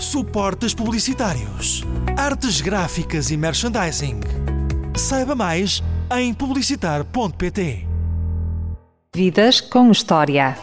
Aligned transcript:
suportes 0.00 0.72
publicitários, 0.72 1.84
artes 2.16 2.62
gráficas 2.62 3.30
e 3.30 3.36
merchandising. 3.36 4.20
Saiba 4.96 5.34
mais 5.34 5.82
em 6.16 6.32
publicitar.pt. 6.32 7.86
Vidas 9.14 9.60
com 9.60 9.90
História. 9.90 10.56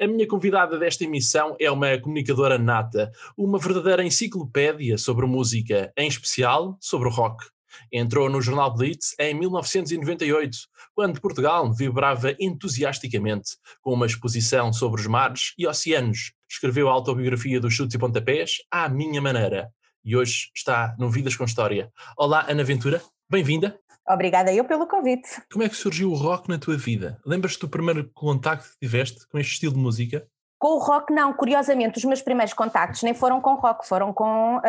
A 0.00 0.06
minha 0.06 0.26
convidada 0.28 0.78
desta 0.78 1.04
emissão 1.04 1.56
é 1.60 1.70
uma 1.70 1.98
comunicadora 1.98 2.56
nata, 2.56 3.10
uma 3.36 3.58
verdadeira 3.58 4.04
enciclopédia 4.04 4.96
sobre 4.96 5.26
música, 5.26 5.92
em 5.96 6.06
especial 6.06 6.76
sobre 6.80 7.08
o 7.08 7.10
rock. 7.10 7.51
Entrou 7.92 8.28
no 8.28 8.40
jornal 8.40 8.74
Blitz 8.74 9.14
em 9.18 9.34
1998, 9.34 10.58
quando 10.94 11.20
Portugal 11.20 11.72
vibrava 11.72 12.34
entusiasticamente 12.38 13.56
com 13.80 13.92
uma 13.92 14.06
exposição 14.06 14.72
sobre 14.72 15.00
os 15.00 15.06
mares 15.06 15.52
e 15.58 15.66
oceanos. 15.66 16.32
Escreveu 16.48 16.88
a 16.88 16.92
autobiografia 16.92 17.60
dos 17.60 17.74
chutes 17.74 17.94
e 17.94 17.98
pontapés 17.98 18.58
à 18.70 18.88
minha 18.88 19.20
maneira. 19.20 19.70
E 20.04 20.16
hoje 20.16 20.50
está 20.54 20.94
no 20.98 21.10
Vidas 21.10 21.36
com 21.36 21.44
História. 21.44 21.92
Olá, 22.16 22.44
Ana 22.48 22.64
Ventura, 22.64 23.00
bem-vinda. 23.30 23.78
Obrigada 24.08 24.52
eu 24.52 24.64
pelo 24.64 24.86
convite. 24.88 25.28
Como 25.50 25.62
é 25.62 25.68
que 25.68 25.76
surgiu 25.76 26.10
o 26.10 26.14
rock 26.14 26.48
na 26.48 26.58
tua 26.58 26.76
vida? 26.76 27.20
Lembras-te 27.24 27.60
do 27.60 27.68
primeiro 27.68 28.10
contacto 28.12 28.68
que 28.68 28.78
tiveste 28.80 29.26
com 29.28 29.38
este 29.38 29.52
estilo 29.52 29.74
de 29.74 29.78
música? 29.78 30.26
Com 30.62 30.74
o 30.74 30.78
rock, 30.78 31.12
não. 31.12 31.32
Curiosamente, 31.32 31.98
os 31.98 32.04
meus 32.04 32.22
primeiros 32.22 32.54
contactos 32.54 33.02
nem 33.02 33.12
foram 33.12 33.40
com 33.40 33.56
rock, 33.56 33.84
foram 33.84 34.12
com 34.12 34.58
uh, 34.58 34.62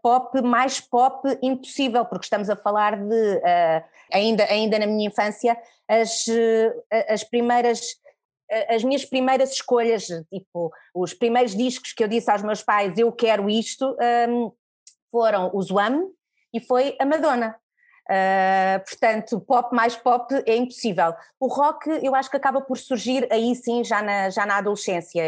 pop, 0.00 0.40
mais 0.40 0.80
pop 0.80 1.28
impossível, 1.42 2.04
porque 2.04 2.24
estamos 2.24 2.48
a 2.48 2.54
falar 2.54 2.96
de, 2.96 3.34
uh, 3.38 3.84
ainda, 4.12 4.44
ainda 4.44 4.78
na 4.78 4.86
minha 4.86 5.08
infância, 5.08 5.60
as, 5.88 6.24
uh, 6.28 7.02
as 7.08 7.24
primeiras. 7.24 7.80
As 8.68 8.82
minhas 8.82 9.04
primeiras 9.04 9.52
escolhas, 9.52 10.06
tipo, 10.28 10.72
os 10.92 11.14
primeiros 11.14 11.54
discos 11.54 11.92
que 11.92 12.02
eu 12.02 12.08
disse 12.08 12.28
aos 12.28 12.42
meus 12.42 12.64
pais, 12.64 12.98
eu 12.98 13.12
quero 13.12 13.48
isto, 13.48 13.96
um, 14.28 14.50
foram 15.08 15.52
os 15.54 15.70
Wham 15.70 16.10
e 16.52 16.58
foi 16.58 16.96
a 16.98 17.06
Madonna. 17.06 17.54
Uh, 18.10 18.82
portanto, 18.84 19.40
pop 19.40 19.72
mais 19.72 19.94
pop 19.94 20.34
é 20.44 20.56
impossível. 20.56 21.14
O 21.38 21.46
rock 21.46 21.88
eu 22.02 22.12
acho 22.12 22.28
que 22.28 22.36
acaba 22.36 22.60
por 22.60 22.76
surgir 22.76 23.28
aí 23.30 23.54
sim 23.54 23.84
já 23.84 24.02
na, 24.02 24.28
já 24.30 24.44
na 24.44 24.56
adolescência, 24.56 25.22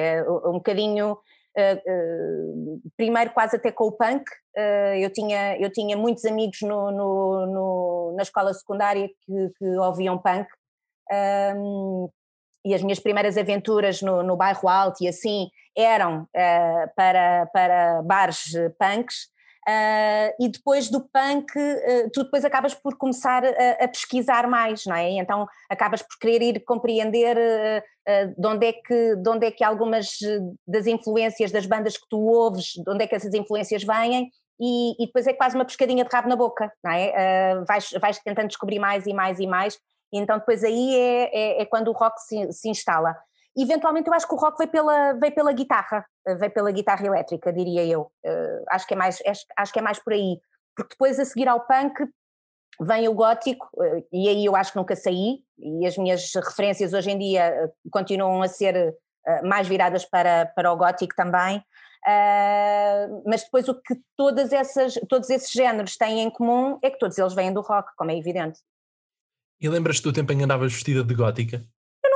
um 0.44 0.54
bocadinho, 0.54 1.12
uh, 1.12 2.76
uh, 2.76 2.82
primeiro 2.96 3.30
quase 3.30 3.54
até 3.54 3.70
com 3.70 3.84
o 3.84 3.92
punk, 3.92 4.24
eu, 5.00 5.10
tinha, 5.10 5.56
eu 5.58 5.72
tinha 5.72 5.96
muitos 5.96 6.24
amigos 6.26 6.60
no, 6.60 6.90
no, 6.90 7.46
no 7.46 8.14
na 8.16 8.22
escola 8.22 8.52
secundária 8.52 9.08
que, 9.08 9.50
que 9.56 9.64
ouviam 9.78 10.18
punk, 10.18 10.46
um, 11.56 12.10
e 12.64 12.74
as 12.74 12.82
minhas 12.82 12.98
primeiras 12.98 13.38
aventuras 13.38 14.02
no, 14.02 14.22
no 14.22 14.36
bairro 14.36 14.68
alto 14.68 15.02
e 15.02 15.08
assim 15.08 15.48
eram 15.74 16.28
para, 16.94 17.46
para 17.46 18.02
bares 18.02 18.52
punks, 18.78 19.31
Uh, 19.68 20.34
e 20.40 20.48
depois 20.48 20.90
do 20.90 21.00
punk, 21.00 21.56
uh, 21.56 22.10
tu 22.12 22.24
depois 22.24 22.44
acabas 22.44 22.74
por 22.74 22.96
começar 22.96 23.44
a, 23.44 23.84
a, 23.84 23.86
pesquisar 23.86 24.48
mais, 24.48 24.84
não 24.86 24.96
é? 24.96 25.10
Então 25.12 25.46
acabas 25.70 26.02
por 26.02 26.18
querer 26.18 26.42
ir 26.42 26.64
compreender 26.64 27.36
uh, 27.36 28.34
de, 28.36 28.46
onde 28.48 28.66
é 28.66 28.72
que, 28.72 29.16
de 29.16 29.28
onde 29.30 29.46
é 29.46 29.50
que 29.52 29.62
algumas 29.62 30.16
das 30.66 30.88
influências 30.88 31.52
das 31.52 31.64
bandas 31.64 31.96
que 31.96 32.08
tu 32.10 32.18
ouves, 32.18 32.72
de 32.74 32.90
onde 32.90 33.04
é 33.04 33.06
que 33.06 33.14
essas 33.14 33.32
influências 33.34 33.84
vêm, 33.84 34.30
e, 34.60 35.00
e 35.00 35.06
depois 35.06 35.28
é 35.28 35.32
quase 35.32 35.54
uma 35.54 35.64
pescadinha 35.64 36.04
de 36.04 36.10
rabo 36.12 36.28
na 36.28 36.36
boca, 36.36 36.72
não 36.82 36.92
é? 36.92 37.64
vais, 37.64 37.90
vais 38.00 38.18
tentando 38.18 38.48
descobrir 38.48 38.80
mais 38.80 39.06
e 39.06 39.14
mais 39.14 39.38
e 39.38 39.46
mais, 39.46 39.78
e 40.12 40.18
então 40.18 40.38
depois 40.38 40.62
aí 40.62 40.94
é, 40.94 41.30
é, 41.32 41.62
é 41.62 41.64
quando 41.64 41.88
o 41.88 41.92
rock 41.92 42.20
se, 42.20 42.52
se 42.52 42.68
instala. 42.68 43.16
Eventualmente 43.56 44.08
eu 44.08 44.14
acho 44.14 44.26
que 44.26 44.34
o 44.34 44.38
rock 44.38 44.58
veio 44.58 44.70
pela, 44.70 45.12
veio 45.14 45.34
pela 45.34 45.52
guitarra, 45.52 46.04
veio 46.26 46.52
pela 46.52 46.70
guitarra 46.70 47.06
elétrica, 47.06 47.52
diria 47.52 47.84
eu. 47.84 48.10
Uh, 48.24 48.64
acho, 48.70 48.86
que 48.86 48.94
é 48.94 48.96
mais, 48.96 49.22
acho, 49.26 49.44
acho, 49.56 49.72
que 49.72 49.78
é 49.78 49.82
mais 49.82 49.98
por 49.98 50.12
aí. 50.12 50.40
Porque 50.76 50.94
depois 50.94 51.18
a 51.18 51.24
seguir 51.24 51.48
ao 51.48 51.66
punk 51.66 52.04
vem 52.80 53.08
o 53.08 53.14
gótico, 53.14 53.68
uh, 53.74 54.06
e 54.12 54.28
aí 54.28 54.44
eu 54.44 54.56
acho 54.56 54.72
que 54.72 54.78
nunca 54.78 54.96
saí, 54.96 55.40
e 55.58 55.86
as 55.86 55.96
minhas 55.96 56.32
referências 56.34 56.92
hoje 56.92 57.10
em 57.10 57.18
dia 57.18 57.66
uh, 57.66 57.90
continuam 57.90 58.42
a 58.42 58.48
ser 58.48 58.96
mais 59.44 59.68
viradas 59.68 60.04
para, 60.04 60.46
para 60.46 60.72
o 60.72 60.76
gótico 60.76 61.14
também. 61.14 61.62
mas 63.24 63.44
depois 63.44 63.68
o 63.68 63.80
que 63.80 63.94
todas 64.16 64.52
essas, 64.52 64.94
todos 65.08 65.30
esses 65.30 65.52
géneros 65.52 65.96
têm 65.96 66.22
em 66.22 66.28
comum 66.28 66.76
é 66.82 66.90
que 66.90 66.98
todos 66.98 67.16
eles 67.16 67.32
vêm 67.32 67.52
do 67.52 67.60
rock, 67.60 67.88
como 67.96 68.10
é 68.10 68.18
evidente. 68.18 68.58
E 69.60 69.68
lembras-te 69.68 70.02
do 70.02 70.12
tempo 70.12 70.32
em 70.32 70.38
que 70.38 70.42
andavas 70.42 70.72
vestida 70.72 71.04
de 71.04 71.14
gótica? 71.14 71.64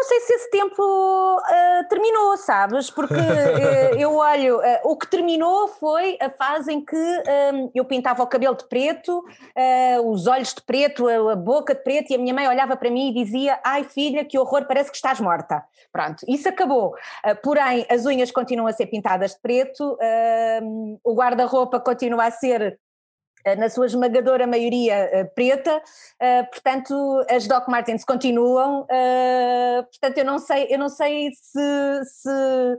Sei 0.02 0.20
se 0.20 0.32
esse 0.34 0.50
tempo 0.50 0.82
uh, 0.82 1.88
terminou, 1.88 2.36
sabes? 2.36 2.90
Porque 2.90 3.14
uh, 3.14 3.98
eu 3.98 4.14
olho, 4.16 4.58
uh, 4.58 4.62
o 4.84 4.96
que 4.96 5.06
terminou 5.06 5.68
foi 5.68 6.18
a 6.20 6.28
fase 6.28 6.72
em 6.72 6.84
que 6.84 6.96
um, 6.96 7.70
eu 7.74 7.84
pintava 7.84 8.22
o 8.22 8.26
cabelo 8.26 8.56
de 8.56 8.68
preto, 8.68 9.24
os 10.04 10.26
olhos 10.26 10.54
de 10.54 10.62
preto, 10.62 11.08
a, 11.08 11.32
a, 11.32 11.36
boca 11.36 11.74
de 11.74 11.82
preto, 11.82 12.10
e 12.10 12.14
a 12.14 12.18
minha 12.18 12.34
mãe 12.34 12.48
olhava 12.48 12.76
para 12.76 12.90
mim 12.90 13.10
e 13.10 13.24
dizia: 13.24 13.58
Ai 13.64 13.84
filha, 13.84 14.24
que 14.24 14.38
horror, 14.38 14.66
parece 14.66 14.90
que 14.90 14.96
estás 14.96 15.20
morta. 15.20 15.62
Pronto, 15.92 16.24
isso 16.28 16.48
acabou. 16.48 16.94
porém, 17.42 17.86
as 17.88 18.04
unhas 18.04 18.30
continuam 18.30 18.68
a 18.68 18.72
ser 18.72 18.86
pintadas 18.86 19.32
de 19.32 19.40
preto, 19.40 19.96
o 21.02 21.14
guarda-roupa 21.14 21.80
continua 21.80 22.26
a 22.26 22.30
ser 22.30 22.78
na 23.54 23.70
sua 23.70 23.86
esmagadora 23.86 24.46
maioria 24.46 24.94
eh, 24.94 25.24
preta, 25.24 25.80
eh, 26.18 26.42
portanto 26.44 26.94
as 27.30 27.46
Doc 27.46 27.68
Martens 27.68 28.04
continuam, 28.04 28.86
portanto 29.90 30.18
eu 30.18 30.24
não 30.24 30.38
sei, 30.38 30.66
eu 30.68 30.78
não 30.78 30.88
sei 30.88 31.30
se, 31.32 32.04
se, 32.04 32.78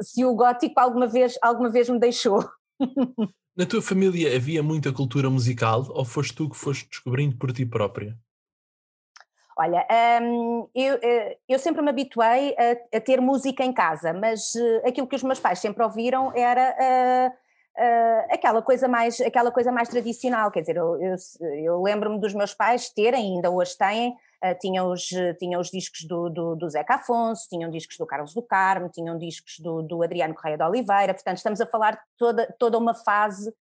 se 0.00 0.24
o 0.24 0.34
gótico 0.34 0.80
alguma 0.80 1.06
vez, 1.06 1.38
alguma 1.40 1.68
vez 1.68 1.88
me 1.88 2.00
deixou. 2.00 2.44
Na 3.54 3.66
tua 3.66 3.82
família 3.82 4.34
havia 4.34 4.62
muita 4.62 4.92
cultura 4.92 5.28
musical 5.28 5.84
ou 5.90 6.06
foste 6.06 6.34
tu 6.34 6.48
que 6.48 6.56
foste 6.56 6.88
descobrindo 6.88 7.36
por 7.36 7.52
ti 7.52 7.66
própria? 7.66 8.16
Olha, 9.58 9.86
um, 10.22 10.66
eu, 10.74 10.98
eu, 11.46 11.58
sempre 11.58 11.82
me 11.82 11.90
habituei 11.90 12.56
a, 12.56 12.96
a, 12.96 13.00
ter 13.00 13.20
música 13.20 13.62
em 13.62 13.70
casa, 13.70 14.14
mas 14.14 14.54
aquilo 14.86 15.06
que 15.06 15.14
os 15.14 15.22
meus 15.22 15.38
pais 15.38 15.58
sempre 15.58 15.84
ouviram 15.84 16.32
era 16.34 17.30
uh, 17.78 18.12
Uh, 18.22 18.34
aquela 18.34 18.60
coisa 18.60 18.86
mais 18.86 19.20
aquela 19.20 19.50
coisa 19.50 19.72
mais 19.72 19.88
tradicional. 19.88 20.50
Quer 20.50 20.60
dizer 20.60 20.76
eu, 20.76 21.00
eu, 21.00 21.16
eu 21.64 21.82
lembro-me 21.82 22.20
dos 22.20 22.34
meus 22.34 22.52
pais 22.52 22.90
terem 22.90 23.36
ainda 23.36 23.50
hoje 23.50 23.76
têm 23.76 24.10
uh, 24.10 24.58
tinham 24.60 24.92
os 24.92 25.08
tinham 25.38 25.60
os 25.60 25.70
discos 25.70 26.04
do, 26.04 26.28
do, 26.28 26.54
do 26.54 26.68
Zeca 26.68 26.96
Afonso 26.96 27.48
tinham 27.48 27.70
discos 27.70 27.96
do 27.96 28.06
Carlos 28.06 28.34
do 28.34 28.42
Carmo 28.42 28.90
tinham 28.90 29.16
discos 29.16 29.58
do, 29.58 29.82
do 29.82 30.02
Adriano 30.02 30.34
Correia 30.34 30.58
de 30.58 30.64
Oliveira. 30.64 31.14
Portanto 31.14 31.38
estamos 31.38 31.60
a 31.60 31.66
falar 31.66 31.92
de 31.92 32.00
toda 32.18 32.54
toda 32.58 32.76
uma 32.78 32.94
fase 32.94 33.52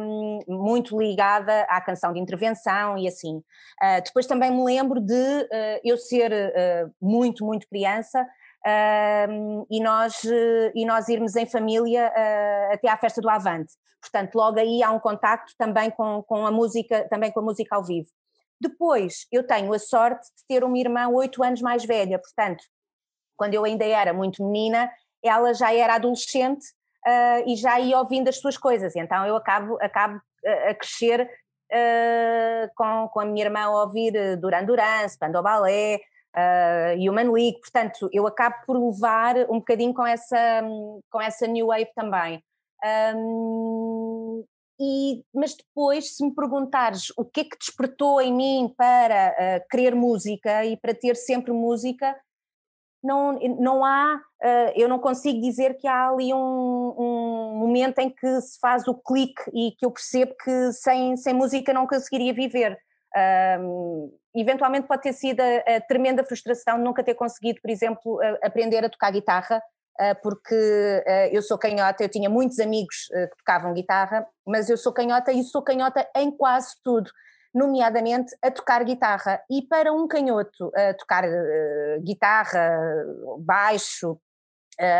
um, 0.00 0.38
muito 0.48 0.98
ligada 0.98 1.62
à 1.68 1.80
canção 1.80 2.12
de 2.12 2.20
intervenção 2.20 2.96
e 2.96 3.06
assim. 3.06 3.36
Uh, 3.36 4.02
depois 4.02 4.26
também 4.26 4.50
me 4.50 4.64
lembro 4.64 4.98
de 5.00 5.48
eu 5.84 5.98
ser 5.98 6.32
muito 7.00 7.44
muito 7.44 7.68
criança 7.68 8.26
e, 9.70 9.80
nós, 9.80 10.22
e 10.74 10.84
nós 10.84 11.08
irmos 11.08 11.36
em 11.36 11.46
família 11.46 12.08
uh, 12.10 12.74
até 12.74 12.88
à 12.88 12.96
festa 12.96 13.20
do 13.20 13.30
Avante. 13.30 13.72
Portanto, 14.00 14.34
logo 14.34 14.58
aí 14.58 14.82
há 14.82 14.90
um 14.90 14.98
contacto 14.98 15.52
também 15.58 15.90
com, 15.90 16.22
com 16.22 16.46
a 16.46 16.50
música, 16.50 17.08
também 17.08 17.30
com 17.30 17.40
a 17.40 17.42
música 17.42 17.76
ao 17.76 17.84
vivo. 17.84 18.08
Depois, 18.60 19.26
eu 19.30 19.46
tenho 19.46 19.72
a 19.72 19.78
sorte 19.78 20.26
de 20.36 20.44
ter 20.48 20.64
uma 20.64 20.78
irmã 20.78 21.08
oito 21.08 21.42
anos 21.42 21.60
mais 21.60 21.84
velha, 21.84 22.18
portanto, 22.18 22.64
quando 23.36 23.54
eu 23.54 23.64
ainda 23.64 23.84
era 23.84 24.12
muito 24.12 24.42
menina, 24.42 24.90
ela 25.22 25.52
já 25.52 25.74
era 25.74 25.96
adolescente 25.96 26.64
uh, 27.06 27.46
e 27.46 27.54
já 27.56 27.78
ia 27.78 27.98
ouvindo 27.98 28.28
as 28.28 28.38
suas 28.38 28.56
coisas, 28.56 28.96
então 28.96 29.26
eu 29.26 29.36
acabo, 29.36 29.76
acabo 29.80 30.20
a 30.68 30.74
crescer 30.74 31.28
uh, 31.72 32.70
com, 32.74 33.08
com 33.12 33.20
a 33.20 33.24
minha 33.26 33.44
irmã 33.44 33.64
a 33.64 33.82
ouvir 33.82 34.36
Duran 34.38 34.64
Duran, 34.64 35.08
Spandau 35.08 35.42
Ballet, 35.42 36.00
uh, 36.36 36.98
Human 36.98 37.30
League, 37.32 37.60
portanto 37.60 38.08
eu 38.12 38.26
acabo 38.26 38.56
por 38.66 38.76
levar 38.76 39.36
um 39.50 39.58
bocadinho 39.58 39.94
com 39.94 40.06
essa, 40.06 40.62
com 41.10 41.20
essa 41.20 41.46
New 41.46 41.68
Wave 41.68 41.90
também. 41.94 42.42
Um, 43.14 44.44
e, 44.78 45.24
mas 45.34 45.54
depois, 45.54 46.16
se 46.16 46.24
me 46.24 46.34
perguntares 46.34 47.10
o 47.16 47.24
que 47.24 47.40
é 47.40 47.44
que 47.44 47.58
despertou 47.58 48.20
em 48.20 48.32
mim 48.32 48.74
para 48.76 49.30
uh, 49.32 49.68
querer 49.70 49.94
música 49.94 50.64
e 50.66 50.76
para 50.76 50.94
ter 50.94 51.16
sempre 51.16 51.50
música, 51.52 52.14
não, 53.02 53.38
não 53.58 53.84
há, 53.84 54.16
uh, 54.16 54.72
eu 54.74 54.88
não 54.88 54.98
consigo 54.98 55.40
dizer 55.40 55.78
que 55.78 55.88
há 55.88 56.08
ali 56.08 56.34
um, 56.34 56.94
um, 56.98 57.56
momento 57.56 58.00
em 58.00 58.10
que 58.10 58.40
se 58.42 58.58
faz 58.60 58.86
o 58.86 58.94
clique 58.94 59.42
e 59.54 59.72
que 59.78 59.86
eu 59.86 59.90
percebo 59.90 60.34
que 60.42 60.72
sem, 60.72 61.16
sem 61.16 61.32
música 61.32 61.72
não 61.72 61.86
conseguiria 61.86 62.34
viver. 62.34 62.78
Eventualmente 64.40 64.86
pode 64.86 65.02
ter 65.02 65.12
sido 65.12 65.40
a, 65.40 65.76
a, 65.76 65.80
tremenda 65.80 66.24
frustração 66.24 66.78
de 66.78 66.84
nunca 66.84 67.02
ter 67.02 67.14
conseguido, 67.14 67.60
por 67.60 67.70
exemplo, 67.70 68.20
a, 68.20 68.46
aprender 68.46 68.84
a 68.84 68.90
tocar 68.90 69.10
guitarra, 69.10 69.62
porque 70.22 71.02
eu 71.32 71.40
sou 71.40 71.56
canhota, 71.56 72.04
eu 72.04 72.08
tinha 72.10 72.28
muitos 72.28 72.58
amigos 72.58 73.06
que 73.08 73.36
tocavam 73.38 73.72
guitarra, 73.72 74.26
mas 74.46 74.68
eu 74.68 74.76
sou 74.76 74.92
canhota 74.92 75.32
e 75.32 75.42
sou 75.42 75.62
canhota 75.62 76.06
em 76.14 76.30
quase 76.30 76.74
tudo 76.84 77.10
nomeadamente 77.54 78.36
a 78.42 78.50
tocar 78.50 78.84
guitarra. 78.84 79.42
E 79.50 79.62
para 79.62 79.90
um 79.94 80.06
canhoto 80.06 80.70
tocar 80.98 81.24
guitarra, 82.02 82.78
baixo, 83.38 84.20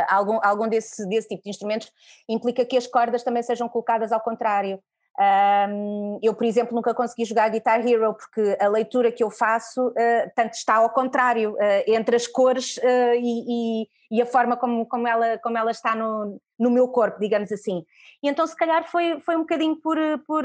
algum, 0.09 0.41
algum 0.43 0.69
desse, 0.69 1.07
desse 1.09 1.29
tipo 1.29 1.43
de 1.43 1.51
instrumentos, 1.51 1.93
implica 2.29 2.65
que 2.65 2.77
as 2.77 2.87
cordas 2.87 3.23
também 3.23 3.43
sejam 3.43 3.69
colocadas 3.69 4.13
ao 4.13 4.21
contrário. 4.21 4.83
Um, 5.19 6.19
eu, 6.23 6.35
por 6.35 6.45
exemplo, 6.45 6.75
nunca 6.75 6.95
consegui 6.95 7.25
jogar 7.25 7.49
Guitar 7.49 7.87
Hero 7.87 8.15
porque 8.15 8.57
a 8.61 8.69
leitura 8.69 9.11
que 9.11 9.25
eu 9.25 9.31
faço 9.31 9.89
uh, 9.89 10.31
tanto 10.35 10.53
está 10.53 10.75
ao 10.75 10.91
contrário 10.91 11.55
uh, 11.55 11.85
entre 11.87 12.17
as 12.17 12.27
cores 12.27 12.77
uh, 12.77 13.15
e, 13.15 13.81
e, 13.81 13.89
e, 14.11 14.23
a 14.23 14.27
forma 14.27 14.59
como, 14.59 14.85
como, 14.85 15.09
ela, 15.09 15.39
como 15.39 15.57
ela 15.57 15.71
está 15.71 15.95
no, 15.95 16.39
no 16.59 16.71
meu 16.71 16.89
corpo, 16.89 17.19
digamos 17.19 17.51
assim. 17.51 17.83
E 18.23 18.29
então, 18.29 18.47
se 18.47 18.55
calhar, 18.55 18.85
foi, 18.85 19.19
foi 19.21 19.37
um 19.37 19.41
bocadinho 19.41 19.77
por, 19.77 19.97
por 20.27 20.45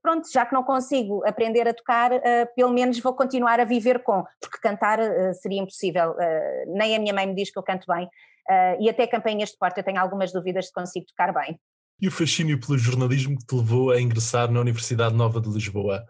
pronto, 0.00 0.32
já 0.32 0.46
que 0.46 0.54
não 0.54 0.62
consigo 0.62 1.22
aprender 1.26 1.68
a 1.68 1.74
tocar, 1.74 2.10
pelo 2.54 2.72
menos 2.72 2.98
vou 3.00 3.14
continuar 3.14 3.60
a 3.60 3.64
viver 3.64 4.02
com, 4.02 4.24
porque 4.40 4.58
cantar 4.62 4.98
seria 5.34 5.60
impossível. 5.60 6.14
nem 6.68 6.94
a 6.94 6.98
minha 6.98 7.14
mãe 7.14 7.26
me 7.26 7.34
diz 7.34 7.50
que 7.50 7.58
eu 7.58 7.62
canto 7.62 7.86
bem, 7.86 8.08
e 8.78 8.88
até 8.88 9.06
campanhas 9.06 9.50
de 9.50 9.58
porta 9.58 9.80
eu 9.80 9.84
tenho 9.84 10.00
algumas 10.00 10.32
dúvidas 10.32 10.66
de 10.66 10.72
consigo 10.72 11.06
tocar 11.06 11.32
bem. 11.32 11.58
E 12.00 12.08
o 12.08 12.10
fascínio 12.10 12.60
pelo 12.60 12.76
jornalismo 12.76 13.38
que 13.38 13.46
te 13.46 13.54
levou 13.54 13.90
a 13.90 14.00
ingressar 14.00 14.50
na 14.50 14.60
Universidade 14.60 15.14
Nova 15.14 15.40
de 15.40 15.48
Lisboa? 15.48 16.04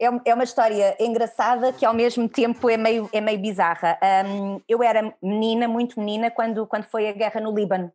É, 0.00 0.06
é 0.30 0.34
uma 0.34 0.44
história 0.44 0.96
engraçada 0.98 1.72
que 1.72 1.84
ao 1.84 1.92
mesmo 1.92 2.28
tempo 2.28 2.70
é 2.70 2.76
meio, 2.76 3.08
é 3.12 3.20
meio 3.20 3.38
bizarra. 3.38 3.98
Um, 4.26 4.60
eu 4.68 4.82
era 4.82 5.14
menina, 5.22 5.68
muito 5.68 5.98
menina, 5.98 6.30
quando, 6.30 6.66
quando 6.66 6.84
foi 6.84 7.08
a 7.08 7.12
guerra 7.12 7.40
no 7.40 7.54
Líbano. 7.54 7.92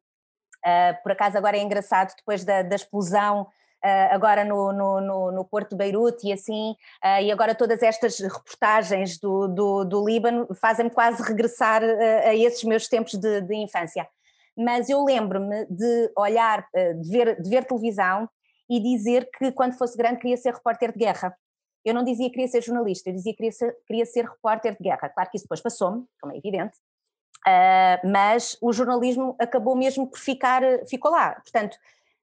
Uh, 0.66 1.02
por 1.04 1.12
acaso 1.12 1.38
agora 1.38 1.58
é 1.58 1.62
engraçado, 1.62 2.16
depois 2.16 2.44
da, 2.44 2.64
da 2.64 2.76
explosão 2.76 3.44
uh, 3.44 3.48
agora 4.12 4.44
no, 4.44 4.72
no, 4.72 5.02
no, 5.02 5.32
no, 5.32 5.46
Porto 5.46 5.72
de 5.72 5.78
Beirute 5.78 6.28
e 6.28 6.34
assim, 6.34 6.72
uh, 7.04 7.22
e 7.22 7.32
agora 7.32 7.54
todas 7.54 7.84
estas 7.84 8.20
reportagens 8.20 9.20
do, 9.20 9.48
do, 9.48 9.86
do 9.86 10.06
Líbano 10.06 10.48
fazem-me 10.56 10.90
quase 10.90 11.22
regressar 11.22 11.84
a 11.84 12.34
esses 12.34 12.64
meus 12.64 12.88
tempos 12.88 13.14
de, 13.14 13.42
de 13.42 13.56
infância 13.56 14.08
mas 14.58 14.90
eu 14.90 15.04
lembro-me 15.04 15.66
de 15.66 16.12
olhar, 16.18 16.68
eh, 16.74 16.94
de 16.94 17.10
ver, 17.10 17.42
de 17.42 17.50
ver 17.50 17.66
televisão 17.66 18.30
e 18.70 18.80
dizer 18.80 19.30
que 19.38 19.52
quando 19.52 19.78
fosse 19.78 19.98
grande 19.98 20.20
queria 20.20 20.38
ser 20.38 20.54
repórter 20.54 20.92
de 20.92 21.00
guerra. 21.00 21.36
Eu 21.84 21.94
não 21.94 22.04
dizia 22.04 22.28
que 22.28 22.34
queria 22.34 22.48
ser 22.48 22.64
jornalista, 22.64 23.10
eu 23.10 23.14
dizia 23.14 23.32
que 23.34 23.38
queria 23.38 23.52
ser, 23.52 23.76
queria 23.86 24.06
ser 24.06 24.26
repórter 24.26 24.76
de 24.76 24.84
guerra. 24.84 25.10
Claro 25.10 25.30
que 25.30 25.38
isso 25.38 25.46
depois 25.46 25.62
passou-me, 25.62 26.04
como 26.20 26.34
é 26.34 26.38
evidente, 26.38 26.76
uh, 27.46 28.10
mas 28.10 28.58
o 28.62 28.74
jornalismo 28.74 29.36
acabou 29.40 29.76
mesmo 29.76 30.08
por 30.10 30.18
ficar, 30.18 30.64
ficou 30.88 31.12
lá. 31.12 31.34
Portanto, 31.34 31.78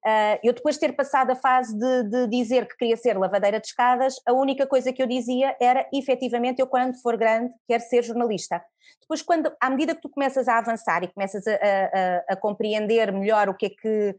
Uh, 0.05 0.35
eu 0.43 0.53
depois 0.53 0.75
de 0.75 0.81
ter 0.81 0.93
passado 0.95 1.31
a 1.31 1.37
fase 1.37 1.79
de, 1.79 2.03
de, 2.05 2.27
dizer 2.27 2.67
que 2.67 2.77
queria 2.77 2.97
ser 2.97 3.17
lavadeira 3.17 3.61
de 3.61 3.69
escadas, 3.69 4.17
a 4.27 4.33
única 4.33 4.67
coisa 4.67 4.93
que 4.93 5.01
eu 5.01 5.07
dizia 5.07 5.57
era, 5.61 5.89
efetivamente, 5.93 6.61
eu 6.61 6.67
quando 6.67 7.01
for 7.01 7.17
grande 7.17 7.53
quero 7.69 7.83
ser 7.85 8.03
jornalista. 8.03 8.61
Depois, 9.01 9.23
quando, 9.23 9.53
à 9.61 9.71
medida 9.71 9.95
que 9.95 10.01
tu 10.01 10.09
começas 10.09 10.49
a 10.49 10.59
avançar 10.59 11.05
e 11.05 11.09
começas 11.09 11.47
a, 11.47 11.53
a, 11.53 12.33
a 12.33 12.37
compreender 12.37 13.13
melhor 13.13 13.49
o 13.49 13.55
que 13.55 13.67
é 13.67 13.71
que, 13.71 14.17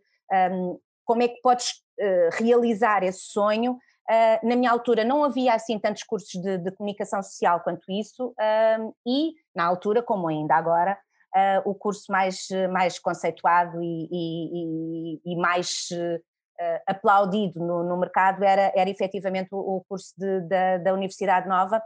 um, 0.51 0.79
como 1.03 1.21
é 1.21 1.27
que 1.27 1.41
podes 1.41 1.83
uh, 1.99 2.29
realizar 2.41 3.03
esse 3.03 3.19
sonho, 3.19 3.73
uh, 3.73 4.47
na 4.47 4.55
minha 4.55 4.71
altura 4.71 5.03
não 5.03 5.21
havia 5.21 5.53
assim 5.53 5.77
tantos 5.77 6.03
cursos 6.03 6.41
de, 6.41 6.59
de 6.59 6.71
comunicação 6.71 7.21
social 7.21 7.59
quanto 7.59 7.91
isso, 7.91 8.33
um, 8.79 8.93
e 9.05 9.33
na 9.53 9.65
altura, 9.65 10.01
como 10.01 10.29
ainda 10.29 10.55
agora, 10.55 10.97
uh, 11.35 11.69
o 11.69 11.75
curso 11.75 12.11
mais, 12.11 12.47
mais 12.71 12.99
conceituado 12.99 13.81
e, 13.81 14.07
e, 14.11 15.21
e 15.25 15.35
mais 15.35 15.87
uh, 15.91 16.81
aplaudido 16.87 17.59
no, 17.59 17.83
no, 17.83 17.97
mercado 17.97 18.43
era, 18.43 18.71
era 18.75 18.89
efetivamente 18.89 19.49
o, 19.51 19.57
o 19.57 19.85
curso 19.87 20.13
de, 20.17 20.41
da, 20.41 20.77
da 20.77 20.93
Universidade 20.93 21.47
Nova, 21.47 21.81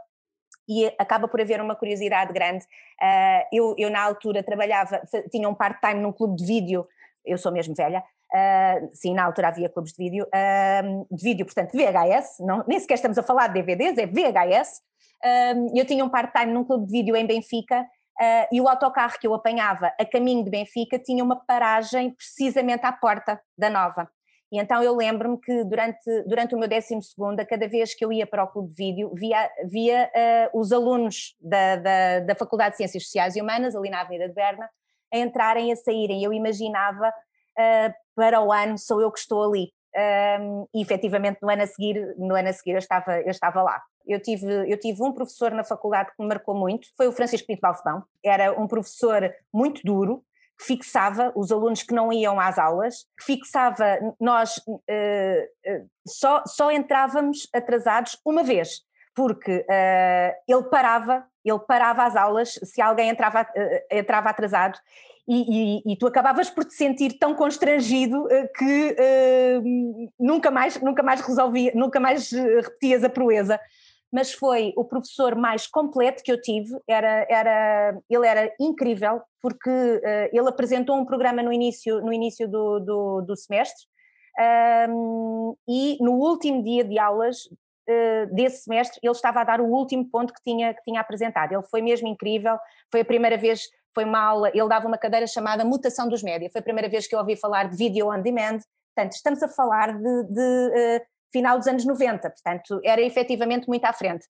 e 0.68 0.86
acaba 0.98 1.26
por 1.26 1.40
haver 1.40 1.60
uma 1.60 1.74
curiosidade 1.74 2.32
grande. 2.32 2.64
Uh, 3.00 3.48
eu, 3.50 3.74
eu, 3.78 3.90
na 3.90 4.02
altura, 4.02 4.42
trabalhava, 4.42 5.00
tinha 5.30 5.48
um 5.48 5.54
part-time 5.54 6.00
num 6.00 6.12
clube 6.12 6.36
de 6.36 6.44
vídeo, 6.44 6.86
eu 7.24 7.38
sou 7.38 7.50
mesmo 7.50 7.74
velha, 7.74 8.00
uh, 8.00 8.88
sim, 8.92 9.14
na 9.14 9.24
altura 9.24 9.48
havia 9.48 9.68
clubes 9.68 9.92
de 9.92 10.04
vídeo, 10.04 10.26
uh, 10.26 11.06
de 11.10 11.22
vídeo, 11.24 11.46
portanto, 11.46 11.72
VHS, 11.72 12.40
não, 12.40 12.62
nem 12.68 12.78
sequer 12.78 12.94
estamos 12.94 13.16
a 13.16 13.22
falar 13.22 13.48
de 13.48 13.62
DVDs, 13.62 13.96
é 13.96 14.06
VHS. 14.06 14.82
eu 15.74 15.86
tinha 15.86 16.04
um 16.04 16.08
part-time 16.10 16.52
num 16.52 16.64
clube 16.64 16.86
de 16.86 16.92
vídeo 16.92 17.16
em 17.16 17.26
Benfica 17.26 17.86
Uh, 18.20 18.48
e 18.50 18.60
o 18.60 18.68
autocarro 18.68 19.18
que 19.20 19.26
eu 19.26 19.34
apanhava 19.34 19.92
a 19.98 20.04
caminho 20.04 20.42
de 20.42 20.50
Benfica 20.50 20.98
tinha 20.98 21.22
uma 21.22 21.36
paragem 21.36 22.10
precisamente 22.10 22.84
à 22.84 22.92
porta 22.92 23.40
da 23.56 23.70
Nova. 23.70 24.10
E 24.50 24.58
então 24.58 24.82
eu 24.82 24.96
lembro-me 24.96 25.38
que 25.38 25.62
durante, 25.64 26.22
durante 26.26 26.54
o 26.54 26.58
meu 26.58 26.68
12 26.68 27.02
segundo, 27.02 27.46
cada 27.46 27.68
vez 27.68 27.94
que 27.94 28.04
eu 28.04 28.12
ia 28.12 28.26
para 28.26 28.42
o 28.42 28.48
clube 28.48 28.70
de 28.70 28.74
vídeo, 28.74 29.12
via, 29.14 29.50
via 29.66 30.10
uh, 30.52 30.58
os 30.58 30.72
alunos 30.72 31.36
da, 31.40 31.76
da, 31.76 32.20
da, 32.20 32.34
Faculdade 32.34 32.72
de 32.72 32.78
Ciências 32.78 33.04
Sociais 33.04 33.36
e 33.36 33.42
Humanas, 33.42 33.76
ali 33.76 33.90
na 33.90 34.00
Avenida 34.00 34.26
de 34.26 34.34
Berna, 34.34 34.68
a 35.12 35.18
entrarem 35.18 35.68
e 35.68 35.72
a 35.72 35.76
saírem. 35.76 36.24
Eu 36.24 36.32
imaginava, 36.32 37.08
uh, 37.08 37.94
para 38.16 38.40
o 38.40 38.50
ano 38.50 38.78
sou 38.78 39.00
eu 39.00 39.12
que 39.12 39.20
estou 39.20 39.44
ali. 39.44 39.70
Um, 40.40 40.66
e 40.74 40.82
efetivamente 40.82 41.38
no 41.42 41.50
ano 41.50 41.62
a 41.62 41.66
seguir, 41.66 42.14
no 42.18 42.34
ano 42.34 42.48
a 42.48 42.52
seguir 42.52 42.72
eu, 42.72 42.78
estava, 42.78 43.20
eu 43.20 43.30
estava 43.30 43.62
lá. 43.62 43.82
Eu 44.08 44.20
tive, 44.20 44.72
eu 44.72 44.80
tive 44.80 45.02
um 45.02 45.12
professor 45.12 45.50
na 45.50 45.62
faculdade 45.62 46.10
que 46.10 46.22
me 46.22 46.26
marcou 46.26 46.54
muito, 46.54 46.88
foi 46.96 47.06
o 47.06 47.12
Francisco 47.12 47.46
Pinto 47.46 47.60
Balcebão. 47.60 48.02
Era 48.24 48.58
um 48.58 48.66
professor 48.66 49.30
muito 49.52 49.82
duro, 49.84 50.24
que 50.58 50.64
fixava 50.64 51.32
os 51.36 51.52
alunos 51.52 51.82
que 51.84 51.94
não 51.94 52.12
iam 52.12 52.40
às 52.40 52.58
aulas, 52.58 53.06
que 53.16 53.24
fixava, 53.24 53.98
nós 54.20 54.56
uh, 54.66 54.72
uh, 54.72 55.88
só, 56.06 56.42
só 56.46 56.72
entrávamos 56.72 57.48
atrasados 57.54 58.18
uma 58.24 58.42
vez, 58.42 58.80
porque 59.14 59.58
uh, 59.58 60.34
ele 60.48 60.64
parava, 60.64 61.24
ele 61.44 61.58
parava 61.60 62.04
as 62.04 62.16
aulas 62.16 62.58
se 62.64 62.82
alguém 62.82 63.08
entrava, 63.08 63.46
entrava 63.90 64.30
atrasado 64.30 64.78
e, 65.28 65.82
e, 65.86 65.92
e, 65.92 65.96
tu 65.96 66.06
acabavas 66.06 66.50
por 66.50 66.64
te 66.64 66.72
sentir 66.72 67.18
tão 67.18 67.34
constrangido 67.34 68.26
que 68.56 68.96
nunca 70.18 70.50
mais, 70.50 70.80
nunca 70.80 71.02
mais 71.02 71.20
resolvia, 71.20 71.70
nunca 71.74 72.00
mais 72.00 72.30
repetias 72.32 73.04
a 73.04 73.10
proeza 73.10 73.60
mas 74.12 74.32
foi 74.32 74.72
o 74.76 74.84
professor 74.84 75.34
mais 75.36 75.66
completo 75.66 76.22
que 76.22 76.32
eu 76.32 76.40
tive, 76.40 76.70
era, 76.88 77.26
era, 77.28 77.98
ele 78.08 78.26
era 78.26 78.54
incrível, 78.58 79.20
porque 79.40 79.70
uh, 79.70 80.28
ele 80.32 80.48
apresentou 80.48 80.96
um 80.96 81.04
programa 81.04 81.42
no 81.42 81.52
início, 81.52 82.00
no 82.00 82.12
início 82.12 82.48
do, 82.48 82.80
do, 82.80 83.20
do 83.22 83.36
semestre, 83.36 83.86
um, 84.88 85.56
e 85.68 85.98
no 86.00 86.12
último 86.12 86.62
dia 86.62 86.84
de 86.84 86.98
aulas 86.98 87.44
uh, 87.46 88.34
desse 88.34 88.64
semestre, 88.64 89.00
ele 89.02 89.12
estava 89.12 89.40
a 89.40 89.44
dar 89.44 89.60
o 89.60 89.66
último 89.66 90.08
ponto 90.08 90.32
que 90.32 90.42
tinha, 90.42 90.72
que 90.72 90.82
tinha 90.84 91.00
apresentado. 91.00 91.52
Ele 91.52 91.62
foi 91.62 91.82
mesmo 91.82 92.06
incrível, 92.06 92.56
foi 92.90 93.00
a 93.00 93.04
primeira 93.04 93.36
vez, 93.36 93.62
foi 93.94 94.04
uma 94.04 94.20
aula, 94.20 94.50
ele 94.54 94.68
dava 94.68 94.86
uma 94.86 94.98
cadeira 94.98 95.26
chamada 95.26 95.64
Mutação 95.64 96.08
dos 96.08 96.22
Média, 96.22 96.48
foi 96.50 96.60
a 96.60 96.64
primeira 96.64 96.88
vez 96.88 97.06
que 97.06 97.14
eu 97.14 97.18
ouvi 97.18 97.36
falar 97.36 97.68
de 97.68 97.76
Video 97.76 98.10
on 98.10 98.22
Demand, 98.22 98.60
portanto, 98.94 99.12
estamos 99.12 99.42
a 99.42 99.48
falar 99.48 99.92
de, 99.98 100.24
de 100.24 100.40
uh, 100.40 101.06
final 101.32 101.58
dos 101.58 101.66
anos 101.66 101.84
90, 101.84 102.30
portanto 102.30 102.80
era 102.84 103.02
efetivamente 103.02 103.66
muito 103.68 103.84
à 103.84 103.92
frente. 103.92 104.26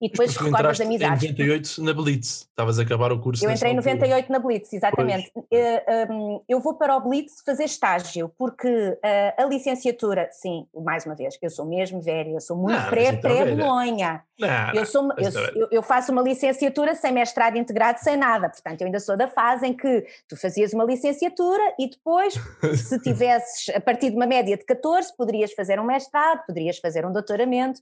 E 0.00 0.08
depois 0.08 0.34
recordo 0.34 0.68
as 0.68 0.80
amizades. 0.80 1.22
em 1.22 1.28
98 1.28 1.82
na 1.82 1.92
Blitz, 1.92 2.48
estavas 2.48 2.78
a 2.78 2.82
acabar 2.82 3.12
o 3.12 3.20
curso. 3.20 3.44
Eu 3.44 3.50
entrei 3.50 3.72
em 3.72 3.76
98 3.76 4.32
na 4.32 4.38
Blitz, 4.38 4.72
exatamente. 4.72 5.30
Eh, 5.52 6.08
hum, 6.10 6.40
eu 6.48 6.58
vou 6.58 6.74
para 6.74 6.96
o 6.96 7.00
Blitz 7.00 7.42
fazer 7.44 7.64
estágio, 7.64 8.32
porque 8.38 8.98
eh, 9.04 9.34
a 9.36 9.44
licenciatura, 9.44 10.28
sim, 10.32 10.66
mais 10.74 11.04
uma 11.04 11.14
vez, 11.14 11.36
eu 11.42 11.50
sou 11.50 11.66
mesmo 11.66 12.00
velha, 12.00 12.30
eu 12.30 12.40
sou 12.40 12.56
muito 12.56 12.82
pré-Bolonha. 12.88 14.22
Pré 14.38 14.72
eu, 14.74 14.86
sou, 14.86 15.10
eu, 15.54 15.68
eu, 15.70 15.82
faço 15.82 16.12
uma 16.12 16.22
licenciatura 16.22 16.94
sem 16.94 17.12
mestrado 17.12 17.58
integrado, 17.58 17.98
sem 18.00 18.16
nada, 18.16 18.48
portanto 18.48 18.80
eu 18.80 18.86
ainda 18.86 18.98
sou 18.98 19.14
da 19.14 19.28
fase 19.28 19.66
em 19.66 19.74
que 19.74 20.06
tu 20.26 20.34
fazias 20.34 20.72
uma 20.72 20.84
licenciatura 20.84 21.62
e 21.78 21.90
depois, 21.90 22.34
se 22.74 22.98
tivesses, 23.04 23.68
a 23.74 23.80
partir 23.80 24.08
de 24.08 24.16
uma 24.16 24.26
média 24.26 24.56
de 24.56 24.64
14, 24.64 25.14
poderias 25.14 25.52
fazer 25.52 25.78
um 25.78 25.84
mestrado, 25.84 26.46
poderias 26.46 26.78
fazer 26.78 27.04
um 27.04 27.12
doutoramento. 27.12 27.80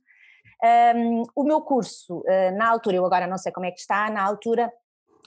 Um, 0.63 1.23
o 1.37 1.45
meu 1.45 1.61
curso, 1.61 2.19
uh, 2.19 2.57
na 2.57 2.69
altura, 2.69 2.97
eu 2.97 3.07
agora 3.07 3.27
não 3.27 3.39
sei 3.39 3.53
como 3.53 3.67
é 3.67 3.71
que 3.71 3.81
está, 3.81 4.11
na 4.11 4.23
altura, 4.23 4.73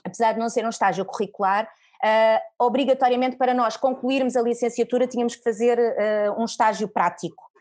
apesar 0.04 0.32
de 0.32 0.38
não 0.38 0.48
ser 0.48 0.64
um 0.64 0.68
estágio 0.68 1.04
curricular, 1.04 1.64
uh, 1.64 2.64
obrigatoriamente 2.64 3.36
para 3.36 3.54
nós 3.54 3.76
concluirmos 3.76 4.36
a 4.36 4.42
licenciatura 4.42 5.06
tínhamos 5.06 5.36
que 5.36 5.42
fazer 5.42 5.78
uh, 5.78 6.40
um 6.40 6.44
estágio 6.44 6.88
prático. 6.88 7.51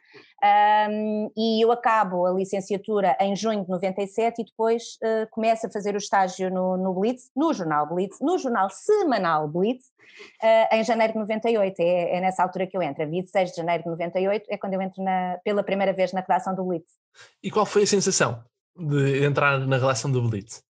Um, 0.44 1.32
e 1.38 1.64
eu 1.64 1.72
acabo 1.72 2.26
a 2.26 2.32
licenciatura 2.32 3.16
em 3.20 3.36
junho 3.36 3.64
de 3.64 3.70
97 3.70 4.42
e 4.42 4.46
depois 4.46 4.98
uh, 5.04 5.30
começo 5.30 5.68
a 5.68 5.70
fazer 5.70 5.94
o 5.94 6.00
estágio 6.00 6.50
no, 6.50 6.78
no, 6.78 6.94
Blitz, 6.96 7.30
no 7.36 7.54
jornal 7.54 7.88
Blitz, 7.88 8.20
no 8.20 8.40
jornal 8.40 8.68
semanal 8.72 9.48
Blitz, 9.48 9.86
uh, 10.42 10.76
em 10.76 10.84
janeiro 10.84 11.14
de 11.14 11.20
98. 11.20 11.80
É, 11.80 12.18
é, 12.18 12.22
nessa 12.22 12.42
altura 12.42 12.66
que 12.66 12.76
eu 12.76 12.82
entro, 12.82 13.08
26 13.08 13.52
de 13.52 13.58
janeiro 13.58 13.84
de 13.84 13.90
98 13.90 14.48
é 14.50 14.58
quando 14.58 14.74
eu 14.74 14.82
entro 14.82 15.04
na, 15.04 15.40
pela 15.44 15.62
primeira 15.62 15.94
vez 15.94 16.12
na 16.12 16.22
redação 16.22 16.56
do 16.56 16.64
Blitz. 16.64 16.92
E 17.44 17.52
qual 17.52 17.66
foi 17.66 17.84
a 17.84 17.88
sensação 17.88 18.44
de 18.76 19.24
entrar 19.24 19.60
na 19.60 19.78
redação 19.78 20.12
do 20.12 20.28
Blitz? 20.28 20.64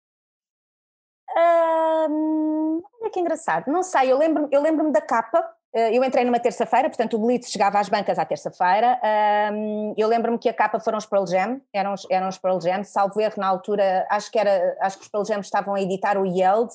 Um, 1.38 2.82
Olha 3.02 3.12
que 3.12 3.20
engraçado, 3.20 3.72
não 3.72 3.82
sei, 3.82 4.12
eu 4.12 4.18
lembro-me 4.18 4.50
eu 4.52 4.62
lembro 4.62 4.92
da 4.92 5.02
capa, 5.02 5.44
eu 5.74 6.04
entrei 6.04 6.26
numa 6.26 6.40
terça-feira, 6.40 6.90
portanto 6.90 7.16
o 7.16 7.20
Blitz 7.20 7.52
chegava 7.52 7.80
às 7.80 7.90
bancas 7.90 8.18
à 8.18 8.26
terça-feira. 8.26 9.00
eu 9.96 10.08
lembro-me 10.08 10.38
que 10.38 10.50
a 10.50 10.54
capa 10.54 10.80
foram 10.80 10.98
os 10.98 11.06
Pearl 11.06 11.26
Jam, 11.28 11.62
eram, 11.72 11.94
eram 12.10 12.28
os 12.28 12.38
Pearl 12.38 12.60
Jam, 12.60 12.84
salvo 12.84 13.22
erro 13.22 13.36
na 13.38 13.48
altura, 13.48 14.06
acho 14.10 14.32
que, 14.32 14.40
era, 14.40 14.76
acho 14.82 14.98
que 14.98 15.04
os 15.04 15.10
Pearl 15.10 15.26
Jam 15.26 15.40
estavam 15.40 15.76
a 15.76 15.82
editar 15.82 16.18
o 16.18 16.26
Yeld, 16.26 16.74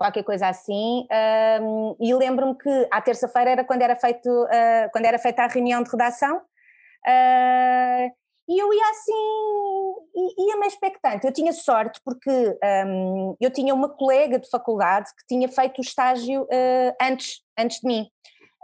qualquer 0.00 0.22
coisa 0.22 0.48
assim. 0.48 1.06
e 2.00 2.14
lembro-me 2.14 2.54
que 2.54 2.88
à 2.90 3.02
terça-feira 3.02 3.50
era 3.50 3.64
quando 3.64 3.82
era, 3.82 3.94
feito, 3.94 4.28
uh, 4.28 4.90
quando 4.92 5.04
era 5.04 5.18
feita 5.18 5.42
a 5.42 5.46
reunião 5.46 5.82
de 5.82 5.90
redação. 5.90 6.38
Uh, 7.06 8.19
e 8.50 8.58
eu 8.58 8.74
ia 8.74 8.90
assim, 8.90 10.44
ia-me 10.48 10.66
expectante. 10.66 11.24
Eu 11.24 11.32
tinha 11.32 11.52
sorte 11.52 12.00
porque 12.04 12.58
um, 12.84 13.36
eu 13.40 13.48
tinha 13.48 13.72
uma 13.72 13.88
colega 13.88 14.40
de 14.40 14.50
faculdade 14.50 15.08
que 15.16 15.24
tinha 15.28 15.48
feito 15.48 15.78
o 15.78 15.82
estágio 15.82 16.42
uh, 16.42 16.96
antes, 17.00 17.42
antes 17.56 17.80
de 17.80 17.86
mim. 17.86 18.10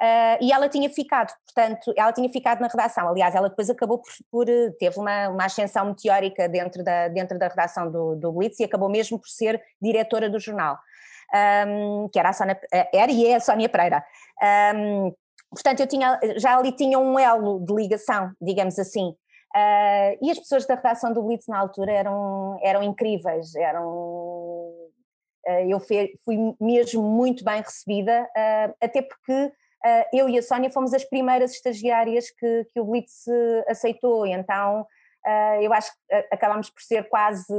Uh, 0.03 0.43
e 0.43 0.53
ela 0.53 0.69
tinha 0.69 0.91
ficado, 0.91 1.33
portanto, 1.47 1.95
ela 1.97 2.13
tinha 2.13 2.29
ficado 2.29 2.61
na 2.61 2.67
redação. 2.67 3.09
Aliás, 3.09 3.37
ela 3.37 3.49
depois 3.49 3.71
acabou 3.71 3.99
por, 3.99 4.11
por 4.29 4.47
teve 4.77 4.99
uma, 4.99 5.29
uma 5.29 5.45
ascensão 5.45 5.87
meteórica 5.87 6.49
dentro 6.49 6.83
da, 6.83 7.07
dentro 7.07 7.39
da 7.39 7.47
redação 7.47 7.89
do, 7.89 8.17
do 8.17 8.33
Blitz 8.33 8.59
e 8.59 8.65
acabou 8.65 8.89
mesmo 8.89 9.21
por 9.21 9.29
ser 9.29 9.63
diretora 9.81 10.29
do 10.29 10.41
jornal, 10.41 10.77
um, 11.69 12.09
que 12.13 12.19
era 12.19 12.31
a 12.31 12.33
Sónia, 12.33 12.61
era 12.93 13.13
e 13.13 13.25
é 13.25 13.37
a 13.37 13.41
Sónia 13.41 13.69
Pereira. 13.69 14.05
Um, 14.75 15.15
portanto, 15.49 15.79
eu 15.79 15.87
tinha, 15.87 16.19
já 16.39 16.59
ali 16.59 16.73
tinha 16.73 16.99
um 16.99 17.17
elo 17.17 17.65
de 17.65 17.73
ligação, 17.73 18.33
digamos 18.43 18.77
assim. 18.81 19.15
Uh, 19.57 20.19
e 20.21 20.31
as 20.31 20.39
pessoas 20.39 20.67
da 20.67 20.75
redação 20.75 21.15
do 21.15 21.23
Blitz 21.23 21.47
na 21.47 21.59
altura 21.59 21.91
eram, 21.91 22.59
eram 22.63 22.83
incríveis, 22.83 23.55
eram. 23.55 23.89
Uh, 23.89 25.65
eu 25.67 25.81
fui, 25.81 26.13
fui 26.23 26.37
mesmo 26.61 27.03
muito 27.03 27.43
bem 27.43 27.63
recebida, 27.63 28.29
uh, 28.37 28.75
até 28.83 29.01
porque 29.01 29.53
eu 30.13 30.29
e 30.29 30.37
a 30.37 30.43
Sónia 30.43 30.69
fomos 30.69 30.93
as 30.93 31.05
primeiras 31.05 31.53
estagiárias 31.53 32.29
que, 32.29 32.65
que 32.73 32.81
o 32.81 32.85
Blitz 32.85 33.25
aceitou, 33.69 34.27
então 34.27 34.85
eu 35.61 35.73
acho 35.73 35.93
que 35.93 36.27
acabámos 36.33 36.69
por 36.71 36.83
ser 36.83 37.09
quase 37.09 37.55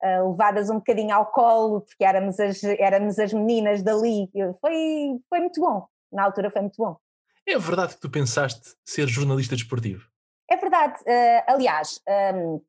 levadas 0.00 0.70
um 0.70 0.76
bocadinho 0.76 1.12
ao 1.12 1.26
colo, 1.32 1.80
porque 1.80 2.04
éramos 2.04 2.38
as, 2.38 2.62
éramos 2.62 3.18
as 3.18 3.32
meninas 3.32 3.82
dali. 3.82 4.30
Foi, 4.60 5.18
foi 5.28 5.40
muito 5.40 5.60
bom, 5.60 5.84
na 6.12 6.22
altura 6.22 6.52
foi 6.52 6.60
muito 6.60 6.76
bom. 6.76 6.96
É 7.44 7.58
verdade 7.58 7.96
que 7.96 8.00
tu 8.00 8.08
pensaste 8.08 8.76
ser 8.84 9.08
jornalista 9.08 9.56
desportivo? 9.56 10.11
É 10.52 10.56
verdade. 10.56 11.00
Uh, 11.00 11.42
aliás, 11.46 11.98
um, 12.06 12.12
ehm, 12.12 12.60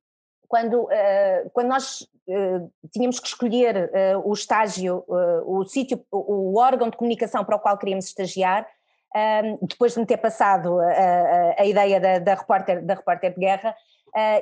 quando, 0.47 0.83
uh, 0.83 1.49
quando 1.51 1.67
nós 1.67 2.07
uh, 2.27 2.71
tínhamos 2.93 3.19
que 3.19 3.27
escolher 3.27 3.91
o 4.23 4.31
estágio, 4.31 5.03
o 5.45 5.65
sítio, 5.65 6.05
o, 6.09 6.57
órgão 6.57 6.89
de 6.89 6.95
comunicação 6.95 7.43
para 7.43 7.57
o 7.57 7.59
qual 7.59 7.77
queríamos 7.77 8.05
estagiar, 8.05 8.65
um, 9.13 9.19
ehm, 9.19 9.57
depois 9.63 9.93
de 9.93 9.99
me 9.99 10.05
ter 10.05 10.15
passado 10.15 10.79
a, 10.79 10.85
a, 10.85 11.61
a 11.61 11.65
ideia 11.65 11.99
da, 11.99 12.19
da, 12.19 12.35
repórter, 12.35 12.81
da 12.85 12.93
repórter 12.93 13.33
de 13.33 13.39
guerra, 13.39 13.75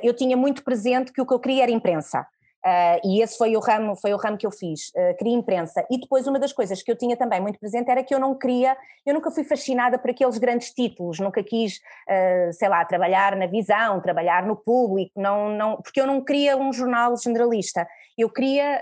eu 0.02 0.14
tinha 0.14 0.36
muito 0.36 0.62
presente 0.62 1.12
que 1.12 1.20
o 1.20 1.26
que 1.26 1.34
eu 1.34 1.40
queria 1.40 1.64
era 1.64 1.72
imprensa. 1.72 2.26
Uh, 2.64 3.00
e 3.04 3.20
esse 3.20 3.36
foi 3.36 3.56
o 3.56 3.60
ramo, 3.60 3.96
foi 3.96 4.14
o 4.14 4.16
ramo 4.16 4.38
que 4.38 4.46
eu 4.46 4.50
fiz, 4.52 4.90
uh, 4.90 5.16
queria 5.18 5.34
imprensa. 5.34 5.84
E 5.90 5.98
depois 5.98 6.28
uma 6.28 6.38
das 6.38 6.52
coisas 6.52 6.80
que 6.80 6.92
eu 6.92 6.96
tinha 6.96 7.16
também 7.16 7.40
muito 7.40 7.58
presente 7.58 7.90
era 7.90 8.04
que 8.04 8.14
eu 8.14 8.20
não 8.20 8.38
queria, 8.38 8.76
eu 9.04 9.12
nunca 9.12 9.32
fui 9.32 9.42
fascinada 9.42 9.98
por 9.98 10.10
aqueles 10.10 10.38
grandes 10.38 10.72
títulos, 10.72 11.18
nunca 11.18 11.42
quis, 11.42 11.78
uh, 11.78 12.52
sei 12.52 12.68
lá, 12.68 12.84
trabalhar 12.84 13.34
na 13.34 13.46
visão, 13.46 14.00
trabalhar 14.00 14.46
no 14.46 14.54
público, 14.54 15.10
não, 15.20 15.48
não, 15.50 15.82
porque 15.82 16.00
eu 16.00 16.06
não 16.06 16.22
queria 16.24 16.56
um 16.56 16.72
jornal 16.72 17.16
generalista. 17.16 17.86
Eu 18.16 18.30
queria, 18.30 18.80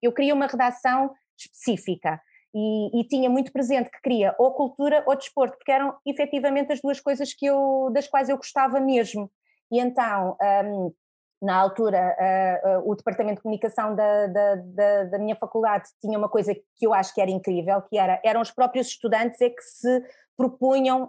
eu 0.00 0.12
queria 0.12 0.32
uma 0.32 0.46
redação 0.46 1.10
específica. 1.36 2.20
E, 2.54 3.00
e, 3.00 3.04
tinha 3.04 3.28
muito 3.28 3.52
presente 3.52 3.90
que 3.90 4.00
queria 4.00 4.34
ou 4.38 4.52
cultura 4.52 5.02
ou 5.06 5.14
desporto, 5.16 5.56
porque 5.58 5.72
eram 5.72 5.94
efetivamente 6.06 6.72
as 6.72 6.80
duas 6.80 7.00
coisas 7.00 7.34
que 7.34 7.44
eu, 7.44 7.90
das 7.92 8.06
quais 8.06 8.28
eu 8.28 8.36
gostava 8.36 8.80
mesmo. 8.80 9.30
E 9.70 9.78
então, 9.78 10.36
um, 10.64 10.92
na 11.40 11.56
altura, 11.56 12.16
uh, 12.18 12.80
uh, 12.80 12.90
o 12.90 12.94
departamento 12.96 13.36
de 13.36 13.42
comunicação 13.42 13.94
da, 13.94 14.26
da, 14.26 14.54
da, 14.56 15.04
da, 15.04 15.18
minha 15.18 15.36
faculdade 15.36 15.88
tinha 16.00 16.18
uma 16.18 16.28
coisa 16.28 16.52
que 16.54 16.86
eu 16.86 16.92
acho 16.92 17.14
que 17.14 17.20
era 17.20 17.30
incrível, 17.30 17.80
que 17.82 17.96
era, 17.96 18.20
eram 18.24 18.40
os 18.40 18.50
próprios 18.50 18.88
estudantes 18.88 19.40
é 19.40 19.48
que 19.48 19.62
se 19.62 20.02
propunham 20.36 21.04
uh, 21.04 21.08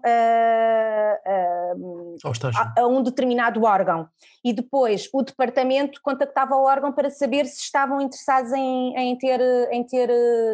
a, 2.56 2.82
a, 2.82 2.88
um 2.88 3.02
determinado 3.04 3.64
órgão 3.64 4.08
e 4.44 4.52
depois 4.54 5.08
o 5.14 5.22
departamento 5.22 6.00
contactava 6.02 6.56
o 6.56 6.64
órgão 6.64 6.92
para 6.92 7.12
saber 7.12 7.46
se 7.46 7.62
estavam 7.62 8.02
interessados 8.02 8.52
em, 8.54 8.96
em, 8.98 9.16
ter, 9.18 9.40
em 9.72 9.84
ter 9.84 10.10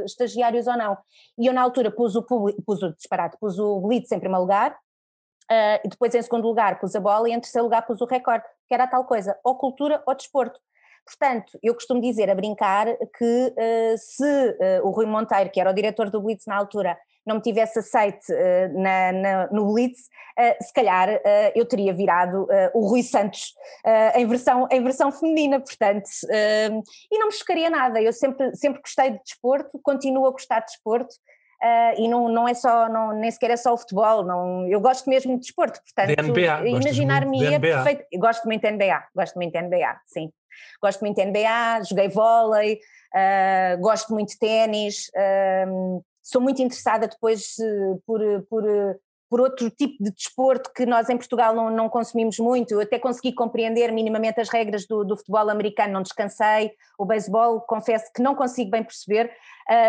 estagiários 0.05 0.67
ou 0.67 0.77
não. 0.77 0.97
E 1.37 1.47
eu 1.47 1.53
na 1.53 1.61
altura 1.61 1.89
pus 1.89 2.15
o, 2.15 2.23
pus 2.23 2.83
o 2.83 2.93
disparate, 2.93 3.37
pus 3.39 3.57
o 3.59 3.79
Blitz 3.79 4.11
em 4.11 4.19
primeiro 4.19 4.41
lugar, 4.41 4.77
Uh, 5.51 5.77
e 5.85 5.89
depois, 5.89 6.13
em 6.15 6.21
segundo 6.21 6.47
lugar, 6.47 6.79
pus 6.79 6.95
a 6.95 6.99
bola 6.99 7.29
e 7.29 7.31
em 7.31 7.39
terceiro 7.39 7.65
lugar 7.65 7.85
pus 7.85 8.01
o 8.01 8.05
recorde, 8.05 8.43
que 8.67 8.73
era 8.73 8.87
tal 8.87 9.05
coisa, 9.05 9.37
ou 9.43 9.55
cultura 9.55 10.01
ou 10.07 10.15
desporto. 10.15 10.59
Portanto, 11.05 11.59
eu 11.61 11.75
costumo 11.75 12.01
dizer, 12.01 12.31
a 12.31 12.35
brincar, 12.35 12.87
que 13.15 13.53
uh, 13.55 13.97
se 13.97 14.23
uh, 14.23 14.87
o 14.87 14.89
Rui 14.89 15.05
Monteiro, 15.05 15.51
que 15.51 15.61
era 15.61 15.69
o 15.69 15.73
diretor 15.73 16.09
do 16.09 16.19
Blitz 16.19 16.47
na 16.47 16.57
altura, 16.57 16.97
não 17.27 17.35
me 17.35 17.41
tivesse 17.41 17.79
aceite 17.79 18.31
na, 18.75 19.11
na, 19.11 19.47
no 19.47 19.73
Blitz, 19.73 20.09
se 20.61 20.71
calhar 20.71 21.09
eu 21.55 21.65
teria 21.65 21.91
virado 21.91 22.47
o 22.71 22.87
Rui 22.87 23.01
Santos 23.01 23.55
em, 24.13 24.27
versão, 24.27 24.67
em 24.71 24.83
versão 24.83 25.11
feminina, 25.11 25.59
portanto, 25.59 26.07
e 26.31 27.17
não 27.17 27.25
me 27.25 27.33
chocaria 27.33 27.67
nada. 27.67 27.99
Eu 27.99 28.13
sempre, 28.13 28.55
sempre 28.55 28.79
gostei 28.79 29.09
de 29.09 29.23
desporto, 29.23 29.79
continuo 29.81 30.27
a 30.27 30.31
gostar 30.31 30.59
de 30.59 30.67
desporto, 30.67 31.15
Uh, 31.65 31.99
e 31.99 32.07
não, 32.07 32.29
não 32.29 32.47
é 32.47 32.53
só, 32.53 32.87
não, 32.87 33.11
nem 33.11 33.31
sequer 33.31 33.49
é 33.49 33.57
só 33.57 33.73
o 33.73 33.77
futebol, 33.77 34.23
não, 34.23 34.67
eu 34.67 34.79
gosto 34.79 35.09
mesmo 35.09 35.33
de 35.33 35.39
desporto, 35.39 35.81
portanto, 35.81 36.11
imaginar-me 36.63 37.41
ia 37.41 37.59
perfeito. 37.59 38.05
Eu 38.11 38.19
gosto 38.19 38.45
muito 38.45 38.61
de 38.61 38.71
NBA, 38.71 39.03
gosto 39.15 39.35
muito 39.35 39.51
de 39.51 39.61
NBA, 39.63 39.99
sim. 40.05 40.31
Gosto 40.79 41.01
muito 41.01 41.15
de 41.15 41.25
NBA, 41.25 41.83
joguei 41.89 42.07
vôlei, 42.07 42.79
uh, 43.15 43.81
gosto 43.81 44.13
muito 44.13 44.29
de 44.29 44.37
ténis, 44.37 45.07
uh, 45.15 46.05
sou 46.21 46.39
muito 46.39 46.61
interessada 46.61 47.07
depois 47.07 47.55
por, 48.05 48.21
por 48.47 48.63
por 49.35 49.41
outro 49.41 49.69
tipo 49.69 50.01
de 50.01 50.11
desporto 50.11 50.71
que 50.73 50.85
nós 50.85 51.09
em 51.09 51.17
Portugal 51.17 51.53
não, 51.53 51.69
não 51.69 51.89
consumimos 51.89 52.39
muito. 52.39 52.71
Eu 52.71 52.79
até 52.79 52.97
consegui 52.97 53.33
compreender 53.33 53.91
minimamente 53.91 54.39
as 54.39 54.47
regras 54.47 54.87
do, 54.87 55.03
do 55.03 55.17
futebol 55.17 55.49
americano, 55.49 55.91
não 55.91 56.01
descansei. 56.01 56.71
O 56.97 57.03
beisebol, 57.03 57.59
confesso 57.59 58.09
que 58.15 58.21
não 58.21 58.33
consigo 58.33 58.71
bem 58.71 58.81
perceber, 58.81 59.29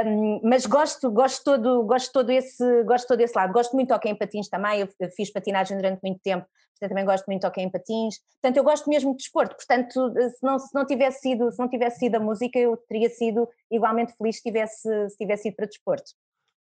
um, 0.04 0.40
mas 0.42 0.66
gosto, 0.66 1.08
gosto, 1.12 1.44
todo, 1.44 1.84
gosto, 1.84 2.12
todo 2.12 2.30
esse, 2.30 2.82
gosto 2.82 3.06
todo 3.06 3.20
esse 3.20 3.36
lado. 3.36 3.52
Gosto 3.52 3.74
muito 3.74 3.86
de 3.86 3.94
hockey 3.94 4.08
em 4.08 4.16
patins 4.16 4.48
também, 4.48 4.80
eu 4.80 5.10
fiz 5.14 5.32
patinagem 5.32 5.76
durante 5.76 6.00
muito 6.02 6.20
tempo, 6.24 6.44
portanto 6.72 6.88
também 6.88 7.04
gosto 7.04 7.26
muito 7.26 7.42
de 7.42 7.46
hockey 7.46 7.60
em 7.60 7.70
patins. 7.70 8.16
Portanto, 8.42 8.56
eu 8.56 8.64
gosto 8.64 8.90
mesmo 8.90 9.12
de 9.12 9.18
desporto, 9.18 9.54
portanto, 9.54 10.12
se 10.12 10.42
não, 10.42 10.58
se 10.58 10.74
não, 10.74 10.84
tivesse, 10.84 11.20
sido, 11.20 11.52
se 11.52 11.58
não 11.60 11.68
tivesse 11.68 12.00
sido 12.00 12.16
a 12.16 12.18
música, 12.18 12.58
eu 12.58 12.76
teria 12.88 13.10
sido 13.10 13.48
igualmente 13.70 14.12
feliz 14.18 14.38
se 14.38 14.42
tivesse, 14.42 15.08
se 15.08 15.16
tivesse 15.16 15.46
ido 15.46 15.54
para 15.54 15.66
desporto. 15.66 16.10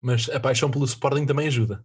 Mas 0.03 0.29
a 0.29 0.39
paixão 0.39 0.69
pelo 0.69 0.85
Sporting 0.85 1.25
também 1.25 1.47
ajuda. 1.47 1.83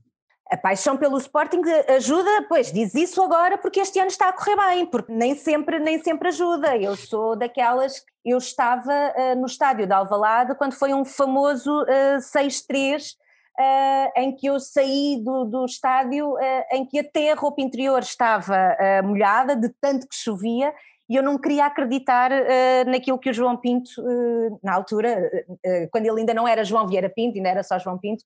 A 0.50 0.56
paixão 0.56 0.96
pelo 0.96 1.16
Sporting 1.18 1.62
ajuda, 1.96 2.28
pois 2.48 2.72
diz 2.72 2.92
isso 2.94 3.22
agora 3.22 3.56
porque 3.56 3.78
este 3.78 4.00
ano 4.00 4.08
está 4.08 4.28
a 4.28 4.32
correr 4.32 4.56
bem, 4.56 4.84
porque 4.84 5.12
nem 5.12 5.36
sempre, 5.36 5.78
nem 5.78 6.02
sempre 6.02 6.28
ajuda. 6.28 6.76
Eu 6.76 6.96
sou 6.96 7.36
daquelas, 7.36 8.04
eu 8.24 8.36
estava 8.36 8.92
uh, 8.92 9.38
no 9.38 9.46
estádio 9.46 9.86
de 9.86 9.92
Alvalade 9.92 10.56
quando 10.56 10.72
foi 10.72 10.92
um 10.92 11.04
famoso 11.04 11.70
uh, 11.82 12.18
6-3 12.18 13.14
uh, 13.60 14.20
em 14.20 14.34
que 14.34 14.46
eu 14.46 14.58
saí 14.58 15.20
do, 15.22 15.44
do 15.44 15.64
estádio 15.64 16.34
uh, 16.34 16.64
em 16.72 16.84
que 16.84 16.98
até 16.98 17.32
a 17.32 17.34
roupa 17.34 17.60
interior 17.60 18.00
estava 18.00 18.56
uh, 18.56 19.06
molhada 19.06 19.54
de 19.54 19.68
tanto 19.80 20.08
que 20.08 20.16
chovia 20.16 20.74
e 21.10 21.16
eu 21.16 21.24
não 21.24 21.36
queria 21.36 21.66
acreditar 21.66 22.30
uh, 22.30 22.88
naquilo 22.88 23.18
que 23.18 23.28
o 23.28 23.34
João 23.34 23.56
Pinto, 23.56 23.90
uh, 23.98 24.60
na 24.62 24.72
altura, 24.72 25.28
uh, 25.48 25.88
quando 25.90 26.06
ele 26.06 26.20
ainda 26.20 26.32
não 26.32 26.46
era 26.46 26.62
João 26.62 26.86
Vieira 26.86 27.10
Pinto, 27.10 27.36
ainda 27.36 27.48
era 27.48 27.64
só 27.64 27.80
João 27.80 27.98
Pinto, 27.98 28.24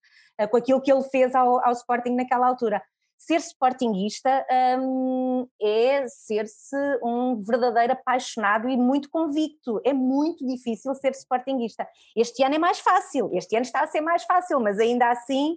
com 0.50 0.56
aquilo 0.58 0.82
que 0.82 0.92
ele 0.92 1.02
fez 1.04 1.34
ao, 1.34 1.64
ao 1.64 1.72
Sporting 1.72 2.10
naquela 2.10 2.46
altura. 2.46 2.82
Ser 3.16 3.36
sportinguista 3.36 4.44
um, 4.78 5.48
é 5.62 6.06
ser-se 6.08 6.76
um 7.02 7.40
verdadeiro 7.40 7.94
apaixonado 7.94 8.68
e 8.68 8.76
muito 8.76 9.08
convicto. 9.08 9.80
É 9.84 9.94
muito 9.94 10.44
difícil 10.44 10.92
ser 10.96 11.12
sportinguista. 11.12 11.86
Este 12.14 12.42
ano 12.42 12.56
é 12.56 12.58
mais 12.58 12.80
fácil, 12.80 13.30
este 13.32 13.56
ano 13.56 13.64
está 13.64 13.80
a 13.80 13.86
ser 13.86 14.02
mais 14.02 14.24
fácil, 14.24 14.60
mas 14.60 14.78
ainda 14.78 15.08
assim 15.08 15.56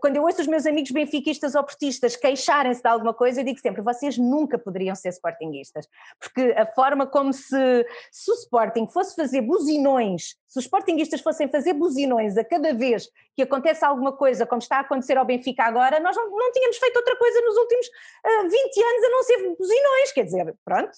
quando 0.00 0.16
eu 0.16 0.22
ouço 0.22 0.40
os 0.40 0.46
meus 0.46 0.66
amigos 0.66 0.90
benfiquistas 0.90 1.54
ou 1.54 1.62
portistas 1.62 2.16
queixarem-se 2.16 2.82
de 2.82 2.88
alguma 2.88 3.14
coisa, 3.14 3.40
eu 3.40 3.44
digo 3.44 3.58
sempre: 3.58 3.80
vocês 3.82 4.18
nunca 4.18 4.58
poderiam 4.58 4.94
ser 4.94 5.08
sportinguistas, 5.10 5.88
porque 6.18 6.54
a 6.56 6.66
forma 6.66 7.06
como 7.06 7.32
se, 7.32 7.86
se 8.10 8.30
o 8.30 8.34
Sporting 8.34 8.86
fosse 8.86 9.14
fazer 9.14 9.40
buzinões, 9.40 10.36
se 10.46 10.58
os 10.58 10.64
sportinguistas 10.64 11.20
fossem 11.20 11.48
fazer 11.48 11.72
buzinões 11.72 12.36
a 12.36 12.44
cada 12.44 12.74
vez 12.74 13.08
que 13.34 13.42
acontece 13.42 13.84
alguma 13.84 14.12
coisa, 14.12 14.44
como 14.44 14.60
está 14.60 14.78
a 14.78 14.80
acontecer 14.80 15.16
ao 15.16 15.24
Benfica 15.24 15.64
agora, 15.64 16.00
nós 16.00 16.16
não, 16.16 16.30
não 16.30 16.52
tínhamos 16.52 16.76
feito 16.76 16.96
outra 16.96 17.16
coisa 17.16 17.40
nos 17.40 17.56
últimos 17.56 17.86
uh, 17.86 17.90
ah, 18.26 18.42
20 18.42 18.52
anos 18.52 19.04
a 19.04 19.10
não 19.10 19.22
ser 19.22 19.56
buzinões, 19.58 20.12
quer 20.12 20.24
dizer, 20.24 20.54
pronto. 20.64 20.90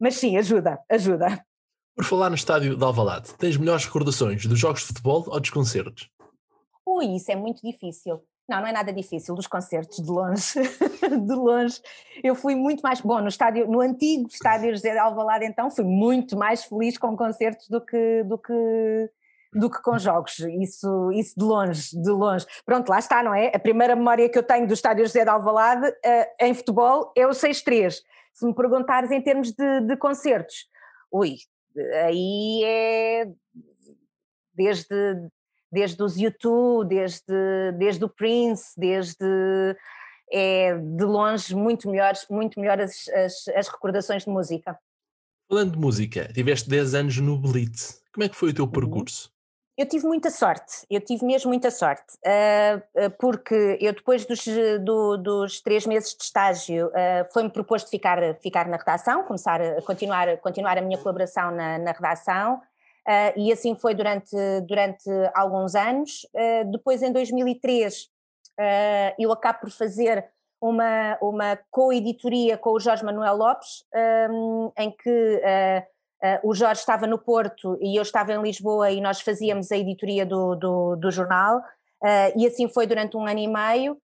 Mas 0.00 0.14
sim, 0.14 0.36
ajuda, 0.36 0.78
ajuda. 0.88 1.44
Por 1.96 2.04
falar 2.04 2.28
no 2.28 2.34
estádio 2.34 2.76
de 2.76 2.84
Alvalade, 2.84 3.34
tens 3.34 3.56
melhores 3.56 3.84
recordações 3.84 4.44
dos 4.46 4.58
jogos 4.58 4.80
de 4.80 4.88
futebol 4.88 5.24
ou 5.28 5.40
dos 5.40 5.50
concertos? 5.50 6.10
Ui, 6.94 7.16
isso 7.16 7.32
é 7.32 7.34
muito 7.34 7.60
difícil. 7.60 8.22
Não, 8.48 8.60
não 8.60 8.68
é 8.68 8.72
nada 8.72 8.92
difícil, 8.92 9.34
dos 9.34 9.46
concertos, 9.46 9.96
de 9.96 10.08
longe, 10.08 10.60
de 11.26 11.34
longe. 11.34 11.80
Eu 12.22 12.34
fui 12.34 12.54
muito 12.54 12.82
mais, 12.82 13.00
bom, 13.00 13.20
no 13.20 13.28
estádio, 13.28 13.66
no 13.66 13.80
antigo 13.80 14.28
estádio 14.28 14.70
José 14.70 14.92
de 14.92 14.98
Alvalade 14.98 15.46
então, 15.46 15.70
fui 15.70 15.84
muito 15.84 16.36
mais 16.36 16.64
feliz 16.64 16.96
com 16.96 17.16
concertos 17.16 17.68
do 17.68 17.80
que, 17.80 18.22
do 18.24 18.38
que, 18.38 19.10
do 19.54 19.70
que 19.70 19.82
com 19.82 19.98
jogos, 19.98 20.38
isso, 20.38 21.10
isso 21.12 21.34
de 21.36 21.44
longe, 21.44 22.00
de 22.00 22.10
longe. 22.10 22.46
Pronto, 22.64 22.90
lá 22.90 22.98
está, 22.98 23.22
não 23.22 23.34
é? 23.34 23.50
A 23.54 23.58
primeira 23.58 23.96
memória 23.96 24.28
que 24.28 24.38
eu 24.38 24.42
tenho 24.42 24.68
do 24.68 24.74
estádio 24.74 25.06
José 25.06 25.24
de 25.24 25.30
Alvalade 25.30 25.88
uh, 25.88 26.44
em 26.44 26.54
futebol 26.54 27.12
é 27.16 27.26
o 27.26 27.30
6-3. 27.30 27.94
Se 28.34 28.46
me 28.46 28.54
perguntares 28.54 29.10
em 29.10 29.22
termos 29.22 29.52
de, 29.52 29.80
de 29.80 29.96
concertos, 29.96 30.68
ui, 31.10 31.36
aí 32.04 32.62
é 32.62 33.26
desde 34.54 34.94
desde 35.74 36.02
os 36.02 36.16
YouTube, 36.16 36.88
desde, 36.88 37.72
desde 37.76 38.04
o 38.04 38.08
Prince, 38.08 38.72
desde 38.78 39.76
é 40.32 40.76
de 40.76 41.04
longe 41.04 41.54
muito 41.54 41.88
melhores, 41.90 42.26
muito 42.30 42.58
melhores 42.58 43.08
as, 43.08 43.48
as, 43.48 43.68
recordações 43.68 44.24
de 44.24 44.30
música. 44.30 44.78
Falando 45.48 45.72
de 45.72 45.78
música, 45.78 46.30
tiveste 46.32 46.68
10 46.68 46.94
anos 46.94 47.18
no 47.18 47.38
Blitz. 47.38 48.02
Como 48.12 48.24
é 48.24 48.28
que 48.28 48.36
foi 48.36 48.50
o 48.50 48.54
teu 48.54 48.64
uhum. 48.64 48.70
percurso? 48.70 49.32
Eu 49.76 49.86
tive 49.86 50.06
muita 50.06 50.30
sorte, 50.30 50.86
eu 50.88 51.00
tive 51.00 51.26
mesmo 51.26 51.48
muita 51.48 51.68
sorte, 51.68 52.14
uh, 52.24 53.10
porque 53.18 53.76
eu 53.80 53.92
depois 53.92 54.24
dos, 54.24 54.44
do, 54.84 55.16
dos 55.16 55.60
três 55.60 55.84
meses 55.84 56.14
de 56.14 56.22
estágio 56.22 56.86
uh, 56.86 57.32
foi-me 57.32 57.50
proposto 57.50 57.90
ficar, 57.90 58.36
ficar 58.40 58.68
na 58.68 58.76
redação, 58.76 59.24
começar 59.24 59.60
a 59.60 59.82
continuar, 59.82 60.38
continuar 60.38 60.78
a 60.78 60.80
minha 60.80 60.96
colaboração 60.96 61.50
na, 61.50 61.76
na 61.78 61.90
redação, 61.90 62.62
Uh, 63.06 63.38
e 63.38 63.52
assim 63.52 63.74
foi 63.74 63.94
durante, 63.94 64.34
durante 64.66 65.10
alguns 65.34 65.74
anos. 65.74 66.26
Uh, 66.34 66.70
depois, 66.70 67.02
em 67.02 67.12
2003, 67.12 68.02
uh, 68.02 68.08
ah, 68.58 69.14
eu 69.18 69.30
acabo 69.30 69.60
por 69.60 69.70
fazer 69.70 70.24
uma, 70.60 71.18
uma 71.20 71.58
co-editoria 71.70 72.56
com 72.56 72.70
o 72.70 72.80
Jorge 72.80 73.04
Manuel 73.04 73.36
Lopes, 73.36 73.84
um, 74.30 74.72
em 74.78 74.90
que 74.90 75.42
o 76.42 76.54
Jorge 76.54 76.80
estava 76.80 77.06
no 77.06 77.18
Porto 77.18 77.76
e 77.82 77.98
eu 77.98 78.02
estava 78.02 78.32
em 78.32 78.40
Lisboa 78.40 78.90
e 78.90 78.98
nós 78.98 79.20
fazíamos 79.20 79.70
a 79.70 79.76
editoria 79.76 80.24
do, 80.24 80.54
do, 80.54 80.96
do 80.96 81.10
jornal. 81.10 81.62
e 82.34 82.46
assim 82.46 82.66
foi 82.66 82.86
durante 82.86 83.14
um 83.14 83.26
ano 83.26 83.40
e 83.40 83.46
meio. 83.46 84.00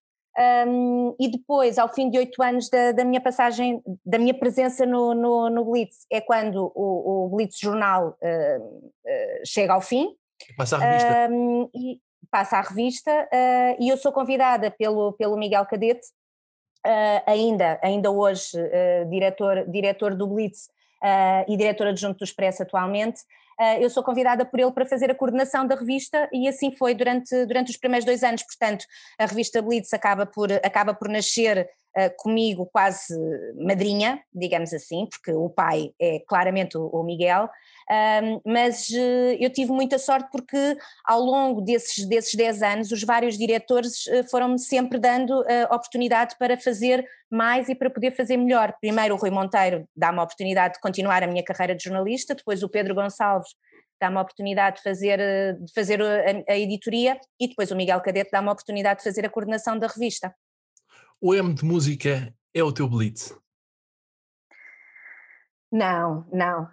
Um, 0.67 1.15
e 1.19 1.29
depois, 1.29 1.77
ao 1.77 1.89
fim 1.89 2.09
de 2.09 2.17
oito 2.17 2.41
anos 2.41 2.69
da, 2.69 2.91
da, 2.91 3.03
minha 3.03 3.21
passagem, 3.21 3.81
da 4.05 4.17
minha 4.17 4.33
presença 4.33 4.85
no, 4.85 5.13
no, 5.13 5.49
no 5.49 5.65
Blitz, 5.65 6.05
é 6.09 6.21
quando 6.21 6.71
o, 6.73 7.25
o 7.25 7.29
Blitz 7.29 7.59
Jornal 7.59 8.17
uh, 8.21 8.63
uh, 8.63 9.45
chega 9.45 9.73
ao 9.73 9.81
fim. 9.81 10.15
Passa 10.57 10.77
a 10.77 10.79
revista. 10.79 11.29
Um, 11.29 11.69
e 11.75 11.99
passa 12.31 12.57
a 12.57 12.61
revista, 12.61 13.11
uh, 13.11 13.83
e 13.83 13.89
eu 13.89 13.97
sou 13.97 14.11
convidada 14.11 14.71
pelo, 14.71 15.13
pelo 15.13 15.37
Miguel 15.37 15.65
Cadete, 15.65 16.07
ainda, 17.27 17.79
ainda 17.83 18.09
hoje 18.09 18.57
diretor, 19.07 19.69
diretor 19.69 20.15
do 20.15 20.25
Blitz 20.25 20.67
e 21.47 21.55
diretor 21.55 21.85
adjunto 21.85 22.17
do 22.17 22.23
Expresso 22.23 22.63
atualmente, 22.63 23.21
ah, 23.21 23.40
eu 23.79 23.89
sou 23.89 24.03
convidada 24.03 24.45
por 24.45 24.59
ele 24.59 24.71
para 24.71 24.85
fazer 24.85 25.11
a 25.11 25.15
coordenação 25.15 25.65
da 25.65 25.75
revista 25.75 26.29
e 26.31 26.47
assim 26.47 26.71
foi 26.71 26.93
durante, 26.93 27.45
durante 27.45 27.71
os 27.71 27.77
primeiros 27.77 28.05
dois 28.05 28.23
anos, 28.23 28.43
portanto 28.43 28.85
a 29.19 29.25
revista 29.25 29.61
Blitz 29.61 29.93
acaba 29.93 30.25
por, 30.25 30.51
acaba 30.51 30.93
por 30.93 31.09
nascer 31.09 31.67
comigo 32.17 32.69
quase 32.71 33.13
madrinha, 33.55 34.21
digamos 34.33 34.73
assim, 34.73 35.07
porque 35.09 35.31
o 35.33 35.49
pai 35.49 35.91
é 35.99 36.19
claramente 36.27 36.77
o, 36.77 37.03
Miguel, 37.03 37.49
mas 38.45 38.89
uh, 38.89 39.35
eu 39.39 39.49
tive 39.51 39.71
muita 39.71 39.97
sorte 39.97 40.29
porque 40.31 40.77
ao 41.05 41.21
longo 41.21 41.61
desses, 41.61 42.05
desses 42.07 42.33
10 42.33 42.63
anos 42.63 42.91
os 42.91 43.03
vários 43.03 43.37
diretores 43.37 44.05
uh, 44.05 44.23
foram-me 44.29 44.59
sempre 44.59 44.99
dando 44.99 45.43
oportunidade 45.69 46.35
para 46.39 46.57
fazer 46.57 47.05
mais 47.29 47.67
e 47.69 47.75
para 47.75 47.89
poder 47.89 48.11
fazer 48.11 48.37
melhor. 48.37 48.73
Primeiro 48.79 49.15
o 49.15 49.17
Rui 49.17 49.29
Monteiro 49.29 49.85
dá-me 49.95 50.19
a 50.19 50.23
oportunidade 50.23 50.75
de 50.75 50.79
continuar 50.79 51.23
a 51.23 51.27
minha 51.27 51.43
carreira 51.43 51.75
de 51.75 51.83
jornalista, 51.83 52.35
depois 52.35 52.63
o 52.63 52.69
Pedro 52.69 52.95
Gonçalves 52.95 53.49
dá-me 54.01 54.17
a 54.17 54.21
oportunidade 54.21 54.77
de 54.77 54.83
fazer, 54.83 55.19
de 55.59 55.73
fazer 55.73 56.01
a, 56.01 56.51
a 56.53 56.57
editoria 56.57 57.19
e 57.39 57.47
depois 57.47 57.69
o 57.69 57.75
Miguel 57.75 58.01
Cadete 58.01 58.31
dá-me 58.31 58.49
a 58.49 58.51
oportunidade 58.51 58.99
de 58.99 59.03
fazer 59.03 59.25
a 59.25 59.29
coordenação 59.29 59.77
da 59.77 59.87
revista. 59.87 60.33
O 61.23 61.35
M 61.35 61.53
de 61.53 61.63
música 61.63 62.33
é 62.51 62.63
o 62.63 62.71
teu 62.71 62.89
blitz? 62.89 63.37
Não, 65.71 66.25
não. 66.33 66.67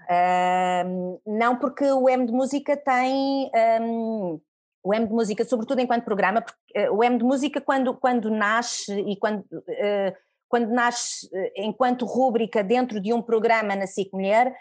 Um, 0.86 1.20
não, 1.26 1.56
porque 1.58 1.84
o 1.84 2.08
M 2.08 2.24
de 2.24 2.32
música 2.32 2.74
tem. 2.74 3.50
Um, 3.82 4.40
o 4.82 4.94
M 4.94 5.06
de 5.06 5.12
música, 5.12 5.44
sobretudo 5.44 5.82
enquanto 5.82 6.06
programa, 6.06 6.40
porque, 6.40 6.88
uh, 6.88 6.96
o 6.96 7.04
M 7.04 7.18
de 7.18 7.24
música, 7.24 7.60
quando, 7.60 7.94
quando 7.94 8.30
nasce 8.30 8.98
e 8.98 9.16
quando. 9.16 9.42
Uh, 9.52 10.16
quando 10.48 10.70
nasce 10.70 11.26
uh, 11.26 11.50
enquanto 11.56 12.06
rúbrica 12.06 12.64
dentro 12.64 13.02
de 13.02 13.12
um 13.12 13.20
programa 13.20 13.76
na 13.76 13.86
SIC 13.86 14.10
Mulher, 14.14 14.56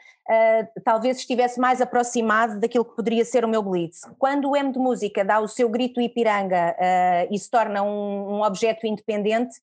talvez 0.83 1.19
estivesse 1.19 1.61
mais 1.61 1.79
aproximado 1.79 2.59
daquilo 2.59 2.83
que 2.83 2.93
poderia 2.93 3.23
ser 3.23 3.45
o 3.45 3.47
meu 3.47 3.63
Blitz. 3.63 4.01
Quando 4.19 4.49
o 4.49 4.55
M 4.57 4.69
de 4.73 4.77
Música 4.79 5.23
dá 5.23 5.39
o 5.39 5.47
seu 5.47 5.69
grito 5.69 6.01
Ipiranga 6.01 6.75
e 7.31 7.39
se 7.39 7.49
torna 7.49 7.81
um, 7.83 8.33
um 8.33 8.41
objeto 8.41 8.85
independente, 8.85 9.55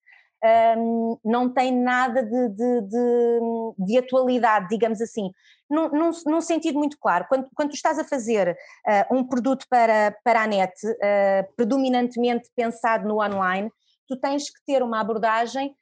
um, 0.45 1.19
não 1.25 1.49
tem 1.49 1.73
nada 1.73 2.23
de, 2.23 2.49
de, 2.51 2.81
de, 2.83 3.41
de, 3.79 3.99
atualidade, 3.99 4.69
digamos 4.69 5.01
assim. 5.01 5.31
Num, 5.71 5.89
num, 5.89 6.11
num, 6.27 6.41
sentido 6.43 6.79
muito 6.79 6.99
claro, 6.99 7.25
quando, 7.29 7.49
quando 7.55 7.73
estás 7.73 7.99
a 7.99 8.05
fazer 8.05 8.51
uh, 8.87 9.17
um 9.17 9.27
produto 9.27 9.65
para, 9.69 10.15
para 10.23 10.43
a 10.43 10.47
net, 10.47 10.75
uh, 10.87 11.55
predominantemente 11.57 12.51
pensado 12.55 13.09
no 13.09 13.23
online, 13.23 13.71
tu 14.07 14.17
tens 14.21 14.51
que 14.51 14.61
ter 14.67 14.83
uma 14.83 15.01
abordagem 15.01 15.75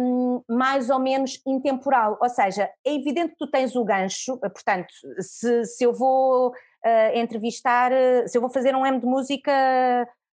um, 0.00 0.42
mais 0.48 0.88
ou 0.88 0.98
menos 0.98 1.40
intemporal, 1.46 2.18
ou 2.20 2.28
seja, 2.28 2.70
é 2.84 2.94
evidente 2.94 3.32
que 3.32 3.38
tu 3.38 3.50
tens 3.50 3.76
o 3.76 3.84
gancho, 3.84 4.38
portanto, 4.38 4.88
se, 5.20 5.64
se 5.66 5.84
eu 5.84 5.92
vou 5.92 6.48
uh, 6.48 7.18
entrevistar, 7.18 7.92
se 8.26 8.36
eu 8.36 8.40
vou 8.40 8.50
fazer 8.50 8.74
um 8.74 8.86
M 8.86 8.98
de 8.98 9.06
música 9.06 9.52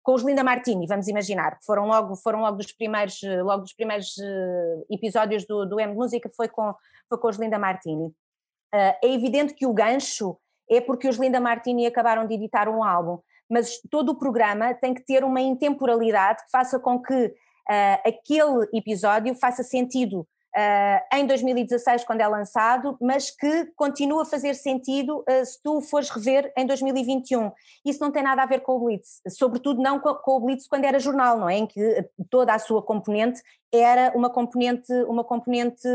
com 0.04 0.14
os 0.14 0.22
Linda 0.22 0.44
Martini, 0.44 0.86
vamos 0.86 1.08
imaginar, 1.08 1.58
que 1.58 1.66
foram 1.66 1.88
logo, 1.88 2.16
foram 2.18 2.42
logo 2.42 2.58
dos 2.58 2.72
primeiros, 2.74 3.20
logo 3.42 3.62
dos 3.62 3.74
primeiros 3.74 4.18
uh, 4.18 4.86
episódios 4.90 5.46
do, 5.46 5.66
do 5.66 5.80
M 5.80 5.94
Música, 5.94 6.30
foi 6.36 6.50
com, 6.50 6.74
foi 7.08 7.18
com 7.18 7.28
os 7.30 7.38
Linda 7.38 7.58
Martini. 7.58 8.08
Uh, 8.08 8.94
é 9.02 9.14
evidente 9.14 9.54
que 9.54 9.66
o 9.66 9.74
gancho 9.74 10.38
é 10.70 10.82
porque 10.82 11.08
os 11.08 11.16
Linda 11.16 11.40
Martini 11.40 11.86
acabaram 11.86 12.28
de 12.28 12.34
editar 12.34 12.68
um 12.68 12.84
álbum, 12.84 13.20
mas 13.50 13.80
todo 13.90 14.10
o 14.10 14.16
programa 14.18 14.74
tem 14.74 14.94
que 14.94 15.06
ter 15.06 15.24
uma 15.24 15.40
intemporalidade 15.40 16.44
que 16.44 16.52
faça 16.52 16.78
com 16.80 17.02
que 17.02 17.26
uh, 17.26 18.00
aquele 18.06 18.68
episódio 18.74 19.34
faça 19.36 19.64
sentido 19.64 20.28
uh, 20.56 21.16
em 21.18 21.26
2016, 21.26 22.04
quando 22.04 22.22
é 22.22 22.28
lançado, 22.28 22.98
mas 23.02 23.32
que 23.32 23.66
continua 23.76 24.24
a 24.24 24.26
fazer 24.26 24.54
sentido 24.56 25.24
uh, 25.30 25.46
se 25.46 25.62
tu 25.62 25.82
fores 25.82 26.10
rever 26.10 26.52
em 26.58 26.66
2021. 26.66 27.52
Isso 27.86 28.00
não 28.02 28.12
tem 28.12 28.24
nada 28.24 28.44
a 28.44 28.46
ver 28.46 28.62
com 28.62 28.74
o 28.76 28.80
Blitz, 28.86 29.22
sobretudo 29.30 29.82
não 29.82 30.00
com, 30.00 30.20
o 30.26 30.40
Blitz 30.40 30.68
quando 30.68 30.86
era 30.86 31.00
jornal, 31.00 31.38
não 31.38 31.50
é? 31.50 31.58
Em 31.58 31.68
que 31.68 32.10
toda 32.30 32.54
a 32.54 32.60
sua 32.60 32.82
componente 32.82 33.42
era 33.74 34.12
uma 34.16 34.30
componente, 34.30 34.92
uma 35.08 35.24
componente 35.24 35.88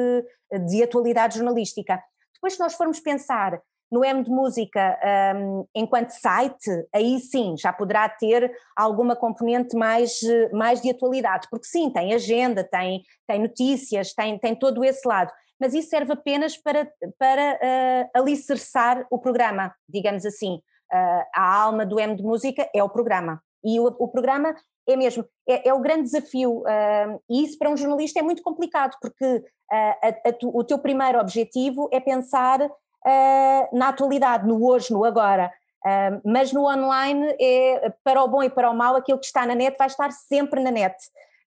de 0.66 0.82
atualidade 0.82 1.36
jornalística. 1.36 2.02
Depois, 2.34 2.54
se 2.54 2.60
nós 2.60 2.74
formos 2.74 3.00
pensar 3.00 3.60
no 3.90 4.04
M 4.04 4.22
de 4.22 4.30
Música, 4.30 4.98
um, 5.36 5.66
enquanto 5.74 6.10
site, 6.10 6.70
aí 6.94 7.18
sim 7.18 7.54
já 7.56 7.72
poderá 7.72 8.08
ter 8.08 8.52
alguma 8.76 9.16
componente 9.16 9.76
mais, 9.76 10.20
mais 10.52 10.80
de 10.80 10.90
atualidade, 10.90 11.48
porque 11.50 11.66
sim, 11.66 11.90
tem 11.90 12.12
agenda, 12.12 12.62
tem, 12.62 13.02
tem 13.26 13.40
notícias, 13.40 14.12
tem, 14.12 14.38
tem 14.38 14.54
todo 14.54 14.84
esse 14.84 15.06
lado, 15.08 15.32
mas 15.60 15.74
isso 15.74 15.88
serve 15.88 16.12
apenas 16.12 16.56
para, 16.56 16.90
para 17.18 17.54
uh, 17.54 18.20
alicerçar 18.20 19.06
o 19.10 19.18
programa, 19.18 19.74
digamos 19.88 20.24
assim. 20.24 20.60
Uh, 20.92 21.24
a 21.34 21.62
alma 21.62 21.84
do 21.84 21.98
M 21.98 22.14
de 22.14 22.22
Música 22.22 22.68
é 22.74 22.82
o 22.82 22.88
programa. 22.88 23.42
E 23.64 23.80
o, 23.80 23.86
o 23.98 24.08
programa 24.08 24.54
é 24.88 24.96
mesmo, 24.96 25.24
é, 25.46 25.68
é 25.68 25.74
o 25.74 25.80
grande 25.80 26.04
desafio, 26.04 26.60
uh, 26.60 27.20
e 27.28 27.44
isso 27.44 27.58
para 27.58 27.70
um 27.70 27.76
jornalista 27.76 28.20
é 28.20 28.22
muito 28.22 28.42
complicado, 28.42 28.96
porque 29.00 29.24
uh, 29.24 29.44
a, 29.70 30.08
a, 30.08 30.34
o 30.44 30.64
teu 30.64 30.78
primeiro 30.78 31.18
objetivo 31.18 31.88
é 31.92 32.00
pensar 32.00 32.60
uh, 33.08 33.76
na 33.76 33.88
atualidade, 33.88 34.46
no 34.46 34.64
hoje, 34.64 34.92
no 34.92 35.04
agora. 35.04 35.50
Uh, 35.84 36.20
mas 36.24 36.52
no 36.52 36.66
online 36.66 37.34
é 37.40 37.92
para 38.04 38.22
o 38.22 38.28
bom 38.28 38.42
e 38.42 38.50
para 38.50 38.70
o 38.70 38.76
mal, 38.76 38.96
aquilo 38.96 39.18
que 39.18 39.26
está 39.26 39.46
na 39.46 39.54
net 39.54 39.76
vai 39.78 39.86
estar 39.86 40.10
sempre 40.12 40.60
na 40.60 40.70
net. 40.70 40.94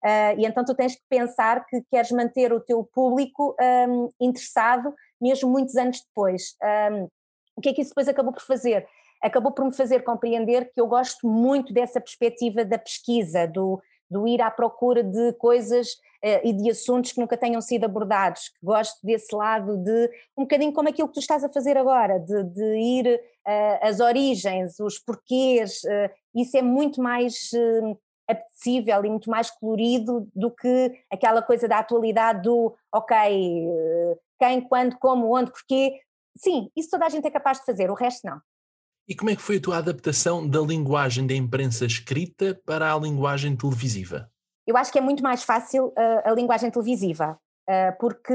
Uh, 0.03 0.39
e 0.39 0.45
então 0.45 0.65
tu 0.65 0.73
tens 0.73 0.95
que 0.95 1.03
pensar 1.07 1.63
que 1.65 1.83
queres 1.91 2.11
manter 2.11 2.51
o 2.51 2.59
teu 2.59 2.83
público 2.83 3.55
um, 3.87 4.09
interessado 4.19 4.93
mesmo 5.21 5.49
muitos 5.49 5.75
anos 5.75 6.01
depois. 6.01 6.55
Um, 6.91 7.07
o 7.55 7.61
que 7.61 7.69
é 7.69 7.73
que 7.73 7.81
isso 7.81 7.91
depois 7.91 8.07
acabou 8.07 8.33
por 8.33 8.41
fazer? 8.41 8.87
Acabou 9.21 9.51
por 9.51 9.63
me 9.63 9.73
fazer 9.73 10.03
compreender 10.03 10.71
que 10.73 10.81
eu 10.81 10.87
gosto 10.87 11.27
muito 11.27 11.71
dessa 11.71 12.01
perspectiva 12.01 12.65
da 12.65 12.79
pesquisa, 12.79 13.47
do, 13.47 13.79
do 14.11 14.27
ir 14.27 14.41
à 14.41 14.51
procura 14.51 15.01
de 15.01 15.31
coisas 15.33 15.93
uh, 16.23 16.41
e 16.43 16.51
de 16.51 16.69
assuntos 16.69 17.13
que 17.13 17.19
nunca 17.19 17.37
tenham 17.37 17.61
sido 17.61 17.85
abordados, 17.85 18.49
que 18.49 18.57
gosto 18.61 18.99
desse 19.01 19.33
lado 19.33 19.77
de 19.77 20.09
um 20.37 20.43
bocadinho 20.43 20.73
como 20.73 20.89
aquilo 20.89 21.07
que 21.07 21.13
tu 21.13 21.19
estás 21.21 21.43
a 21.45 21.49
fazer 21.49 21.77
agora, 21.77 22.19
de, 22.19 22.43
de 22.43 22.75
ir 22.77 23.15
uh, 23.47 23.87
às 23.87 24.01
origens, 24.01 24.79
os 24.79 24.99
porquês, 24.99 25.81
uh, 25.85 26.11
isso 26.35 26.57
é 26.57 26.61
muito 26.61 27.01
mais 27.01 27.51
apetecível 28.29 29.03
e 29.03 29.09
muito 29.09 29.29
mais 29.29 29.49
colorido 29.49 30.27
do 30.35 30.51
que 30.51 31.03
aquela 31.09 31.41
coisa 31.41 31.67
da 31.67 31.79
atualidade 31.79 32.43
do 32.43 32.73
ok, 32.93 33.17
quem, 34.39 34.61
quando, 34.61 34.97
como, 34.97 35.35
onde, 35.35 35.51
porquê. 35.51 35.99
Sim, 36.37 36.69
isso 36.75 36.89
toda 36.89 37.05
a 37.05 37.09
gente 37.09 37.27
é 37.27 37.31
capaz 37.31 37.59
de 37.59 37.65
fazer, 37.65 37.91
o 37.91 37.93
resto 37.93 38.25
não. 38.25 38.39
E 39.07 39.15
como 39.15 39.29
é 39.29 39.35
que 39.35 39.41
foi 39.41 39.57
a 39.57 39.61
tua 39.61 39.77
adaptação 39.77 40.47
da 40.47 40.59
linguagem 40.59 41.25
da 41.25 41.33
imprensa 41.33 41.85
escrita 41.85 42.59
para 42.65 42.93
a 42.93 42.97
linguagem 42.97 43.55
televisiva? 43.55 44.31
Eu 44.65 44.77
acho 44.77 44.91
que 44.91 44.99
é 44.99 45.01
muito 45.01 45.23
mais 45.23 45.43
fácil 45.43 45.87
uh, 45.87 46.21
a 46.23 46.31
linguagem 46.31 46.69
televisiva, 46.69 47.39
uh, 47.67 47.97
porque 47.99 48.33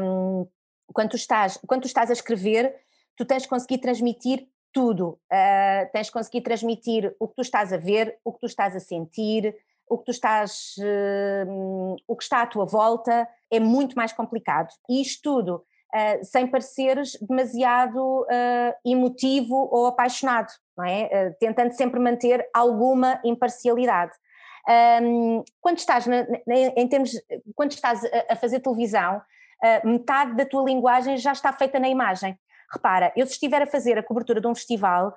um, 0.00 0.46
quando, 0.92 1.10
tu 1.10 1.16
estás, 1.16 1.58
quando 1.66 1.82
tu 1.82 1.86
estás 1.86 2.10
a 2.10 2.14
escrever, 2.14 2.74
tu 3.16 3.24
tens 3.24 3.42
de 3.42 3.48
conseguir 3.48 3.78
transmitir 3.78 4.48
tudo. 4.72 5.18
Uh, 5.30 5.90
tens 5.92 6.06
de 6.06 6.12
conseguir 6.12 6.40
transmitir 6.40 7.14
o 7.20 7.28
que 7.28 7.34
tu 7.36 7.42
estás 7.42 7.72
a 7.72 7.76
ver, 7.76 8.18
o 8.24 8.32
que 8.32 8.40
tu 8.40 8.46
estás 8.46 8.74
a 8.74 8.80
sentir, 8.80 9.54
o 9.88 9.98
que 9.98 10.06
tu 10.06 10.10
estás, 10.12 10.74
uh, 10.78 11.96
o 12.06 12.16
que 12.16 12.22
está 12.22 12.42
à 12.42 12.46
tua 12.46 12.64
volta, 12.64 13.28
é 13.50 13.60
muito 13.60 13.94
mais 13.94 14.12
complicado. 14.12 14.72
E 14.88 15.02
isto 15.02 15.22
tudo 15.22 15.64
uh, 15.94 16.24
sem 16.24 16.46
pareceres 16.46 17.16
demasiado 17.20 18.26
emotivo 18.84 19.68
ou 19.70 19.86
apaixonado, 19.86 20.52
não 20.76 20.84
é? 20.84 21.30
tentando 21.38 21.72
sempre 21.72 22.00
manter 22.00 22.48
alguma 22.54 23.20
imparcialidade. 23.24 24.12
Um, 25.02 25.42
quando 25.60 25.78
estás 25.78 26.06
na, 26.06 26.22
na, 26.46 26.54
em 26.76 26.86
termos, 26.86 27.12
quando 27.54 27.72
estás 27.72 28.04
a, 28.04 28.32
a 28.32 28.36
fazer 28.36 28.60
televisão, 28.60 29.20
metade 29.84 30.36
da 30.36 30.46
tua 30.46 30.64
linguagem 30.64 31.16
já 31.16 31.32
está 31.32 31.52
feita 31.52 31.78
na 31.78 31.88
imagem. 31.88 32.38
Repara, 32.72 33.12
eu 33.16 33.26
se 33.26 33.32
estiver 33.32 33.62
a 33.62 33.66
fazer 33.66 33.98
a 33.98 34.02
cobertura 34.02 34.40
de 34.40 34.46
um 34.46 34.54
festival, 34.54 35.12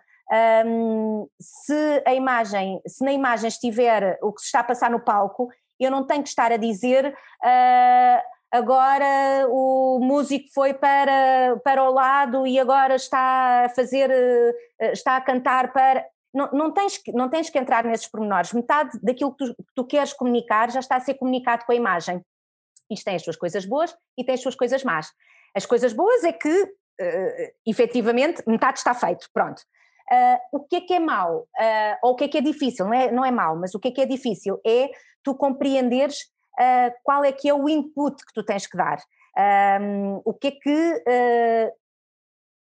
um, 0.65 1.27
se 1.39 2.03
a 2.05 2.13
imagem, 2.13 2.81
se 2.87 3.03
na 3.03 3.11
imagem 3.11 3.47
estiver 3.47 4.17
o 4.21 4.31
que 4.31 4.41
se 4.41 4.47
está 4.47 4.61
a 4.61 4.63
passar 4.63 4.89
no 4.89 4.99
palco, 4.99 5.49
eu 5.79 5.91
não 5.91 6.05
tenho 6.05 6.23
que 6.23 6.29
estar 6.29 6.51
a 6.51 6.57
dizer 6.57 7.07
uh, 7.07 8.21
agora 8.53 9.47
o 9.49 9.99
músico 9.99 10.47
foi 10.53 10.75
para, 10.75 11.59
para 11.63 11.83
o 11.83 11.91
lado 11.91 12.45
e 12.45 12.59
agora 12.59 12.95
está 12.95 13.65
a 13.65 13.69
fazer, 13.69 14.11
uh, 14.11 14.85
está 14.91 15.17
a 15.17 15.21
cantar 15.21 15.73
para. 15.73 16.05
Não, 16.31 16.49
não, 16.51 16.71
tens 16.71 16.99
que, 16.99 17.11
não 17.11 17.29
tens 17.29 17.49
que 17.49 17.57
entrar 17.57 17.83
nesses 17.83 18.07
pormenores. 18.07 18.53
Metade 18.53 18.99
daquilo 19.01 19.35
que 19.35 19.45
tu, 19.45 19.55
que 19.55 19.73
tu 19.75 19.85
queres 19.85 20.13
comunicar 20.13 20.69
já 20.69 20.79
está 20.79 20.97
a 20.97 20.99
ser 20.99 21.15
comunicado 21.15 21.65
com 21.65 21.71
a 21.71 21.75
imagem. 21.75 22.21
Isto 22.89 23.05
tem 23.05 23.15
as 23.15 23.23
suas 23.23 23.35
coisas 23.35 23.65
boas 23.65 23.95
e 24.17 24.23
tem 24.23 24.35
as 24.35 24.41
suas 24.41 24.55
coisas 24.55 24.83
más. 24.83 25.11
As 25.55 25.65
coisas 25.65 25.91
boas 25.91 26.23
é 26.23 26.31
que 26.31 26.63
uh, 26.63 27.53
efetivamente 27.65 28.43
metade 28.45 28.77
está 28.77 28.93
feito, 28.93 29.27
pronto. 29.33 29.61
Uh, 30.11 30.57
o 30.57 30.59
que 30.59 30.75
é 30.75 30.81
que 30.81 30.93
é 30.93 30.99
mau, 30.99 31.39
uh, 31.39 31.97
ou 32.03 32.11
o 32.11 32.15
que 32.15 32.25
é 32.25 32.27
que 32.27 32.37
é 32.37 32.41
difícil, 32.41 32.85
não 32.85 32.93
é, 32.93 33.11
não 33.11 33.25
é 33.25 33.31
mau, 33.31 33.55
mas 33.55 33.73
o 33.73 33.79
que 33.79 33.87
é 33.87 33.91
que 33.91 34.01
é 34.01 34.05
difícil 34.05 34.59
é 34.65 34.89
tu 35.23 35.33
compreenderes 35.33 36.32
uh, 36.59 36.93
qual 37.03 37.23
é 37.23 37.31
que 37.31 37.49
é 37.49 37.53
o 37.53 37.67
input 37.69 38.25
que 38.25 38.33
tu 38.33 38.43
tens 38.43 38.67
que 38.67 38.77
dar, 38.77 38.99
um, 39.81 40.21
o 40.23 40.33
que 40.33 40.47
é 40.47 40.51
que 40.51 41.73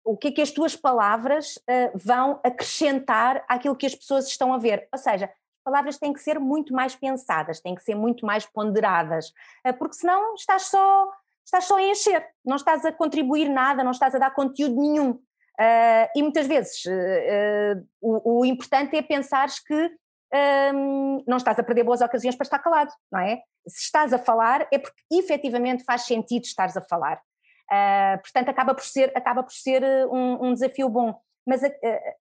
o 0.04 0.16
que 0.16 0.30
é 0.30 0.32
que 0.32 0.42
as 0.42 0.52
tuas 0.52 0.74
palavras 0.74 1.60
vão 1.94 2.40
acrescentar 2.42 3.44
àquilo 3.46 3.76
que 3.76 3.86
as 3.86 3.94
pessoas 3.94 4.26
estão 4.26 4.54
a 4.54 4.58
ver, 4.58 4.88
ou 4.90 4.98
seja, 4.98 5.26
as 5.26 5.64
palavras 5.66 5.98
têm 5.98 6.14
que 6.14 6.22
ser 6.22 6.40
muito 6.40 6.74
mais 6.74 6.96
pensadas, 6.96 7.60
têm 7.60 7.76
que 7.76 7.84
ser 7.84 7.94
muito 7.94 8.26
mais 8.26 8.46
ponderadas, 8.46 9.34
porque 9.78 9.96
senão 9.96 10.34
estás 10.36 10.64
só 10.64 11.12
estás 11.48 11.66
só 11.66 11.78
a 11.78 11.84
encher, 11.84 12.26
não 12.46 12.58
estás 12.58 12.86
a 12.86 12.92
contribuir 12.92 13.50
nada, 13.50 13.84
não 13.84 13.92
estás 13.92 14.14
a 14.14 14.20
dar 14.20 14.34
conteúdo 14.34 14.80
nenhum. 14.80 15.12
Uh, 15.12 16.08
e 16.16 16.22
muitas 16.22 16.46
vezes 16.46 16.86
uh, 16.86 17.80
uh, 17.80 17.88
o, 18.00 18.42
o, 18.42 18.46
importante 18.46 18.96
é 18.96 19.02
pensares 19.02 19.60
que 19.60 19.92
um, 20.74 21.24
não 21.26 21.38
estás 21.38 21.58
a 21.58 21.64
perder 21.64 21.84
boas 21.84 22.02
ocasiões 22.02 22.36
para 22.36 22.44
estar 22.44 22.60
calado, 22.60 22.92
não 23.12 23.20
é? 23.22 23.42
Se 23.68 23.84
estás 23.86 24.14
a 24.14 24.18
falar 24.18 24.68
é 24.72 24.80
porque 24.80 25.02
efetivamente 25.12 25.84
faz 25.84 26.04
sentido 26.04 26.44
estares 26.44 26.78
a 26.78 26.82
falar. 26.82 27.22
portanto, 28.24 28.50
acaba 28.50 28.74
por 28.74 28.84
ser, 28.84 29.12
acaba 29.16 29.44
por 29.44 29.54
ser 29.54 29.84
um, 30.08 30.48
um 30.48 30.54
desafio 30.54 30.90
bom. 30.90 31.20
Mas 31.46 31.62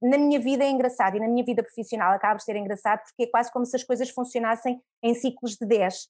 na 0.02 0.18
minha 0.18 0.40
vida 0.40 0.64
é 0.64 0.70
engraçado 0.70 1.16
e 1.16 1.20
na 1.20 1.28
minha 1.28 1.44
vida 1.44 1.62
profissional 1.62 2.12
acaba 2.12 2.34
por 2.34 2.42
ser 2.42 2.56
engraçado 2.56 3.02
porque 3.04 3.22
é 3.22 3.26
quase 3.26 3.52
como 3.52 3.64
se 3.64 3.76
as 3.76 3.84
coisas 3.84 4.10
funcionassem 4.10 4.82
em 5.02 5.14
ciclos 5.14 5.56
de 5.56 5.66
10. 5.66 6.08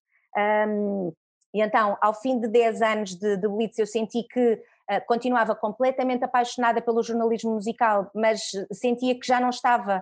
Um, 0.69 1.13
e 1.55 1.61
então, 1.61 1.99
ao 2.01 2.15
fim 2.15 2.41
de 2.41 2.49
10 2.49 2.81
anos 2.81 3.15
de, 3.15 3.37
de 3.37 3.47
Blitz, 3.47 3.79
eu 3.79 3.87
senti 3.87 4.23
que 4.23 4.55
uh, 4.55 5.07
continuava 5.07 5.55
completamente 5.55 6.25
apaixonada 6.25 6.81
pelo 6.81 7.03
jornalismo 7.03 7.53
musical, 7.53 8.11
mas 8.15 8.41
sentia 8.73 9.19
que 9.19 9.27
já 9.27 9.39
não 9.39 9.51
estava, 9.51 9.99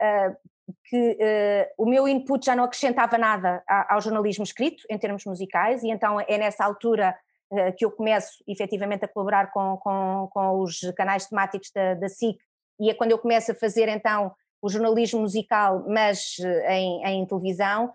uh, 0.00 0.36
que 0.84 1.12
uh, 1.12 1.82
o 1.82 1.86
meu 1.86 2.06
input 2.08 2.44
já 2.44 2.54
não 2.54 2.64
acrescentava 2.64 3.16
nada 3.18 3.62
ao 3.88 4.00
jornalismo 4.00 4.44
escrito, 4.44 4.82
em 4.90 4.98
termos 4.98 5.24
musicais, 5.24 5.82
e 5.82 5.90
então 5.90 6.20
é 6.20 6.38
nessa 6.38 6.64
altura 6.64 7.16
que 7.78 7.82
eu 7.82 7.90
começo 7.90 8.44
efetivamente 8.46 9.06
a 9.06 9.08
colaborar 9.08 9.50
com, 9.50 9.78
com, 9.78 10.28
com 10.30 10.60
os 10.60 10.80
canais 10.94 11.26
temáticos 11.26 11.70
da, 11.74 11.94
da 11.94 12.06
SIC, 12.06 12.38
e 12.78 12.90
é 12.90 12.94
quando 12.94 13.12
eu 13.12 13.18
começo 13.18 13.52
a 13.52 13.54
fazer 13.54 13.88
então 13.88 14.30
o 14.60 14.68
jornalismo 14.68 15.20
musical, 15.20 15.82
mas 15.88 16.36
em, 16.68 17.02
em 17.06 17.26
televisão, 17.26 17.90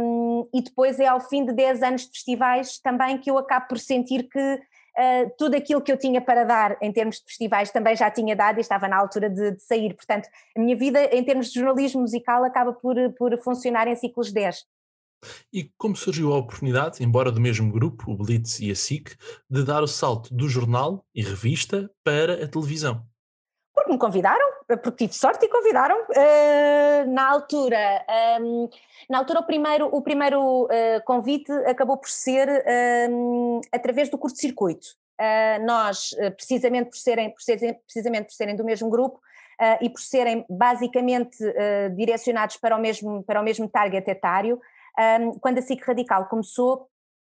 um, 0.00 0.48
e 0.52 0.60
depois 0.60 0.98
é 0.98 1.06
ao 1.06 1.20
fim 1.20 1.44
de 1.44 1.52
10 1.52 1.82
anos 1.82 2.02
de 2.02 2.08
festivais 2.08 2.78
também 2.78 3.16
que 3.18 3.30
eu 3.30 3.38
acabo 3.38 3.68
por 3.68 3.78
sentir 3.78 4.28
que 4.28 4.60
uh, 4.98 5.32
tudo 5.38 5.56
aquilo 5.56 5.80
que 5.80 5.92
eu 5.92 5.96
tinha 5.96 6.20
para 6.20 6.44
dar 6.44 6.76
em 6.80 6.92
termos 6.92 7.16
de 7.16 7.24
festivais 7.24 7.70
também 7.70 7.96
já 7.96 8.10
tinha 8.10 8.34
dado 8.34 8.58
e 8.58 8.60
estava 8.60 8.88
na 8.88 8.96
altura 8.96 9.28
de, 9.28 9.52
de 9.52 9.62
sair. 9.62 9.94
Portanto, 9.94 10.28
a 10.56 10.60
minha 10.60 10.76
vida 10.76 11.04
em 11.14 11.24
termos 11.24 11.50
de 11.50 11.60
jornalismo 11.60 12.00
musical 12.00 12.44
acaba 12.44 12.72
por, 12.72 12.96
por 13.16 13.36
funcionar 13.38 13.86
em 13.88 13.96
ciclos 13.96 14.32
10. 14.32 14.64
E 15.52 15.70
como 15.78 15.94
surgiu 15.94 16.32
a 16.32 16.38
oportunidade, 16.38 17.02
embora 17.02 17.30
do 17.30 17.40
mesmo 17.40 17.70
grupo, 17.70 18.10
o 18.10 18.16
Blitz 18.16 18.58
e 18.58 18.70
a 18.70 18.74
SIC, 18.74 19.16
de 19.48 19.64
dar 19.64 19.82
o 19.82 19.86
salto 19.86 20.34
do 20.34 20.48
jornal 20.48 21.06
e 21.14 21.22
revista 21.22 21.90
para 22.02 22.44
a 22.44 22.48
televisão? 22.48 23.06
Porque 23.82 23.92
me 23.92 23.98
convidaram, 23.98 24.46
porque 24.66 24.90
tive 24.92 25.14
sorte 25.14 25.46
e 25.46 25.48
convidaram. 25.48 25.96
Uh, 26.02 27.10
na 27.10 27.30
altura, 27.30 28.04
um, 28.40 28.68
na 29.10 29.18
altura 29.18 29.40
o 29.40 29.46
primeiro, 29.46 29.86
o 29.86 30.00
primeiro 30.02 30.64
uh, 30.64 30.68
convite 31.04 31.50
acabou 31.66 31.96
por 31.96 32.08
ser 32.08 32.48
um, 33.10 33.60
através 33.72 34.08
do 34.08 34.18
curto-circuito. 34.18 34.86
Uh, 35.20 35.64
nós, 35.64 36.10
precisamente 36.36 36.90
por, 36.90 36.96
serem, 36.96 37.30
por 37.30 37.42
serem, 37.42 37.74
precisamente 37.84 38.26
por 38.26 38.34
serem 38.34 38.56
do 38.56 38.64
mesmo 38.64 38.88
grupo 38.88 39.20
e 39.80 39.88
por 39.88 40.00
serem 40.00 40.44
basicamente 40.50 41.36
direcionados 41.94 42.56
para 42.56 42.76
o 42.76 42.80
mesmo, 42.80 43.22
para 43.22 43.40
o 43.40 43.44
mesmo 43.44 43.68
target 43.68 44.10
etário, 44.10 44.60
um, 45.20 45.38
quando 45.38 45.58
a 45.58 45.62
SIC 45.62 45.80
Radical 45.84 46.28
começou, 46.28 46.88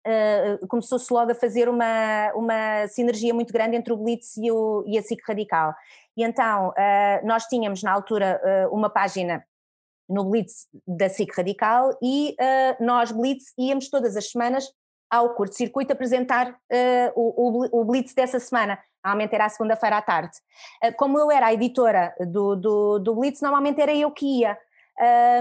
Uh, 0.07 0.67
começou-se 0.67 1.11
logo 1.11 1.31
a 1.31 1.33
fazer 1.33 1.67
uma, 1.67 2.31
uma 2.35 2.87
sinergia 2.89 3.33
muito 3.33 3.51
grande 3.51 3.75
entre 3.75 3.91
o 3.91 3.97
Blitz 3.97 4.37
e, 4.37 4.51
o, 4.51 4.83
e 4.85 4.99
a 4.99 5.01
SIC 5.01 5.19
Radical. 5.27 5.73
E 6.17 6.23
então 6.23 6.69
uh, 6.69 7.27
nós 7.27 7.45
tínhamos 7.45 7.83
na 7.83 7.91
altura 7.91 8.41
uh, 8.43 8.75
uma 8.75 8.89
página 8.89 9.45
no 10.07 10.23
Blitz 10.23 10.67
da 10.87 11.09
SIC 11.09 11.35
Radical 11.35 11.97
e 11.99 12.35
nós, 12.79 13.11
Blitz, 13.11 13.45
íamos 13.57 13.89
todas 13.89 14.15
as 14.15 14.29
semanas 14.29 14.71
ao 15.09 15.33
curto-circuito 15.33 15.93
apresentar 15.93 16.55
o, 17.15 17.71
o, 17.73 17.81
o, 17.81 17.85
Blitz 17.85 18.13
dessa 18.13 18.39
semana. 18.39 18.77
Normalmente 19.03 19.33
era 19.33 19.45
a 19.45 19.49
segunda-feira 19.49 19.97
à 19.97 20.03
tarde. 20.03 20.37
como 20.95 21.17
eu 21.17 21.31
era 21.31 21.47
a 21.47 21.53
editora 21.55 22.13
do, 22.19 22.55
do, 22.55 22.99
do 22.99 23.15
Blitz, 23.15 23.41
normalmente 23.41 23.81
era 23.81 23.95
eu 23.95 24.11
que 24.11 24.41
ia. 24.41 24.55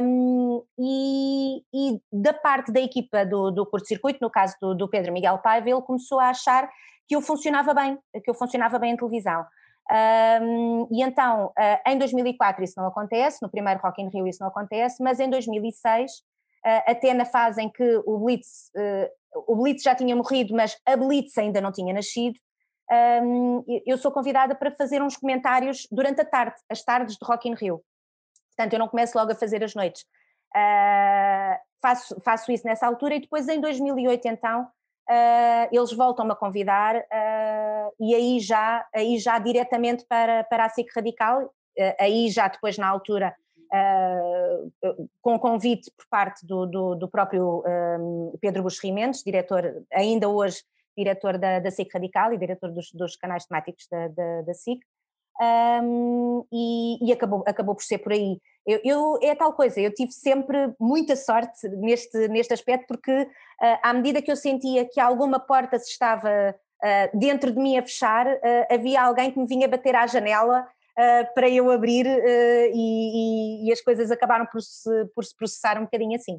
Um, 0.02 0.64
e, 0.78 1.62
e, 1.72 2.00
da 2.12 2.32
parte 2.32 2.72
da 2.72 2.80
equipa 2.80 3.24
do, 3.24 3.52
do 3.52 3.64
curto-circuito, 3.64 4.18
no 4.20 4.30
caso 4.30 4.56
do, 4.60 4.74
do, 4.74 4.88
Pedro 4.88 5.12
Miguel 5.12 5.38
Paiva, 5.38 5.70
ele 5.70 5.82
começou 5.82 6.18
a 6.18 6.30
achar 6.30 6.68
que 7.06 7.14
eu 7.14 7.22
funcionava 7.22 7.72
bem, 7.72 7.98
que 8.24 8.28
eu 8.28 8.34
funcionava 8.34 8.78
bem 8.78 8.92
em 8.92 8.96
televisão. 8.96 9.44
Um, 9.90 10.88
e 10.90 11.02
então, 11.02 11.46
uh, 11.46 11.90
em 11.90 11.98
2004 11.98 12.64
isso 12.64 12.74
não 12.76 12.86
acontece, 12.86 13.42
no 13.42 13.50
primeiro 13.50 13.80
Rock 13.80 14.00
in 14.00 14.08
Rio 14.08 14.26
isso 14.26 14.40
não 14.40 14.48
acontece, 14.48 15.02
mas 15.02 15.20
em 15.20 15.28
2006, 15.28 16.10
uh, 16.10 16.16
ah, 16.64 16.84
até 16.86 17.12
na 17.12 17.26
fase 17.26 17.62
em 17.62 17.70
que 17.70 18.02
o 18.06 18.18
Blitz, 18.18 18.70
uh, 18.76 19.44
o 19.46 19.56
Blitz 19.56 19.82
já 19.82 19.94
tinha 19.94 20.16
morrido, 20.16 20.54
mas 20.54 20.76
a 20.86 20.96
Blitz 20.96 21.36
ainda 21.36 21.60
não 21.60 21.70
tinha 21.70 21.92
nascido, 21.92 22.38
um, 23.22 23.64
eu 23.86 23.96
sou 23.96 24.12
convidada 24.12 24.54
para 24.54 24.70
fazer 24.70 25.02
uns 25.02 25.16
comentários 25.16 25.86
durante 25.90 26.20
a 26.20 26.24
tarde, 26.24 26.56
as 26.68 26.82
tardes 26.82 27.16
de 27.16 27.24
Rock 27.24 27.48
in 27.48 27.54
Rio. 27.54 27.82
Portanto, 28.54 28.72
eu 28.74 28.78
não 28.78 28.88
começo 28.88 29.16
logo 29.16 29.32
a 29.32 29.34
fazer 29.34 29.64
as 29.64 29.74
noites. 29.74 30.02
Uh, 30.54 31.58
faço, 31.82 32.20
faço 32.20 32.52
isso 32.52 32.66
nessa 32.66 32.86
altura 32.86 33.16
e 33.16 33.20
depois 33.20 33.48
em 33.48 33.60
2008 33.60 34.28
então 34.28 34.68
uh, 35.10 35.68
eles 35.72 35.92
voltam-me 35.92 36.32
a 36.32 36.36
convidar 36.36 36.96
uh, 36.96 37.94
e 38.00 38.14
aí 38.14 38.40
já, 38.40 38.86
aí 38.94 39.18
já 39.18 39.38
diretamente 39.38 40.04
para, 40.06 40.44
para 40.44 40.64
a 40.64 40.68
SIC 40.68 40.88
Radical, 40.94 41.52
aí 41.98 42.30
já 42.30 42.46
depois 42.46 42.78
na 42.78 42.88
altura 42.88 43.34
uh, 43.74 45.08
com 45.20 45.38
convite 45.38 45.90
por 45.96 46.06
parte 46.08 46.46
do, 46.46 46.66
do, 46.66 46.94
do 46.94 47.08
próprio 47.08 47.64
um, 47.66 48.36
Pedro 48.40 48.62
Buxeri 48.62 48.92
Mendes, 48.92 49.22
diretor, 49.24 49.84
ainda 49.92 50.28
hoje 50.28 50.62
diretor 50.96 51.36
da, 51.38 51.58
da 51.58 51.70
SIC 51.70 51.92
Radical 51.92 52.32
e 52.32 52.38
diretor 52.38 52.70
dos, 52.70 52.92
dos 52.92 53.16
canais 53.16 53.44
temáticos 53.44 53.88
da, 53.90 54.08
da, 54.08 54.42
da 54.42 54.54
SIC, 54.54 54.80
um, 55.40 56.46
e, 56.52 57.08
e, 57.08 57.12
acabou, 57.12 57.44
acabou 57.46 57.74
por 57.74 57.82
ser 57.82 57.98
por 57.98 58.12
aí. 58.12 58.38
Eu, 58.66 58.80
eu, 58.84 59.18
é 59.22 59.34
tal 59.34 59.52
coisa, 59.52 59.80
eu 59.80 59.92
tive 59.92 60.12
sempre 60.12 60.72
muita 60.80 61.16
sorte 61.16 61.68
neste, 61.68 62.28
neste 62.28 62.54
aspecto, 62.54 62.86
porque 62.86 63.12
uh, 63.12 63.28
à 63.82 63.92
medida 63.92 64.22
que 64.22 64.30
eu 64.30 64.36
sentia 64.36 64.88
que 64.88 65.00
alguma 65.00 65.38
porta 65.38 65.78
se 65.78 65.90
estava 65.90 66.54
uh, 66.54 67.18
dentro 67.18 67.52
de 67.52 67.58
mim 67.58 67.76
a 67.76 67.82
fechar, 67.82 68.26
uh, 68.26 68.40
havia 68.70 69.02
alguém 69.02 69.30
que 69.30 69.38
me 69.38 69.46
vinha 69.46 69.68
bater 69.68 69.94
à 69.94 70.06
janela 70.06 70.66
para 71.34 71.48
eu 71.48 71.72
abrir 71.72 72.06
e, 72.06 72.72
e, 72.72 73.68
e, 73.68 73.72
as 73.72 73.80
coisas 73.80 74.12
acabaram 74.12 74.46
por 74.46 74.62
se, 74.62 74.88
por 75.12 75.24
se 75.24 75.36
processar 75.36 75.76
um 75.76 75.86
bocadinho 75.86 76.14
assim. 76.14 76.38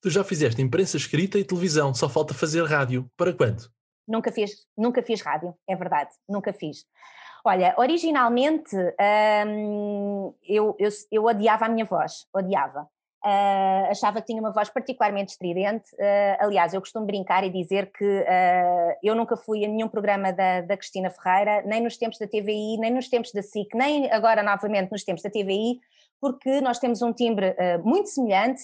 Tu 0.00 0.08
já 0.08 0.22
fizeste 0.22 0.62
imprensa 0.62 0.96
escrita 0.96 1.36
e 1.36 1.42
televisão, 1.42 1.92
só 1.92 2.08
falta 2.08 2.32
fazer 2.32 2.62
rádio. 2.64 3.10
Para 3.16 3.32
quando? 3.32 3.68
Nunca 4.06 4.30
fiz, 4.30 4.52
nunca 4.78 5.02
fiz 5.02 5.20
rádio, 5.20 5.52
é 5.68 5.74
verdade, 5.74 6.10
nunca 6.28 6.52
fiz. 6.52 6.84
Olha, 7.44 7.74
originalmente 7.76 8.76
hum, 9.46 10.32
eu, 10.46 10.76
eu, 10.78 10.88
eu 11.10 11.24
odiava 11.24 11.66
a 11.66 11.68
minha 11.68 11.84
voz, 11.84 12.26
odiava. 12.32 12.88
Uh, 13.24 13.86
achava 13.88 14.20
que 14.20 14.26
tinha 14.26 14.40
uma 14.40 14.50
voz 14.50 14.68
particularmente 14.68 15.32
estridente. 15.32 15.92
Uh, 15.94 16.36
aliás, 16.44 16.74
eu 16.74 16.80
costumo 16.80 17.06
brincar 17.06 17.44
e 17.44 17.50
dizer 17.50 17.92
que 17.92 18.04
uh, 18.04 18.96
eu 19.00 19.14
nunca 19.14 19.36
fui 19.36 19.64
a 19.64 19.68
nenhum 19.68 19.88
programa 19.88 20.32
da, 20.32 20.60
da, 20.60 20.76
Cristina 20.76 21.08
Ferreira, 21.08 21.62
nem 21.64 21.80
nos 21.80 21.96
tempos 21.96 22.18
da 22.18 22.26
TVI, 22.26 22.78
nem 22.78 22.90
nos 22.90 23.08
tempos 23.08 23.32
da 23.32 23.40
SIC, 23.40 23.74
nem 23.74 24.10
agora 24.10 24.42
novamente 24.42 24.90
nos 24.90 25.04
tempos 25.04 25.22
da 25.22 25.30
TVI, 25.30 25.78
porque 26.22 26.60
nós 26.60 26.78
temos 26.78 27.02
um 27.02 27.12
timbre 27.12 27.56
muito 27.84 28.08
semelhante 28.08 28.62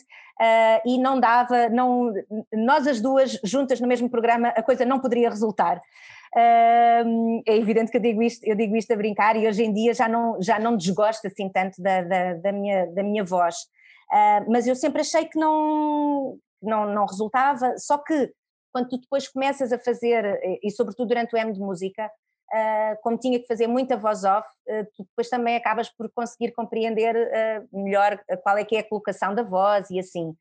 e 0.86 0.96
não 0.96 1.18
dava, 1.18 1.68
não, 1.68 2.14
nós 2.52 2.86
as 2.86 3.00
duas 3.00 3.40
juntas 3.42 3.80
no 3.80 3.88
mesmo 3.88 4.08
programa, 4.08 4.48
a 4.48 4.62
coisa 4.62 4.84
não 4.84 5.00
poderia 5.00 5.28
resultar 5.28 5.80
é 6.36 7.56
evidente 7.56 7.90
que 7.90 7.96
eu 7.96 8.02
digo 8.02 8.22
isto, 8.22 8.44
eu 8.44 8.54
digo 8.54 8.76
isto 8.76 8.92
a 8.92 8.96
brincar 8.96 9.36
e 9.36 9.46
hoje 9.46 9.64
em 9.64 9.72
dia 9.72 9.94
já 9.94 10.08
não, 10.08 10.40
já 10.40 10.58
não 10.58 10.76
desgosto 10.76 11.26
assim 11.26 11.48
tanto 11.48 11.80
da, 11.80 12.02
da, 12.02 12.34
da 12.34 12.52
minha, 12.52 12.86
da 12.86 13.02
minha 13.02 13.24
voz. 13.24 13.56
Uh, 14.10 14.50
mas 14.50 14.66
eu 14.66 14.74
sempre 14.74 15.00
achei 15.00 15.26
que 15.26 15.38
não, 15.38 16.38
não, 16.62 16.92
não 16.92 17.06
resultava, 17.06 17.76
só 17.78 17.98
que 17.98 18.32
quando 18.72 18.88
tu 18.88 18.98
depois 18.98 19.28
começas 19.28 19.72
a 19.72 19.78
fazer, 19.78 20.38
e 20.62 20.70
sobretudo 20.70 21.08
durante 21.08 21.34
o 21.34 21.38
M 21.38 21.52
de 21.52 21.60
música, 21.60 22.06
uh, 22.06 22.10
como 23.02 23.18
tinha 23.18 23.38
que 23.38 23.46
fazer 23.46 23.66
muita 23.66 23.96
voz 23.96 24.24
off, 24.24 24.48
uh, 24.68 24.84
tu 24.96 25.04
depois 25.04 25.28
também 25.28 25.56
acabas 25.56 25.88
por 25.90 26.10
conseguir 26.10 26.52
compreender 26.52 27.14
melhor 27.72 28.18
qual 28.42 28.56
é 28.56 28.64
que 28.64 28.76
é 28.76 28.80
a 28.80 28.88
colocação 28.88 29.34
da 29.34 29.42
voz 29.42 29.90
e 29.90 29.98
assim 29.98 30.36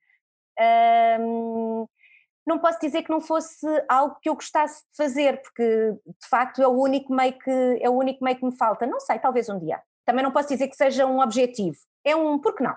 não 2.47 2.57
posso 2.57 2.79
dizer 2.79 3.03
que 3.03 3.09
não 3.09 3.19
fosse 3.19 3.67
algo 3.89 4.17
que 4.21 4.29
eu 4.29 4.33
gostasse 4.33 4.81
de 4.89 4.95
fazer, 4.95 5.41
porque 5.41 5.63
de 6.05 6.27
facto 6.29 6.61
é 6.61 6.67
o 6.67 6.71
único 6.71 7.13
meio 7.13 7.37
que, 7.37 7.79
é 7.81 7.89
o 7.89 7.93
único 7.93 8.23
meio 8.23 8.37
que 8.37 8.45
me 8.45 8.55
falta. 8.55 8.87
Não 8.87 9.01
sei, 9.01 9.19
talvez 9.19 9.49
um 9.49 9.59
dia. 9.59 9.81
Também 10.05 10.23
não 10.23 10.31
posso 10.31 10.47
dizer 10.47 10.69
que 10.69 10.75
seja 10.75 11.05
um 11.05 11.19
objetivo. 11.19 11.77
É 12.05 12.15
um, 12.15 12.39
por 12.39 12.55
que 12.55 12.63
não? 12.63 12.75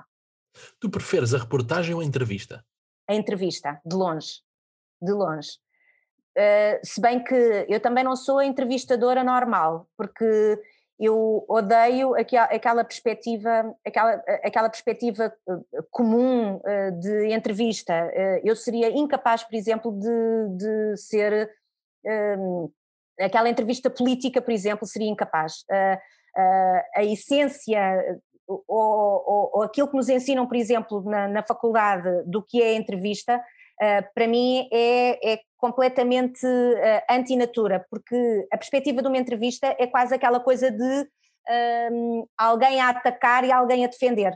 Tu 0.81 0.91
preferes 0.91 1.33
a 1.33 1.39
reportagem 1.39 1.95
ou 1.95 2.01
a 2.01 2.05
entrevista? 2.05 2.65
A 3.09 3.15
entrevista, 3.15 3.81
de 3.87 3.95
longe. 3.95 4.41
De 5.01 5.13
longe. 5.13 5.51
Uh, 6.37 6.79
se 6.83 7.01
bem 7.01 7.23
que 7.23 7.67
eu 7.69 7.81
também 7.81 8.05
não 8.05 8.15
sou 8.15 8.39
a 8.39 8.47
entrevistadora 8.47 9.25
normal, 9.25 9.87
porque 9.97 10.61
eu 11.01 11.47
odeio 11.49 12.15
aquela 12.15 12.85
perspectiva, 12.85 13.75
aquela, 13.85 14.23
aquela 14.45 14.69
perspectiva 14.69 15.33
eh, 15.49 15.83
comum 15.91 16.61
eh, 16.63 16.91
de 16.91 17.33
entrevista. 17.33 17.95
Eh, 18.13 18.43
eu 18.45 18.55
seria 18.55 18.91
incapaz, 18.91 19.43
por 19.43 19.55
exemplo, 19.55 19.93
de, 19.93 20.57
de 20.59 20.97
ser 20.99 21.51
um, 22.05 22.71
aquela 23.19 23.49
entrevista 23.49 23.89
política, 23.89 24.43
por 24.43 24.53
exemplo, 24.53 24.87
seria 24.87 25.09
incapaz. 25.09 25.65
a 26.95 27.03
essência 27.03 28.21
ou, 28.47 28.63
ou, 28.69 29.51
ou, 29.55 29.63
aquilo 29.63 29.89
que 29.89 29.97
nos 29.97 30.09
ensinam, 30.09 30.47
por 30.47 30.57
exemplo, 30.57 31.03
na, 31.03 31.29
na 31.29 31.43
faculdade 31.43 32.25
do 32.27 32.43
que 32.43 32.63
é 32.63 32.75
entrevista, 32.75 33.43
para 34.15 34.27
mim 34.27 34.69
é, 34.73 35.33
é 35.33 35.41
completamente 35.61 36.47
uh, 36.47 37.03
antinatura, 37.09 37.87
porque 37.91 38.47
a 38.53 38.57
perspectiva 38.57 39.03
de 39.03 39.09
uma 39.09 39.19
entrevista 39.19 39.75
é 39.79 39.87
quase 39.87 40.15
aquela 40.15 40.41
coisa 40.41 40.71
de 40.71 41.09
um, 41.93 42.27
alguém 42.37 42.81
a 42.81 42.89
atacar 42.89 43.45
e 43.45 43.53
alguém 43.53 43.85
a 43.85 43.89
defender. 43.89 44.33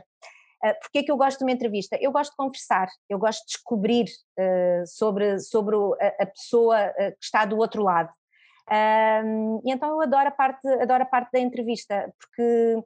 Uh, 0.63 0.73
Porquê 0.81 0.99
é 0.99 1.03
que 1.03 1.11
eu 1.11 1.17
gosto 1.17 1.39
de 1.39 1.45
uma 1.45 1.51
entrevista? 1.51 1.97
Eu 1.99 2.11
gosto 2.11 2.31
de 2.31 2.37
conversar, 2.37 2.87
eu 3.09 3.17
gosto 3.19 3.41
de 3.41 3.53
descobrir 3.53 4.05
uh, 4.39 4.85
sobre, 4.85 5.39
sobre 5.39 5.75
a, 5.75 6.23
a 6.23 6.25
pessoa 6.25 6.77
que 6.97 7.23
está 7.23 7.45
do 7.45 7.57
outro 7.57 7.83
lado. 7.83 8.09
Um, 8.67 9.61
e 9.63 9.71
então 9.71 9.89
eu 9.89 10.01
adoro 10.01 10.27
a, 10.27 10.31
parte, 10.31 10.67
adoro 10.67 11.03
a 11.03 11.05
parte 11.05 11.31
da 11.31 11.39
entrevista, 11.39 12.11
porque 12.19 12.83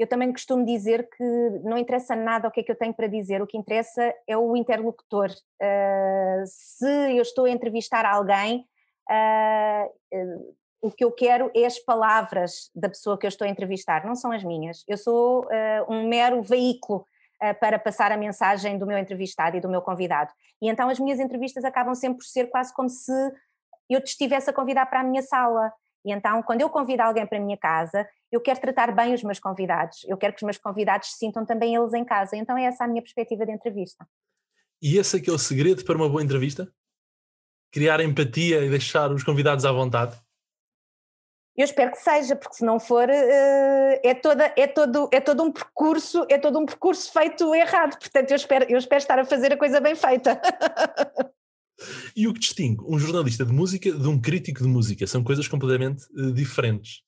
eu 0.00 0.06
também 0.06 0.32
costumo 0.32 0.64
dizer 0.64 1.10
que 1.14 1.22
não 1.62 1.76
interessa 1.76 2.16
nada 2.16 2.48
o 2.48 2.50
que 2.50 2.60
é 2.60 2.62
que 2.62 2.72
eu 2.72 2.76
tenho 2.76 2.94
para 2.94 3.06
dizer, 3.06 3.42
o 3.42 3.46
que 3.46 3.58
interessa 3.58 4.14
é 4.26 4.34
o 4.34 4.56
interlocutor. 4.56 5.28
Uh, 5.30 6.42
se 6.46 6.86
eu 7.14 7.20
estou 7.20 7.44
a 7.44 7.50
entrevistar 7.50 8.06
alguém, 8.06 8.64
uh, 9.10 10.54
o 10.80 10.90
que 10.90 11.04
eu 11.04 11.12
quero 11.12 11.50
é 11.54 11.66
as 11.66 11.78
palavras 11.78 12.70
da 12.74 12.88
pessoa 12.88 13.18
que 13.18 13.26
eu 13.26 13.28
estou 13.28 13.46
a 13.46 13.50
entrevistar, 13.50 14.06
não 14.06 14.14
são 14.14 14.32
as 14.32 14.42
minhas. 14.42 14.82
Eu 14.88 14.96
sou 14.96 15.44
uh, 15.44 15.92
um 15.92 16.08
mero 16.08 16.42
veículo 16.42 17.04
para 17.58 17.78
passar 17.78 18.12
a 18.12 18.18
mensagem 18.18 18.78
do 18.78 18.86
meu 18.86 18.98
entrevistado 18.98 19.56
e 19.56 19.60
do 19.60 19.68
meu 19.68 19.80
convidado. 19.80 20.30
E 20.60 20.68
então 20.68 20.90
as 20.90 20.98
minhas 20.98 21.18
entrevistas 21.18 21.64
acabam 21.64 21.94
sempre 21.94 22.18
por 22.18 22.24
ser 22.24 22.50
quase 22.50 22.72
como 22.74 22.88
se 22.90 23.12
eu 23.88 23.98
te 24.02 24.08
estivesse 24.08 24.50
a 24.50 24.52
convidar 24.52 24.84
para 24.86 25.00
a 25.00 25.04
minha 25.04 25.22
sala. 25.22 25.72
E 26.04 26.12
então, 26.12 26.42
quando 26.42 26.62
eu 26.62 26.70
convido 26.70 27.02
alguém 27.02 27.26
para 27.26 27.38
a 27.38 27.40
minha 27.40 27.56
casa, 27.56 28.08
eu 28.32 28.40
quero 28.40 28.60
tratar 28.60 28.92
bem 28.94 29.12
os 29.12 29.22
meus 29.22 29.38
convidados, 29.38 30.04
eu 30.08 30.16
quero 30.16 30.32
que 30.32 30.38
os 30.38 30.46
meus 30.46 30.58
convidados 30.58 31.12
se 31.12 31.18
sintam 31.18 31.44
também 31.44 31.74
eles 31.74 31.92
em 31.92 32.04
casa. 32.04 32.36
Então, 32.36 32.56
é 32.56 32.64
essa 32.64 32.84
a 32.84 32.88
minha 32.88 33.02
perspectiva 33.02 33.44
de 33.44 33.52
entrevista. 33.52 34.06
E 34.82 34.96
esse 34.96 35.18
é 35.18 35.20
que 35.20 35.28
é 35.28 35.32
o 35.32 35.38
segredo 35.38 35.84
para 35.84 35.96
uma 35.96 36.08
boa 36.08 36.22
entrevista? 36.22 36.72
Criar 37.70 38.00
empatia 38.00 38.64
e 38.64 38.70
deixar 38.70 39.12
os 39.12 39.22
convidados 39.22 39.64
à 39.64 39.72
vontade? 39.72 40.18
Eu 41.56 41.64
espero 41.64 41.90
que 41.90 41.98
seja, 41.98 42.34
porque 42.34 42.56
se 42.56 42.64
não 42.64 42.80
for, 42.80 43.08
eh, 43.10 44.00
é, 44.02 44.14
toda, 44.14 44.54
é, 44.56 44.66
todo, 44.66 45.10
é 45.12 45.20
todo 45.20 45.42
um 45.42 45.52
percurso, 45.52 46.24
é 46.30 46.38
todo 46.38 46.58
um 46.58 46.64
percurso 46.64 47.12
feito 47.12 47.54
errado. 47.54 47.98
Portanto, 47.98 48.30
eu 48.30 48.36
espero, 48.36 48.64
eu 48.68 48.78
espero 48.78 48.98
estar 48.98 49.18
a 49.18 49.24
fazer 49.26 49.52
a 49.52 49.58
coisa 49.58 49.78
bem 49.78 49.94
feita. 49.94 50.40
E 52.16 52.26
o 52.26 52.34
que 52.34 52.40
distingue 52.40 52.82
um 52.86 52.98
jornalista 52.98 53.44
de 53.44 53.52
música 53.52 53.90
de 53.90 54.08
um 54.08 54.20
crítico 54.20 54.62
de 54.62 54.68
música? 54.68 55.06
São 55.06 55.22
coisas 55.22 55.46
completamente 55.48 56.04
uh, 56.12 56.32
diferentes. 56.32 57.02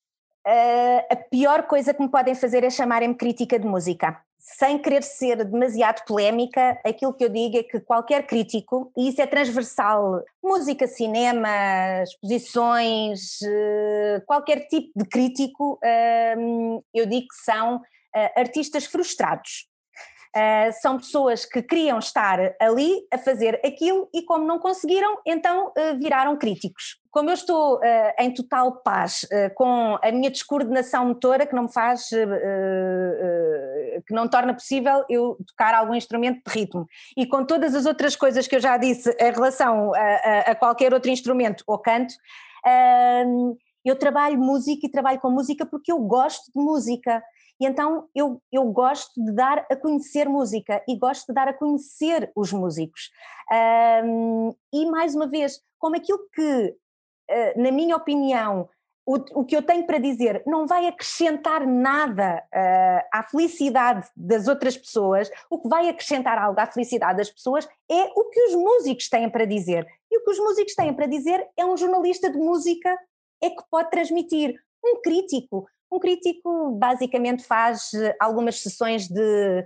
Uh, 0.46 1.02
a 1.10 1.16
pior 1.16 1.64
coisa 1.64 1.94
que 1.94 2.02
me 2.02 2.08
podem 2.08 2.34
fazer 2.34 2.64
é 2.64 2.70
chamarem-me 2.70 3.14
crítica 3.14 3.58
de 3.58 3.66
música. 3.66 4.20
Sem 4.38 4.76
querer 4.76 5.04
ser 5.04 5.44
demasiado 5.44 6.04
polémica, 6.04 6.80
aquilo 6.84 7.14
que 7.14 7.24
eu 7.24 7.28
digo 7.28 7.58
é 7.58 7.62
que 7.62 7.78
qualquer 7.78 8.26
crítico, 8.26 8.92
e 8.96 9.08
isso 9.08 9.22
é 9.22 9.26
transversal, 9.26 10.20
música, 10.42 10.88
cinema, 10.88 11.48
exposições, 12.02 13.38
uh, 13.42 14.20
qualquer 14.26 14.66
tipo 14.66 14.90
de 14.96 15.04
crítico, 15.04 15.78
eu 16.92 17.06
digo 17.06 17.28
que 17.28 17.44
são 17.44 17.80
artistas 18.36 18.84
frustrados 18.84 19.71
Uh, 20.34 20.72
são 20.80 20.96
pessoas 20.96 21.44
que 21.44 21.62
queriam 21.62 21.98
estar 21.98 22.38
ali 22.58 23.06
a 23.12 23.18
fazer 23.18 23.60
aquilo 23.62 24.08
e, 24.14 24.22
como 24.22 24.46
não 24.46 24.58
conseguiram, 24.58 25.18
então 25.26 25.68
uh, 25.68 25.98
viraram 25.98 26.38
críticos. 26.38 26.98
Como 27.10 27.28
eu 27.28 27.34
estou 27.34 27.76
uh, 27.76 27.82
em 28.18 28.32
total 28.32 28.80
paz 28.82 29.26
com 29.54 29.98
a 30.02 30.10
minha 30.10 30.30
descoordenação 30.30 31.04
motora, 31.04 31.44
que 31.44 31.54
não 31.54 31.64
me 31.64 31.72
faz, 31.72 32.08
que 32.08 34.14
não 34.14 34.26
torna 34.26 34.54
possível 34.54 35.04
eu 35.10 35.36
tocar 35.46 35.74
algum 35.74 35.94
instrumento 35.94 36.40
de 36.46 36.58
ritmo, 36.58 36.88
e 37.14 37.26
com 37.26 37.44
todas 37.44 37.74
as 37.74 37.84
outras 37.84 38.16
coisas 38.16 38.48
que 38.48 38.56
eu 38.56 38.60
já 38.60 38.78
disse 38.78 39.14
em 39.20 39.30
relação 39.30 39.92
a, 39.92 39.98
a, 39.98 40.40
a 40.52 40.54
qualquer 40.54 40.94
outro 40.94 41.10
instrumento 41.10 41.62
ou 41.66 41.78
canto, 41.78 42.14
eu 43.84 43.96
trabalho 43.96 44.38
música 44.38 44.86
e 44.86 44.90
trabalho 44.90 45.20
com 45.20 45.28
música 45.28 45.66
porque 45.66 45.92
eu 45.92 45.98
gosto 45.98 46.50
de 46.50 46.58
música. 46.58 47.22
E 47.62 47.64
então 47.64 48.08
eu, 48.12 48.42
eu 48.50 48.64
gosto 48.72 49.24
de 49.24 49.30
dar 49.30 49.64
a 49.70 49.76
conhecer 49.76 50.28
música 50.28 50.82
e 50.88 50.96
gosto 50.96 51.28
de 51.28 51.34
dar 51.34 51.46
a 51.46 51.52
conhecer 51.52 52.32
os 52.34 52.52
músicos. 52.52 53.12
Um, 54.04 54.52
e 54.72 54.84
mais 54.86 55.14
uma 55.14 55.28
vez, 55.28 55.60
como 55.78 55.94
aquilo 55.94 56.18
que, 56.34 56.76
uh, 57.30 57.62
na 57.62 57.70
minha 57.70 57.94
opinião, 57.94 58.68
o, 59.06 59.14
o, 59.40 59.44
que 59.44 59.56
eu 59.56 59.62
tenho 59.62 59.86
para 59.86 59.98
dizer 59.98 60.42
não 60.44 60.66
vai 60.66 60.88
acrescentar 60.88 61.64
nada 61.64 62.42
uh, 62.52 63.08
à 63.12 63.22
felicidade 63.22 64.08
das 64.16 64.48
outras 64.48 64.76
pessoas, 64.76 65.30
o 65.48 65.60
que 65.60 65.68
vai 65.68 65.88
acrescentar 65.88 66.38
algo 66.38 66.58
à 66.58 66.66
felicidade 66.66 67.18
das 67.18 67.30
pessoas 67.30 67.68
é 67.88 68.10
o 68.16 68.28
que 68.28 68.42
os 68.46 68.56
músicos 68.56 69.08
têm 69.08 69.30
para 69.30 69.44
dizer. 69.44 69.86
E 70.10 70.18
o 70.18 70.24
que 70.24 70.30
os 70.32 70.38
músicos 70.40 70.74
têm 70.74 70.92
para 70.92 71.06
dizer 71.06 71.48
é 71.56 71.64
um 71.64 71.76
jornalista 71.76 72.28
de 72.28 72.38
música 72.38 72.98
é 73.40 73.50
que 73.50 73.62
pode 73.70 73.88
transmitir. 73.88 74.60
Um 74.84 75.00
crítico 75.00 75.68
Um 75.92 75.98
crítico 75.98 76.72
basicamente 76.72 77.44
faz 77.44 77.90
algumas 78.18 78.60
sessões 78.60 79.08
de 79.08 79.64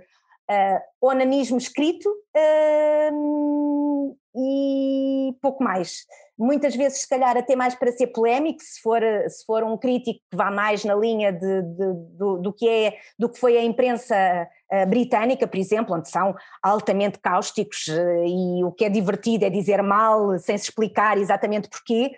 uh, 0.49 1.07
onanismo 1.07 1.57
escrito 1.57 2.09
uh, 2.09 4.17
e 4.35 5.33
pouco 5.41 5.63
mais. 5.63 6.05
Muitas 6.37 6.75
vezes, 6.75 7.01
se 7.01 7.09
calhar, 7.09 7.35
até 7.35 7.55
mais 7.55 7.73
para 7.73 7.91
ser 7.91 8.07
polémico, 8.07 8.61
se 8.61 8.79
for, 8.81 9.01
se 9.27 9.43
for 9.45 9.63
um 9.63 9.75
crítico 9.75 10.19
que 10.29 10.37
vá 10.37 10.51
mais 10.51 10.83
na 10.83 10.93
linha 10.93 11.31
de, 11.31 11.61
de 11.63 11.93
do, 12.15 12.37
do, 12.37 12.53
que 12.53 12.69
é, 12.69 12.97
do 13.17 13.27
que 13.27 13.39
foi 13.39 13.57
a 13.57 13.63
imprensa 13.63 14.47
uh, 14.71 14.85
britânica, 14.85 15.47
por 15.47 15.57
exemplo, 15.57 15.95
onde 15.95 16.09
são 16.09 16.35
altamente 16.61 17.19
cáusticos 17.19 17.87
uh, 17.87 18.25
e 18.25 18.63
o 18.63 18.71
que 18.71 18.85
é 18.85 18.89
divertido 18.89 19.45
é 19.45 19.49
dizer 19.49 19.81
mal 19.81 20.37
sem 20.37 20.57
se 20.57 20.65
explicar 20.65 21.17
exatamente 21.17 21.69
porquê. 21.69 22.11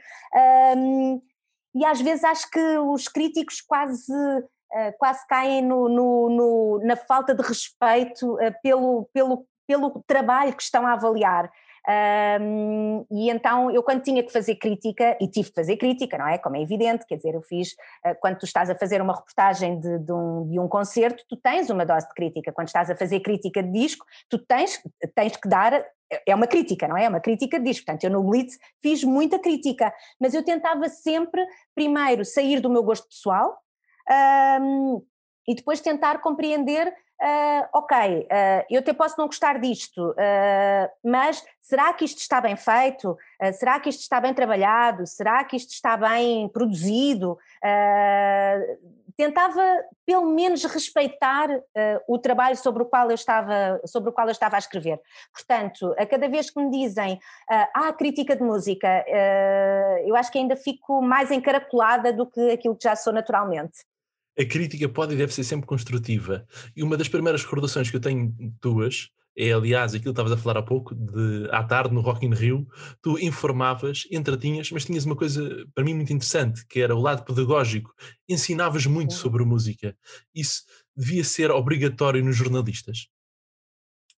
Um, 0.75 1.21
e 1.73 1.86
às 1.86 2.01
vezes 2.01 2.23
acho 2.23 2.49
que 2.49 2.77
os 2.77 3.08
críticos 3.08 3.62
quase 3.62 4.13
uh, 4.69 4.97
quase 4.97 5.25
caem 5.27 5.62
no, 5.62 5.89
no, 5.89 6.29
no, 6.29 6.82
na 6.84 6.95
falta 6.95 7.34
de 7.34 7.41
respeito 7.41 8.36
uh, 8.36 8.53
pelo, 8.62 9.10
pelo, 9.13 9.45
pelo 9.67 10.03
trabalho 10.05 10.53
que 10.53 10.63
estão 10.63 10.86
a 10.86 10.93
avaliar. 10.93 11.51
Um, 12.41 13.05
e 13.10 13.32
então 13.32 13.71
eu 13.71 13.82
quando 13.82 14.03
tinha 14.03 14.21
que 14.21 14.32
fazer 14.32 14.55
crítica, 14.55 15.17
e 15.19 15.27
tive 15.27 15.49
que 15.49 15.55
fazer 15.55 15.77
crítica, 15.77 16.17
não 16.17 16.27
é? 16.27 16.38
Como 16.38 16.55
é 16.55 16.62
evidente, 16.62 17.05
quer 17.08 17.15
dizer, 17.15 17.34
eu 17.34 17.41
fiz, 17.41 17.71
uh, 18.05 18.15
quando 18.19 18.38
tu 18.38 18.45
estás 18.45 18.69
a 18.69 18.75
fazer 18.75 19.01
uma 19.01 19.15
reportagem 19.15 19.79
de, 19.79 19.97
de, 19.99 20.12
um, 20.12 20.47
de 20.47 20.60
um 20.60 20.67
concerto, 20.67 21.23
tu 21.27 21.36
tens 21.36 21.69
uma 21.69 21.86
dose 21.86 22.08
de 22.08 22.13
crítica, 22.13 22.51
quando 22.51 22.67
estás 22.67 22.91
a 22.91 22.95
fazer 22.95 23.21
crítica 23.21 23.63
de 23.63 23.71
disco, 23.71 24.05
tu 24.29 24.38
tens, 24.38 24.84
tens 25.15 25.36
que 25.36 25.47
dar 25.47 25.84
é 26.25 26.35
uma 26.35 26.47
crítica, 26.47 26.87
não 26.87 26.97
é? 26.97 27.05
É 27.05 27.09
uma 27.09 27.19
crítica 27.19 27.59
disco. 27.59 27.85
Portanto, 27.85 28.03
eu 28.03 28.09
no 28.09 28.23
Blitz 28.23 28.57
fiz 28.81 29.03
muita 29.03 29.39
crítica, 29.39 29.93
mas 30.19 30.33
eu 30.33 30.43
tentava 30.43 30.87
sempre, 30.89 31.45
primeiro, 31.75 32.25
sair 32.25 32.59
do 32.59 32.69
meu 32.69 32.83
gosto 32.83 33.07
pessoal, 33.07 33.57
um, 34.61 35.01
e 35.47 35.55
depois 35.55 35.81
tentar 35.81 36.19
compreender, 36.19 36.87
uh, 36.87 37.69
ok, 37.73 37.97
uh, 37.97 38.65
eu 38.69 38.79
até 38.79 38.93
posso 38.93 39.15
não 39.17 39.25
gostar 39.25 39.59
disto, 39.59 40.11
uh, 40.11 40.89
mas 41.03 41.43
será 41.61 41.93
que 41.93 42.05
isto 42.05 42.19
está 42.19 42.41
bem 42.41 42.55
feito? 42.55 43.17
será 43.53 43.79
que 43.79 43.89
isto 43.89 44.01
está 44.01 44.19
bem 44.19 44.33
trabalhado? 44.33 45.07
Será 45.07 45.43
que 45.43 45.55
isto 45.55 45.71
está 45.71 45.95
bem 45.95 46.49
produzido? 46.49 47.37
Tentava 49.19 49.62
pelo 50.05 50.34
menos 50.34 50.63
respeitar 50.63 51.49
o 52.08 52.17
trabalho 52.17 52.55
sobre 52.55 52.84
o 52.84 52.86
qual 52.86 53.10
eu 53.10 53.15
estava 53.15 53.77
sobre 53.86 54.10
o 54.10 54.13
qual 54.13 54.27
eu 54.27 54.32
estava 54.32 54.55
a 54.55 54.60
escrever. 54.60 54.97
Portanto, 55.34 55.93
a 55.97 56.05
cada 56.05 56.29
vez 56.29 56.49
que 56.49 56.58
me 56.58 56.71
dizem 56.71 57.19
ah, 57.49 57.91
crítica 57.91 58.34
de 58.34 58.41
música, 58.41 59.03
eu 60.05 60.15
acho 60.15 60.32
que 60.32 60.38
ainda 60.38 60.55
fico 60.55 61.01
mais 61.01 61.32
encaracolada 61.32 62.13
do 62.13 62.25
que 62.25 62.51
aquilo 62.51 62.77
que 62.77 62.86
já 62.86 62.95
sou 62.95 63.12
naturalmente 63.12 63.79
a 64.39 64.45
crítica 64.45 64.88
pode 64.88 65.15
e 65.15 65.17
deve 65.17 65.34
ser 65.34 65.43
sempre 65.43 65.67
construtiva. 65.67 66.47
E 66.73 66.82
uma 66.82 66.95
das 66.95 67.10
primeiras 67.10 67.43
recordações 67.43 67.91
que 67.91 67.97
eu 67.97 67.99
tenho 67.99 68.34
tuas 68.62 69.10
é, 69.37 69.51
aliás, 69.51 69.93
aquilo 69.93 70.13
que 70.13 70.21
estavas 70.21 70.31
a 70.31 70.37
falar 70.37 70.59
há 70.59 70.63
pouco, 70.63 70.93
de 70.93 71.47
à 71.51 71.63
tarde 71.63 71.93
no 71.93 72.01
Rock 72.01 72.25
in 72.25 72.33
Rio, 72.33 72.67
tu 73.01 73.17
informavas, 73.19 74.07
entretinhas, 74.11 74.71
mas 74.71 74.85
tinhas 74.85 75.05
uma 75.05 75.15
coisa 75.15 75.65
para 75.73 75.83
mim 75.83 75.93
muito 75.93 76.11
interessante, 76.11 76.65
que 76.67 76.81
era 76.81 76.95
o 76.95 77.01
lado 77.01 77.23
pedagógico. 77.23 77.93
Ensinavas 78.27 78.85
muito 78.85 79.13
sobre 79.13 79.45
música. 79.45 79.95
Isso 80.35 80.63
devia 80.95 81.23
ser 81.23 81.51
obrigatório 81.51 82.23
nos 82.23 82.35
jornalistas? 82.35 83.07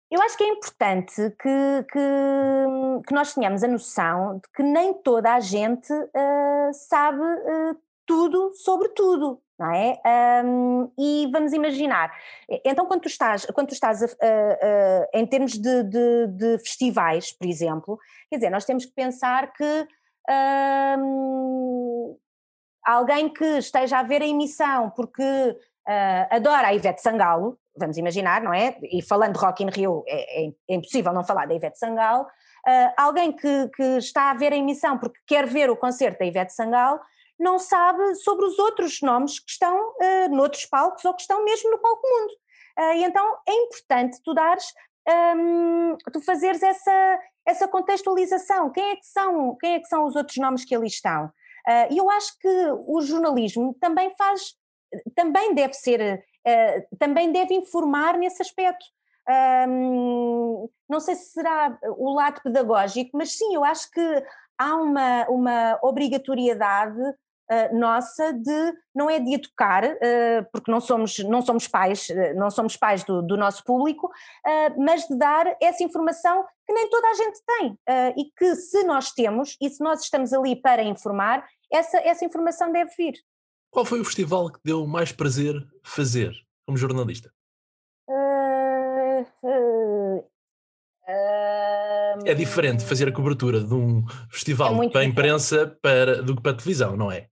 Eu 0.09 0.21
acho 0.21 0.37
que 0.37 0.43
é 0.43 0.49
importante 0.49 1.15
que, 1.15 1.85
que, 1.89 3.07
que 3.07 3.13
nós 3.13 3.33
tenhamos 3.33 3.63
a 3.63 3.67
noção 3.67 4.35
de 4.35 4.51
que 4.53 4.61
nem 4.61 4.93
toda 5.01 5.35
a 5.35 5.39
gente 5.39 5.93
uh, 5.93 6.73
sabe 6.73 7.21
uh, 7.21 7.79
tudo 8.11 8.51
sobre 8.55 8.89
tudo 8.89 9.41
não 9.61 9.71
é? 9.71 10.01
Um, 10.43 10.91
e 10.97 11.29
vamos 11.31 11.53
imaginar, 11.53 12.11
então 12.65 12.87
quando 12.87 13.01
tu 13.01 13.07
estás, 13.07 13.45
quando 13.53 13.67
tu 13.67 13.73
estás 13.73 14.01
a, 14.01 14.07
a, 14.07 14.09
a, 14.09 15.19
em 15.19 15.25
termos 15.27 15.51
de, 15.51 15.83
de, 15.83 16.27
de, 16.27 16.57
festivais, 16.57 17.31
por 17.31 17.47
exemplo, 17.47 17.99
quer 18.27 18.37
dizer, 18.37 18.49
nós 18.49 18.65
temos 18.65 18.85
que 18.85 18.91
pensar 18.91 19.53
que 19.53 19.87
um, 20.97 22.17
alguém 22.83 23.29
que 23.29 23.59
esteja 23.59 23.99
a 23.99 24.03
ver 24.03 24.23
a 24.23 24.27
emissão 24.27 24.89
porque 24.89 25.21
uh, 25.21 26.27
adora 26.31 26.69
a 26.69 26.73
Ivete 26.73 26.99
Sangalo, 26.99 27.59
vamos 27.77 27.97
imaginar, 27.97 28.41
não 28.41 28.51
é? 28.51 28.75
E 28.81 29.03
falando 29.03 29.33
de 29.33 29.39
Rock 29.39 29.63
in 29.63 29.69
Rio, 29.69 30.03
é, 30.07 30.45
é, 30.45 30.51
é 30.69 30.75
impossível 30.75 31.13
não 31.13 31.23
falar 31.23 31.45
da 31.45 31.53
Ivete 31.53 31.77
Sangalo, 31.77 32.23
uh, 32.23 32.93
alguém 32.97 33.31
que, 33.31 33.69
que 33.75 33.97
está 33.97 34.31
a 34.31 34.33
ver 34.33 34.53
a 34.53 34.57
emissão 34.57 34.97
porque 34.97 35.19
quer 35.27 35.45
ver 35.45 35.69
o 35.69 35.77
concerto 35.77 36.17
da 36.17 36.25
Ivete 36.25 36.51
Sangalo, 36.51 36.99
não 37.41 37.57
sabe 37.57 38.15
sobre 38.15 38.45
os 38.45 38.59
outros 38.59 39.01
nomes 39.01 39.39
que 39.39 39.49
estão 39.49 39.75
uh, 39.75 40.29
noutros 40.29 40.65
palcos 40.67 41.03
ou 41.03 41.13
que 41.13 41.21
estão 41.21 41.43
mesmo 41.43 41.71
no 41.71 41.79
palco 41.79 42.07
mundo. 42.07 42.33
Uh, 42.77 42.93
e 42.97 43.03
então 43.03 43.37
é 43.47 43.53
importante 43.53 44.21
tu 44.23 44.33
dares, 44.33 44.65
um, 45.35 45.97
tu 46.13 46.21
fazeres 46.21 46.61
essa, 46.61 47.19
essa 47.45 47.67
contextualização. 47.67 48.69
Quem 48.71 48.91
é 48.91 48.95
que 48.95 49.07
são, 49.07 49.55
quem 49.55 49.73
é 49.73 49.79
que 49.79 49.87
são 49.87 50.05
os 50.05 50.15
outros 50.15 50.37
nomes 50.37 50.63
que 50.63 50.75
ali 50.75 50.87
estão? 50.87 51.25
Uh, 51.25 51.91
e 51.91 51.97
eu 51.97 52.09
acho 52.11 52.37
que 52.39 52.47
o 52.87 53.01
jornalismo 53.01 53.75
também 53.81 54.11
faz, 54.15 54.55
também 55.15 55.55
deve 55.55 55.73
ser, 55.73 56.23
uh, 56.47 56.97
também 56.99 57.31
deve 57.31 57.55
informar 57.55 58.17
nesse 58.17 58.41
aspecto. 58.41 58.85
Um, 59.67 60.69
não 60.87 60.99
sei 60.99 61.15
se 61.15 61.31
será 61.31 61.77
o 61.97 62.13
lado 62.13 62.41
pedagógico, 62.43 63.17
mas 63.17 63.35
sim, 63.35 63.55
eu 63.55 63.63
acho 63.63 63.89
que 63.91 64.23
há 64.57 64.75
uma, 64.75 65.25
uma 65.27 65.79
obrigatoriedade 65.81 66.99
uh, 67.51 67.77
nossa 67.77 68.31
de 68.33 68.73
não 68.95 69.09
é 69.09 69.19
de 69.19 69.33
educar, 69.35 69.83
uh, 69.83 70.47
porque 70.51 70.71
não 70.71 70.79
somos, 70.79 71.19
não 71.19 71.41
somos 71.41 71.67
pais, 71.67 72.09
uh, 72.09 72.35
não 72.35 72.49
somos 72.49 72.77
pais 72.77 73.03
do, 73.03 73.21
do 73.21 73.35
nosso 73.35 73.63
público, 73.63 74.09
mas 74.77 75.07
de 75.07 75.17
dar 75.17 75.45
essa 75.61 75.83
informação 75.83 76.45
que 76.65 76.73
nem 76.73 76.89
toda 76.89 77.07
a 77.07 77.13
gente 77.13 77.39
tem 77.45 77.77
e 78.17 78.25
que 78.37 78.55
se 78.55 78.83
nós 78.83 79.11
temos 79.11 79.57
e 79.61 79.69
se 79.69 79.83
nós 79.83 80.01
estamos 80.01 80.33
ali 80.33 80.55
para 80.55 80.83
informar, 80.83 81.45
essa, 81.71 81.97
essa 81.99 82.25
informação 82.25 82.71
deve 82.71 82.91
vir. 82.97 83.15
Qual 83.69 83.85
foi 83.85 83.99
o 83.99 84.05
festival 84.05 84.51
que 84.51 84.59
deu 84.63 84.85
mais 84.85 85.11
prazer 85.11 85.55
fazer 85.83 86.33
como 86.65 86.77
jornalista? 86.77 87.31
é 92.25 92.33
diferente 92.33 92.85
fazer 92.85 93.07
a 93.07 93.11
cobertura 93.11 93.61
de 93.61 93.73
um 93.73 94.05
festival 94.29 94.83
é 94.83 94.89
para 94.89 95.01
a 95.01 95.05
imprensa 95.05 95.77
para, 95.81 96.21
do 96.21 96.35
que 96.35 96.41
para 96.41 96.51
a 96.51 96.55
televisão, 96.55 96.95
não 96.95 97.11
é? 97.11 97.30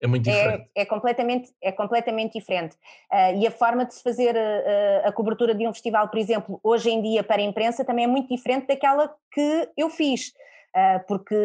É 0.00 0.06
muito 0.06 0.28
é, 0.28 0.32
diferente. 0.32 0.70
É, 0.74 0.82
é 0.82 0.86
completamente, 0.86 1.52
é 1.62 1.72
completamente 1.72 2.38
diferente. 2.38 2.74
Uh, 3.12 3.38
e 3.38 3.46
a 3.46 3.50
forma 3.50 3.84
de 3.84 3.94
se 3.94 4.02
fazer 4.02 4.34
uh, 4.34 5.08
a 5.08 5.12
cobertura 5.12 5.54
de 5.54 5.66
um 5.68 5.72
festival, 5.72 6.08
por 6.08 6.18
exemplo, 6.18 6.58
hoje 6.62 6.90
em 6.90 7.02
dia 7.02 7.22
para 7.22 7.42
a 7.42 7.44
imprensa, 7.44 7.84
também 7.84 8.04
é 8.04 8.08
muito 8.08 8.34
diferente 8.34 8.66
daquela 8.66 9.14
que 9.32 9.68
eu 9.76 9.90
fiz. 9.90 10.32
Uh, 10.74 11.04
porque 11.06 11.36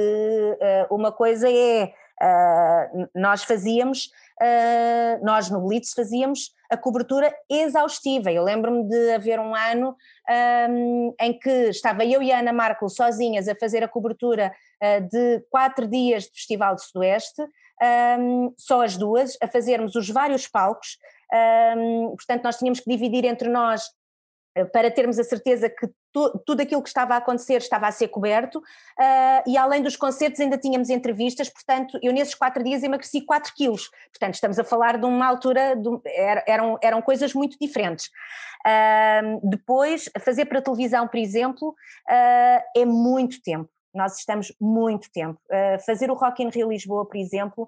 uma 0.90 1.12
coisa 1.12 1.50
é 1.52 1.92
nós 3.14 3.44
fazíamos, 3.44 4.10
nós 5.22 5.50
no 5.50 5.60
Blitz 5.60 5.92
fazíamos 5.92 6.54
a 6.70 6.78
cobertura 6.78 7.36
exaustiva. 7.50 8.32
Eu 8.32 8.42
lembro-me 8.42 8.88
de 8.88 9.12
haver 9.12 9.38
um 9.38 9.54
ano 9.54 9.98
um, 10.70 11.14
em 11.20 11.38
que 11.38 11.50
estava 11.50 12.06
eu 12.06 12.24
e 12.24 12.32
a 12.32 12.40
Ana 12.40 12.54
Marco 12.54 12.88
sozinhas 12.88 13.50
a 13.50 13.56
fazer 13.56 13.84
a 13.84 13.88
cobertura 13.90 14.54
de 15.12 15.44
quatro 15.50 15.86
dias 15.86 16.24
de 16.24 16.32
Festival 16.32 16.76
do 16.76 16.82
Sudoeste 16.82 17.44
um, 18.20 18.54
só 18.58 18.84
as 18.84 18.98
duas, 18.98 19.38
a 19.42 19.48
fazermos 19.48 19.96
os 19.96 20.10
vários 20.10 20.48
palcos. 20.48 20.98
Um, 21.78 22.16
portanto, 22.16 22.44
nós 22.44 22.58
tínhamos 22.58 22.80
que 22.80 22.90
dividir 22.90 23.26
entre 23.26 23.50
nós 23.50 23.84
eh, 24.56 24.64
para 24.66 24.90
termos 24.90 25.20
a 25.20 25.24
certeza 25.24 25.70
que 25.70 25.88
tu, 26.14 26.42
tudo 26.46 26.62
aquilo 26.62 26.82
que 26.82 26.88
estava 26.88 27.14
a 27.14 27.18
acontecer 27.18 27.58
estava 27.58 27.88
a 27.88 27.92
ser 27.92 28.08
coberto 28.08 28.60
uh, 28.60 29.44
e 29.46 29.58
além 29.58 29.84
dos 29.84 29.98
concertos 29.98 30.40
ainda 30.40 30.58
tínhamos 30.58 30.90
entrevistas, 30.90 31.50
portanto 31.50 32.00
eu 32.02 32.14
nesses 32.14 32.34
quatro 32.34 32.64
dias 32.64 32.82
emagreci 32.82 33.26
4 33.26 33.54
quilos, 33.54 33.90
portanto 34.14 34.36
estamos 34.36 34.58
a 34.58 34.64
falar 34.64 34.98
de 34.98 35.06
uma 35.06 35.28
altura, 35.28 35.76
de, 35.76 35.90
eram, 36.48 36.80
eram 36.82 37.02
coisas 37.02 37.34
muito 37.34 37.58
diferentes. 37.60 38.10
Uh, 38.66 39.48
depois, 39.48 40.10
fazer 40.22 40.46
para 40.46 40.62
televisão, 40.62 41.06
por 41.06 41.20
exemplo, 41.20 41.70
uh, 41.70 42.64
é 42.76 42.86
muito 42.86 43.42
tempo, 43.44 43.70
nós 43.96 44.18
estamos 44.18 44.54
muito 44.60 45.10
tempo. 45.12 45.40
Uh, 45.50 45.80
fazer 45.86 46.12
o 46.12 46.14
Rock 46.14 46.44
in 46.44 46.50
Rio 46.50 46.70
Lisboa, 46.70 47.06
por 47.06 47.18
exemplo, 47.18 47.68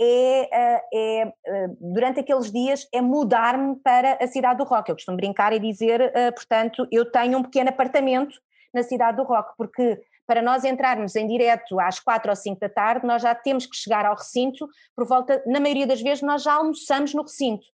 é, 0.00 0.48
uh, 0.52 0.96
é 0.96 1.26
uh, 1.26 1.76
durante 1.80 2.20
aqueles 2.20 2.50
dias 2.50 2.88
é 2.92 3.00
mudar-me 3.00 3.76
para 3.76 4.18
a 4.22 4.26
cidade 4.26 4.58
do 4.58 4.64
rock. 4.64 4.88
Eu 4.88 4.96
costumo 4.96 5.16
brincar 5.16 5.52
e 5.52 5.58
dizer, 5.58 6.12
portanto, 6.34 6.86
eu 6.90 7.10
tenho 7.10 7.38
um 7.38 7.42
pequeno 7.42 7.70
apartamento 7.70 8.40
na 8.72 8.82
cidade 8.82 9.16
do 9.16 9.24
rock, 9.24 9.56
porque 9.56 10.00
para 10.26 10.40
nós 10.40 10.64
entrarmos 10.64 11.14
em 11.16 11.26
direto 11.26 11.78
às 11.78 12.00
quatro 12.00 12.30
ou 12.30 12.36
cinco 12.36 12.60
da 12.60 12.68
tarde, 12.68 13.06
nós 13.06 13.20
já 13.20 13.34
temos 13.34 13.66
que 13.66 13.76
chegar 13.76 14.06
ao 14.06 14.16
recinto, 14.16 14.66
por 14.96 15.06
volta, 15.06 15.42
na 15.46 15.60
maioria 15.60 15.86
das 15.86 16.00
vezes, 16.00 16.22
nós 16.22 16.42
já 16.42 16.54
almoçamos 16.54 17.12
no 17.12 17.22
recinto. 17.22 17.66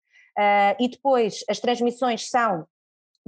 e 0.79 0.89
depois 0.89 1.45
as 1.49 1.61
transmissões 1.61 2.29
são 2.29 2.67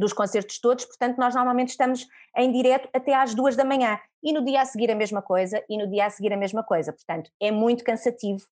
dos 0.03 0.13
concertos 0.13 0.59
todos, 0.61 0.85
portanto 0.85 1.17
nós 1.17 1.35
normalmente 1.35 1.71
estamos 1.71 2.07
em 2.37 2.53
direto 2.53 2.89
até 2.93 3.15
às 3.15 3.35
duas 3.35 3.57
da 3.57 3.65
manhã. 3.65 3.99
E 4.23 4.33
no 4.33 4.45
dia 4.45 4.61
a 4.61 4.65
seguir 4.65 4.91
a 4.91 4.95
mesma 4.95 5.23
coisa 5.23 5.63
e 5.69 5.79
no 5.79 5.89
dia 5.89 6.07
a 6.07 6.11
seguir 6.11 6.33
a 6.33 6.37
mesma 6.37 6.63
coisa, 6.63 6.93
portanto 6.93 7.31
é 7.41 7.51
muito 7.51 7.83
cansativo 7.83 8.45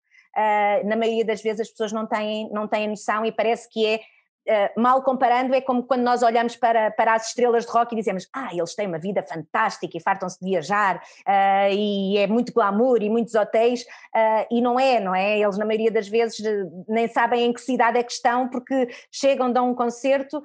na 0.84 0.96
maioria 0.96 1.24
das 1.24 1.42
vezes 1.42 1.62
as 1.62 1.70
pessoas 1.70 1.92
não 1.92 2.07
têm, 2.07 2.49
não 2.53 2.68
têm 2.68 2.88
noção 2.88 3.24
e 3.24 3.32
parece 3.32 3.68
que 3.68 3.84
é 3.84 4.01
Uh, 4.49 4.80
mal 4.80 5.03
comparando, 5.03 5.55
é 5.55 5.61
como 5.61 5.82
quando 5.82 6.01
nós 6.01 6.22
olhamos 6.22 6.57
para, 6.57 6.90
para 6.90 7.12
as 7.12 7.28
estrelas 7.28 7.66
de 7.66 7.70
rock 7.70 7.92
e 7.92 7.99
dizemos: 7.99 8.26
Ah, 8.32 8.49
eles 8.51 8.74
têm 8.74 8.86
uma 8.86 8.99
vida 8.99 9.22
fantástica 9.22 9.94
e 9.94 10.01
fartam-se 10.01 10.40
de 10.40 10.46
viajar, 10.46 10.96
uh, 10.96 11.70
e 11.70 12.16
é 12.16 12.26
muito 12.26 12.53
glamour 12.53 13.03
e 13.03 13.11
muitos 13.11 13.34
hotéis, 13.34 13.82
uh, 13.82 14.46
e 14.51 14.62
não 14.62 14.80
é, 14.80 15.01
não 15.01 15.14
é? 15.14 15.38
Eles, 15.38 15.59
na 15.59 15.66
maioria 15.66 15.90
das 15.90 16.09
vezes, 16.09 16.38
nem 16.88 17.07
sabem 17.09 17.44
em 17.44 17.53
que 17.53 17.61
cidade 17.61 17.99
é 17.99 18.03
que 18.03 18.12
estão, 18.12 18.49
porque 18.49 18.88
chegam, 19.12 19.53
dão 19.53 19.70
um 19.70 19.74
concerto, 19.74 20.42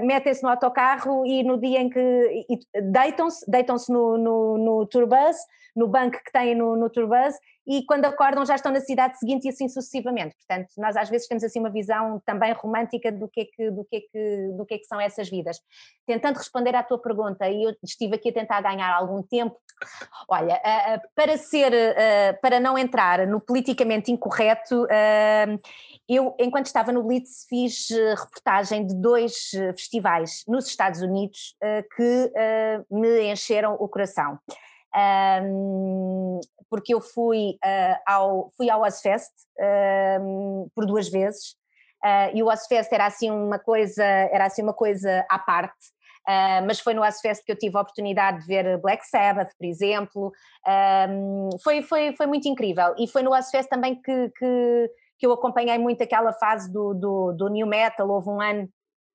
metem-se 0.00 0.42
no 0.42 0.48
autocarro 0.48 1.26
e 1.26 1.42
no 1.42 1.58
dia 1.58 1.80
em 1.80 1.90
que 1.90 2.46
deitam-se, 2.90 3.44
deitam-se 3.50 3.92
no, 3.92 4.16
no, 4.16 4.58
no 4.58 4.86
tourbus 4.86 5.36
no 5.74 5.88
banco 5.88 6.18
que 6.24 6.32
têm 6.32 6.54
no, 6.54 6.76
no 6.76 6.90
Tourbus 6.90 7.34
e 7.66 7.84
quando 7.86 8.04
acordam 8.04 8.44
já 8.44 8.54
estão 8.54 8.72
na 8.72 8.80
cidade 8.80 9.18
seguinte 9.18 9.44
e 9.44 9.50
assim 9.50 9.68
sucessivamente. 9.68 10.34
Portanto, 10.34 10.68
nós 10.78 10.96
às 10.96 11.08
vezes 11.08 11.28
temos 11.28 11.44
assim 11.44 11.60
uma 11.60 11.70
visão 11.70 12.20
também 12.24 12.52
romântica 12.52 13.12
do 13.12 13.28
que 13.28 13.42
é 13.42 13.44
que, 13.44 13.70
do 13.70 13.84
que, 13.84 13.96
é 13.96 14.00
que, 14.00 14.48
do 14.56 14.66
que, 14.66 14.74
é 14.74 14.78
que 14.78 14.84
são 14.84 15.00
essas 15.00 15.28
vidas. 15.28 15.60
Tentando 16.06 16.36
responder 16.36 16.74
à 16.74 16.82
tua 16.82 17.00
pergunta, 17.00 17.48
e 17.48 17.62
eu 17.64 17.74
estive 17.82 18.16
aqui 18.16 18.30
a 18.30 18.32
tentar 18.32 18.60
ganhar 18.60 18.92
algum 18.92 19.22
tempo, 19.22 19.56
olha, 20.28 20.60
para 21.14 21.36
ser, 21.38 21.72
para 22.40 22.58
não 22.58 22.76
entrar 22.76 23.26
no 23.26 23.40
politicamente 23.40 24.10
incorreto, 24.10 24.86
eu, 26.08 26.34
enquanto 26.38 26.66
estava 26.66 26.92
no 26.92 27.02
Blitz, 27.04 27.46
fiz 27.48 27.88
reportagem 27.90 28.86
de 28.86 28.94
dois 28.94 29.50
festivais 29.76 30.42
nos 30.48 30.66
Estados 30.66 31.00
Unidos 31.00 31.56
que 31.96 32.32
me 32.90 33.30
encheram 33.30 33.74
o 33.74 33.88
coração 33.88 34.38
um, 34.94 36.40
porque 36.68 36.94
eu 36.94 37.00
fui, 37.00 37.58
uh, 37.64 37.96
ao, 38.06 38.50
fui 38.56 38.70
ao 38.70 38.82
Ozfest 38.82 39.32
um, 40.20 40.68
por 40.74 40.86
duas 40.86 41.08
vezes. 41.08 41.50
Uh, 42.04 42.34
e 42.34 42.42
o 42.42 42.48
Ozfest 42.48 42.92
era 42.92 43.06
assim 43.06 43.30
uma 43.30 43.58
coisa, 43.58 44.04
era 44.04 44.46
assim 44.46 44.62
uma 44.62 44.72
coisa 44.72 45.24
à 45.28 45.38
parte. 45.38 45.92
Uh, 46.28 46.64
mas 46.66 46.78
foi 46.78 46.94
no 46.94 47.02
Ozfest 47.02 47.44
que 47.44 47.52
eu 47.52 47.58
tive 47.58 47.76
a 47.76 47.80
oportunidade 47.80 48.40
de 48.40 48.46
ver 48.46 48.78
Black 48.78 49.04
Sabbath, 49.06 49.50
por 49.58 49.66
exemplo, 49.66 50.32
um, 51.10 51.50
foi, 51.62 51.82
foi, 51.82 52.14
foi 52.14 52.26
muito 52.26 52.48
incrível. 52.48 52.94
E 52.98 53.08
foi 53.08 53.22
no 53.22 53.32
Ozfest 53.32 53.68
também 53.68 54.00
que, 54.00 54.30
que, 54.30 54.90
que 55.18 55.26
eu 55.26 55.32
acompanhei 55.32 55.78
muito 55.78 56.02
aquela 56.02 56.32
fase 56.32 56.72
do, 56.72 56.94
do, 56.94 57.32
do 57.32 57.48
New 57.48 57.66
Metal, 57.66 58.08
houve 58.08 58.28
um 58.28 58.40
ano 58.40 58.68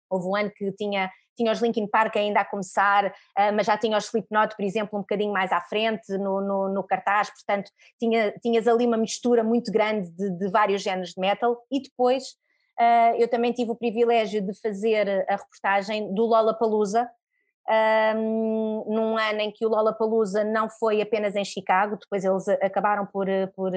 houve 0.09 0.27
um 0.27 0.35
ano 0.35 0.51
que 0.55 0.71
tinha 0.73 1.09
tinha 1.35 1.51
os 1.51 1.61
Linkin 1.61 1.87
Park 1.87 2.15
ainda 2.17 2.41
a 2.41 2.45
começar, 2.45 3.07
uh, 3.07 3.53
mas 3.55 3.65
já 3.65 3.77
tinha 3.77 3.97
os 3.97 4.05
Slipknot, 4.05 4.55
por 4.55 4.63
exemplo, 4.63 4.97
um 4.97 5.01
bocadinho 5.01 5.33
mais 5.33 5.51
à 5.51 5.61
frente 5.61 6.17
no, 6.17 6.41
no, 6.41 6.69
no 6.69 6.83
cartaz, 6.83 7.29
portanto 7.29 7.71
tinha, 7.99 8.31
tinhas 8.41 8.67
ali 8.67 8.85
uma 8.85 8.97
mistura 8.97 9.43
muito 9.43 9.71
grande 9.71 10.09
de, 10.11 10.29
de 10.31 10.49
vários 10.49 10.81
géneros 10.81 11.09
de 11.09 11.19
metal. 11.19 11.57
E 11.71 11.81
depois 11.81 12.23
uh, 12.79 13.15
eu 13.17 13.27
também 13.27 13.51
tive 13.51 13.71
o 13.71 13.75
privilégio 13.75 14.41
de 14.41 14.53
fazer 14.59 15.25
a 15.29 15.35
reportagem 15.35 16.13
do 16.13 16.25
Lollapalooza, 16.25 17.09
um, 17.67 18.85
num 18.87 19.17
ano 19.17 19.39
em 19.41 19.51
que 19.51 19.65
o 19.65 19.69
Lollapalooza 19.69 20.43
não 20.43 20.69
foi 20.69 21.01
apenas 21.01 21.35
em 21.35 21.43
Chicago, 21.43 21.97
depois 21.99 22.23
eles 22.23 22.47
acabaram 22.61 23.05
por, 23.05 23.27
por, 23.55 23.71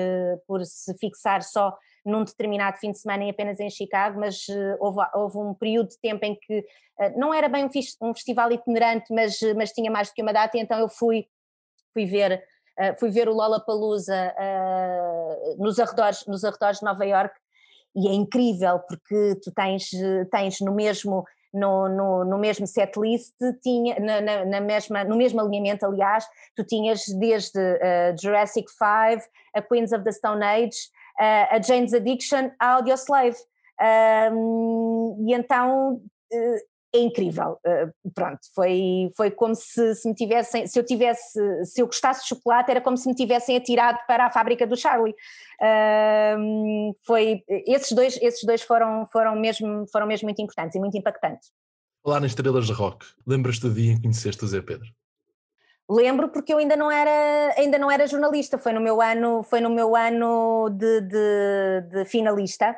por 0.47 0.65
se 0.65 0.97
fixar 0.99 1.43
só 1.43 1.77
num 2.05 2.25
determinado 2.25 2.79
fim 2.79 2.91
de 2.91 2.99
semana 2.99 3.25
e 3.25 3.31
apenas 3.31 3.61
em 3.61 3.71
Chicago, 3.71 4.19
mas 4.19 4.47
uh, 4.49 4.77
houve, 4.79 5.01
houve, 5.15 5.39
um 5.39 5.55
período 5.55 5.89
de 5.89 5.99
tempo 5.99 6.25
em 6.25 6.35
que 6.35 6.61
uh, 6.61 7.19
não 7.19 7.33
era 7.33 7.49
bem 7.49 7.69
um, 8.01 8.15
festival 8.15 8.51
itinerante, 8.51 9.13
mas, 9.13 9.39
mas 9.57 9.73
tinha 9.73 9.91
mais 9.91 10.09
do 10.09 10.15
que 10.15 10.23
uma 10.23 10.33
data, 10.33 10.57
e 10.57 10.61
então 10.61 10.79
eu 10.79 10.89
fui, 10.89 11.27
fui 11.93 12.07
ver. 12.07 12.43
Uh, 12.79 12.97
fui 12.99 13.11
ver 13.11 13.29
o 13.29 13.35
Lollapalooza 13.35 14.33
nos, 15.59 15.81
arredores, 15.81 16.25
nos 16.27 16.45
arredores 16.45 16.79
de 16.79 16.85
Nova 16.85 17.05
York 17.05 17.35
e 17.97 18.07
é 18.07 18.13
incrível 18.13 18.79
porque 18.79 19.35
tu 19.43 19.51
tens, 19.51 19.91
tens 20.31 20.61
no 20.61 20.73
mesmo 20.73 21.25
no, 21.53 21.89
no, 21.89 22.25
no 22.25 22.39
mesmo 22.39 22.67
setlist, 22.67 23.35
tinha, 23.63 23.99
na, 23.99 24.21
na, 24.21 24.45
na, 24.45 24.61
mesma, 24.61 25.05
no 25.05 25.17
mesmo 25.17 25.41
alinhamento, 25.41 25.87
aliás, 25.87 26.25
tu 26.55 26.65
tinhas 26.65 27.07
desde 27.19 27.59
uh, 27.59 28.17
Jurassic 28.21 28.69
5, 28.71 29.23
a 29.55 29.63
Queens 29.63 29.93
of 29.93 30.05
the 30.05 30.13
Stone 30.13 30.45
Age, 30.45 30.77
uh, 31.21 31.57
a 31.57 31.61
Jane's 31.61 31.93
Addiction, 31.93 32.51
a 32.61 32.77
Audioslave. 32.77 33.37
Um, 33.81 35.25
e 35.29 35.35
então 35.35 36.01
uh, 36.33 36.78
é 36.95 36.99
incrível. 36.99 37.59
Uh, 37.67 38.11
pronto, 38.15 38.41
foi, 38.55 39.11
foi 39.17 39.31
como 39.31 39.55
se, 39.55 39.95
se 39.95 40.09
me 40.09 40.15
tivessem, 40.15 40.67
se 40.67 40.79
eu 40.79 40.85
tivesse, 40.85 41.65
se 41.65 41.81
eu 41.81 41.87
gostasse 41.87 42.23
de 42.23 42.29
chocolate, 42.29 42.71
era 42.71 42.81
como 42.81 42.97
se 42.97 43.09
me 43.09 43.15
tivessem 43.15 43.57
atirado 43.57 43.99
para 44.07 44.27
a 44.27 44.31
fábrica 44.31 44.67
do 44.67 44.77
Charlie. 44.77 45.15
Uh, 45.61 46.95
foi, 47.07 47.43
esses 47.49 47.93
dois, 47.93 48.19
esses 48.23 48.45
dois 48.45 48.63
foram, 48.63 49.07
foram, 49.07 49.37
mesmo, 49.37 49.87
foram 49.93 50.07
mesmo 50.07 50.27
muito 50.27 50.41
importantes 50.41 50.75
e 50.75 50.79
muito 50.79 50.97
impactantes. 50.97 51.51
Falar 52.03 52.21
nas 52.21 52.31
estrelas 52.31 52.67
de 52.67 52.73
rock, 52.73 53.05
lembras-te 53.27 53.63
do 53.63 53.75
dia 53.75 53.93
em 53.93 53.97
que 53.97 54.03
conheceste 54.03 54.45
o 54.45 54.49
Zé 54.49 54.63
Pedro? 54.63 54.89
Lembro 55.91 56.29
porque 56.29 56.53
eu 56.53 56.59
ainda 56.59 56.77
não 56.77 56.91
era, 56.91 57.55
ainda 57.57 57.79
não 57.79 57.91
era 57.91 58.07
jornalista, 58.07 58.59
foi 58.59 58.73
no 58.73 58.81
meu 58.81 59.01
ano, 59.01 59.43
foi 59.43 59.61
no 59.61 59.71
meu 59.71 59.97
ano 59.97 60.69
de, 60.71 61.01
de, 61.01 61.81
de 61.91 62.05
finalista. 62.05 62.77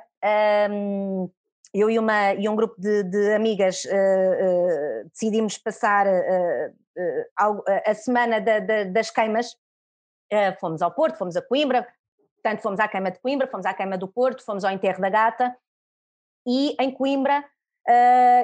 Um, 0.70 1.28
eu 1.72 1.88
e, 1.88 1.98
uma, 1.98 2.34
e 2.34 2.48
um 2.48 2.56
grupo 2.56 2.74
de, 2.80 3.04
de 3.04 3.32
amigas 3.32 3.84
uh, 3.84 3.88
uh, 3.88 5.08
decidimos 5.10 5.56
passar 5.56 6.06
uh, 6.06 6.74
a 7.86 7.94
semana 7.94 8.40
da, 8.40 8.58
da, 8.58 8.84
das 8.84 9.10
queimas. 9.10 9.56
fomos 10.60 10.82
ao 10.82 10.92
Porto, 10.92 11.16
fomos 11.16 11.36
a 11.36 11.42
Coimbra, 11.42 11.86
portanto 12.34 12.60
fomos 12.60 12.80
à 12.80 12.88
queima 12.88 13.10
de 13.10 13.18
Coimbra, 13.20 13.46
fomos 13.46 13.64
à 13.64 13.72
queima 13.72 13.96
do 13.96 14.08
Porto, 14.08 14.44
fomos 14.44 14.64
ao 14.64 14.72
enterro 14.72 15.00
da 15.00 15.08
gata 15.08 15.56
e 16.46 16.76
em 16.80 16.90
Coimbra, 16.90 17.44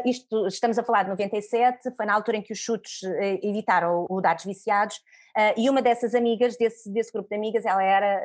isto 0.07 0.47
estamos 0.47 0.79
a 0.79 0.85
falar 0.85 1.03
de 1.03 1.11
97, 1.11 1.91
foi 1.97 2.07
na 2.07 2.15
altura 2.15 2.39
em 2.39 2.43
que 2.43 2.53
os 2.53 2.59
chutes 2.59 3.03
editaram 3.43 4.07
o, 4.09 4.17
o 4.17 4.21
Dados 4.23 4.45
Viciados 4.45 5.03
e 5.57 5.69
uma 5.69 5.83
dessas 5.83 6.15
amigas, 6.15 6.57
desse, 6.57 6.91
desse 6.91 7.13
grupo 7.13 7.29
de 7.29 7.37
amigas, 7.37 7.67
ela 7.67 7.83
era 7.83 8.23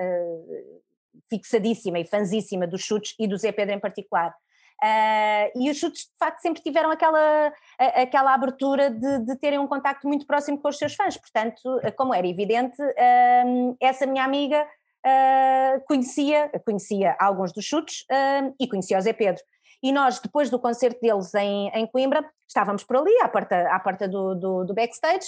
fixadíssima 1.30 2.00
e 2.00 2.06
fanzíssima 2.06 2.66
dos 2.66 2.82
chutes 2.82 3.16
e 3.20 3.28
do 3.28 3.38
Zé 3.38 3.52
Pedro 3.52 3.76
em 3.76 3.80
particular. 3.80 4.34
Uh, 4.84 5.62
e 5.62 5.70
os 5.70 5.78
chutes 5.78 6.06
de 6.06 6.18
facto 6.18 6.40
sempre 6.40 6.62
tiveram 6.62 6.90
aquela, 6.90 7.54
aquela 7.78 8.34
abertura 8.34 8.90
de, 8.90 9.20
de, 9.20 9.36
terem 9.36 9.60
um 9.60 9.68
contacto 9.68 10.08
muito 10.08 10.26
próximo 10.26 10.58
com 10.58 10.70
os 10.70 10.78
seus 10.78 10.96
fãs, 10.96 11.16
portanto, 11.16 11.80
como 11.96 12.16
era 12.16 12.28
evidente, 12.28 12.82
uh, 12.82 13.78
essa 13.80 14.08
minha 14.08 14.24
amiga 14.24 14.68
uh, 15.06 15.82
conhecia, 15.86 16.50
conhecia 16.66 17.16
alguns 17.20 17.54
dos 17.54 17.64
chutes 17.64 18.06
e 18.60 18.68
conhecia 18.68 18.98
o 18.98 19.02
Zé 19.02 19.14
Pedro. 19.14 19.44
E 19.84 19.92
nós, 19.92 20.20
depois 20.20 20.50
do 20.50 20.60
concerto 20.60 21.00
deles 21.00 21.34
em, 21.36 21.70
em 21.70 21.88
Coimbra, 21.88 22.24
estávamos 22.48 22.84
por 22.84 22.98
ali, 22.98 23.20
à 23.22 23.28
porta, 23.28 23.68
à 23.72 23.80
porta 23.80 24.08
do, 24.08 24.36
do, 24.36 24.64
do 24.66 24.74
backstage, 24.74 25.28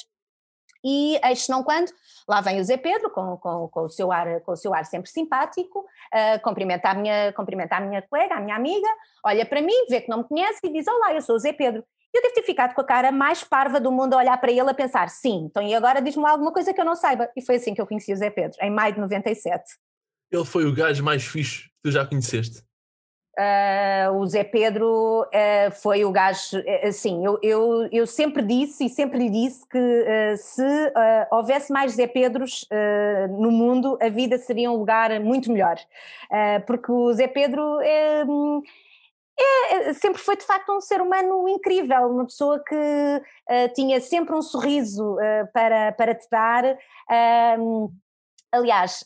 e 0.83 1.19
eis 1.23 1.47
não 1.47 1.63
quando, 1.63 1.91
lá 2.27 2.41
vem 2.41 2.59
o 2.59 2.63
Zé 2.63 2.77
Pedro 2.77 3.09
com, 3.09 3.37
com, 3.37 3.67
com, 3.69 3.81
o, 3.81 3.89
seu 3.89 4.11
ar, 4.11 4.41
com 4.41 4.51
o 4.51 4.55
seu 4.55 4.73
ar 4.73 4.85
sempre 4.85 5.09
simpático, 5.09 5.79
uh, 5.79 6.41
cumprimenta, 6.43 6.89
a 6.89 6.93
minha, 6.93 7.31
cumprimenta 7.33 7.77
a 7.77 7.79
minha 7.79 8.01
colega, 8.01 8.35
a 8.35 8.41
minha 8.41 8.55
amiga, 8.55 8.87
olha 9.25 9.45
para 9.45 9.61
mim, 9.61 9.85
vê 9.89 10.01
que 10.01 10.09
não 10.09 10.19
me 10.19 10.23
conhece 10.25 10.59
e 10.63 10.71
diz: 10.71 10.87
Olá, 10.87 11.13
eu 11.13 11.21
sou 11.21 11.35
o 11.35 11.39
Zé 11.39 11.53
Pedro. 11.53 11.83
Eu 12.13 12.21
devo 12.21 12.35
ter 12.35 12.43
ficado 12.43 12.75
com 12.75 12.81
a 12.81 12.85
cara 12.85 13.11
mais 13.11 13.43
parva 13.43 13.79
do 13.79 13.91
mundo 13.91 14.13
a 14.13 14.17
olhar 14.17 14.37
para 14.39 14.51
ele 14.51 14.69
a 14.69 14.73
pensar: 14.73 15.09
Sim, 15.09 15.45
então 15.45 15.63
e 15.63 15.73
agora 15.73 16.01
diz-me 16.01 16.27
alguma 16.27 16.51
coisa 16.51 16.73
que 16.73 16.79
eu 16.79 16.85
não 16.85 16.95
saiba. 16.95 17.29
E 17.35 17.41
foi 17.41 17.55
assim 17.55 17.73
que 17.73 17.81
eu 17.81 17.87
conheci 17.87 18.13
o 18.13 18.15
Zé 18.15 18.29
Pedro, 18.29 18.57
em 18.61 18.69
maio 18.69 18.93
de 18.93 18.99
97. 18.99 19.63
Ele 20.31 20.45
foi 20.45 20.65
o 20.65 20.73
gajo 20.73 21.03
mais 21.03 21.23
fixe 21.23 21.63
que 21.63 21.71
tu 21.83 21.91
já 21.91 22.05
conheceste? 22.05 22.63
Uh, 23.35 24.13
o 24.19 24.27
Zé 24.27 24.43
Pedro 24.43 25.23
uh, 25.23 25.71
foi 25.81 26.05
o 26.05 26.11
gajo, 26.11 26.59
uh, 26.59 26.87
assim, 26.87 27.25
eu, 27.25 27.39
eu, 27.41 27.89
eu 27.91 28.05
sempre 28.05 28.43
disse 28.43 28.85
e 28.85 28.89
sempre 28.89 29.17
lhe 29.17 29.29
disse 29.29 29.67
que 29.67 30.37
se 30.37 30.93
houvesse 31.31 31.73
mais 31.73 31.93
Zé 31.93 32.05
Pedros 32.05 32.67
no 33.39 33.51
mundo, 33.51 33.97
a 34.01 34.09
vida 34.09 34.37
seria 34.37 34.71
um 34.71 34.75
lugar 34.75 35.19
muito 35.19 35.51
melhor, 35.51 35.77
porque 36.67 36.91
o 36.91 37.11
Zé 37.13 37.27
Pedro 37.27 37.79
é, 37.81 38.23
é, 39.71 39.93
sempre 39.93 40.21
foi 40.21 40.37
de 40.37 40.43
facto 40.43 40.71
um 40.71 40.81
ser 40.81 41.01
humano 41.01 41.47
incrível, 41.47 42.07
uma 42.07 42.25
pessoa 42.25 42.63
que 42.63 42.75
tinha 43.75 43.99
sempre 43.99 44.35
um 44.35 44.41
sorriso 44.41 45.17
para, 45.53 45.91
para 45.93 46.15
te 46.15 46.27
dar. 46.29 46.77
aliás, 48.51 49.03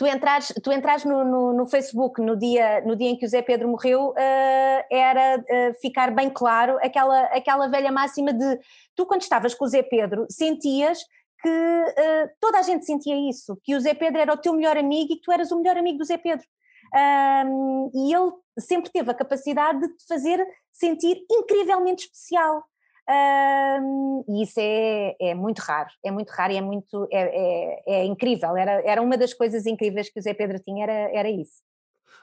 tu 0.00 0.06
entrares, 0.06 0.50
tu 0.62 0.72
entrares 0.72 1.04
no, 1.04 1.22
no, 1.22 1.52
no, 1.52 1.66
Facebook 1.66 2.22
no 2.22 2.34
dia, 2.34 2.80
no 2.86 2.96
dia 2.96 3.10
em 3.10 3.16
que 3.18 3.26
o 3.26 3.28
Zé 3.28 3.42
Pedro 3.42 3.68
morreu, 3.68 4.12
uh, 4.12 4.84
era 4.90 5.38
uh, 5.38 5.74
ficar 5.78 6.10
bem 6.10 6.30
claro 6.30 6.78
aquela, 6.80 7.24
aquela 7.24 7.68
velha 7.68 7.92
máxima 7.92 8.32
de 8.32 8.58
tu, 8.96 9.04
quando 9.04 9.20
estavas 9.20 9.54
com 9.54 9.66
o 9.66 9.68
Zé 9.68 9.82
Pedro, 9.82 10.24
sentias 10.30 11.04
que 11.42 11.50
uh, 11.50 12.30
toda 12.40 12.60
a 12.60 12.62
gente 12.62 12.86
sentia 12.86 13.14
isso, 13.28 13.60
que 13.62 13.76
o 13.76 13.80
Zé 13.80 13.92
Pedro 13.92 14.22
era 14.22 14.32
o 14.32 14.38
teu 14.38 14.54
melhor 14.54 14.78
amigo 14.78 15.12
e 15.12 15.16
que 15.16 15.22
tu 15.22 15.30
eras 15.30 15.52
o 15.52 15.58
melhor 15.58 15.76
amigo 15.76 15.98
do 15.98 16.04
Zé 16.06 16.16
Pedro. 16.16 16.46
Um, 16.94 17.90
e 17.94 18.14
ele 18.14 18.32
sempre 18.58 18.90
teve 18.90 19.10
a 19.10 19.14
capacidade 19.14 19.80
de 19.80 19.96
te 19.98 20.06
fazer 20.08 20.42
sentir 20.72 21.26
incrivelmente 21.30 22.06
especial. 22.06 22.64
Um, 23.08 24.24
e 24.28 24.42
isso 24.42 24.58
é, 24.58 25.16
é 25.20 25.34
muito 25.34 25.58
raro, 25.60 25.88
é 26.04 26.10
muito 26.10 26.30
raro 26.30 26.52
e 26.52 26.56
é 26.56 26.60
muito, 26.60 27.08
é, 27.10 27.20
é, 27.20 27.82
é, 27.86 28.04
incrível, 28.04 28.56
era, 28.56 28.82
era 28.84 29.02
uma 29.02 29.16
das 29.16 29.34
coisas 29.34 29.66
incríveis 29.66 30.08
que 30.08 30.20
o 30.20 30.22
Zé 30.22 30.32
Pedro 30.32 30.60
tinha, 30.60 30.84
era, 30.84 31.10
era 31.12 31.30
isso. 31.30 31.62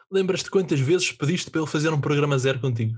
Lembras-te 0.09 0.49
quantas 0.49 0.79
vezes 0.79 1.11
pediste 1.11 1.51
para 1.51 1.61
ele 1.61 1.69
fazer 1.69 1.89
um 1.89 1.99
programa 1.99 2.37
zero 2.37 2.61
contigo? 2.61 2.93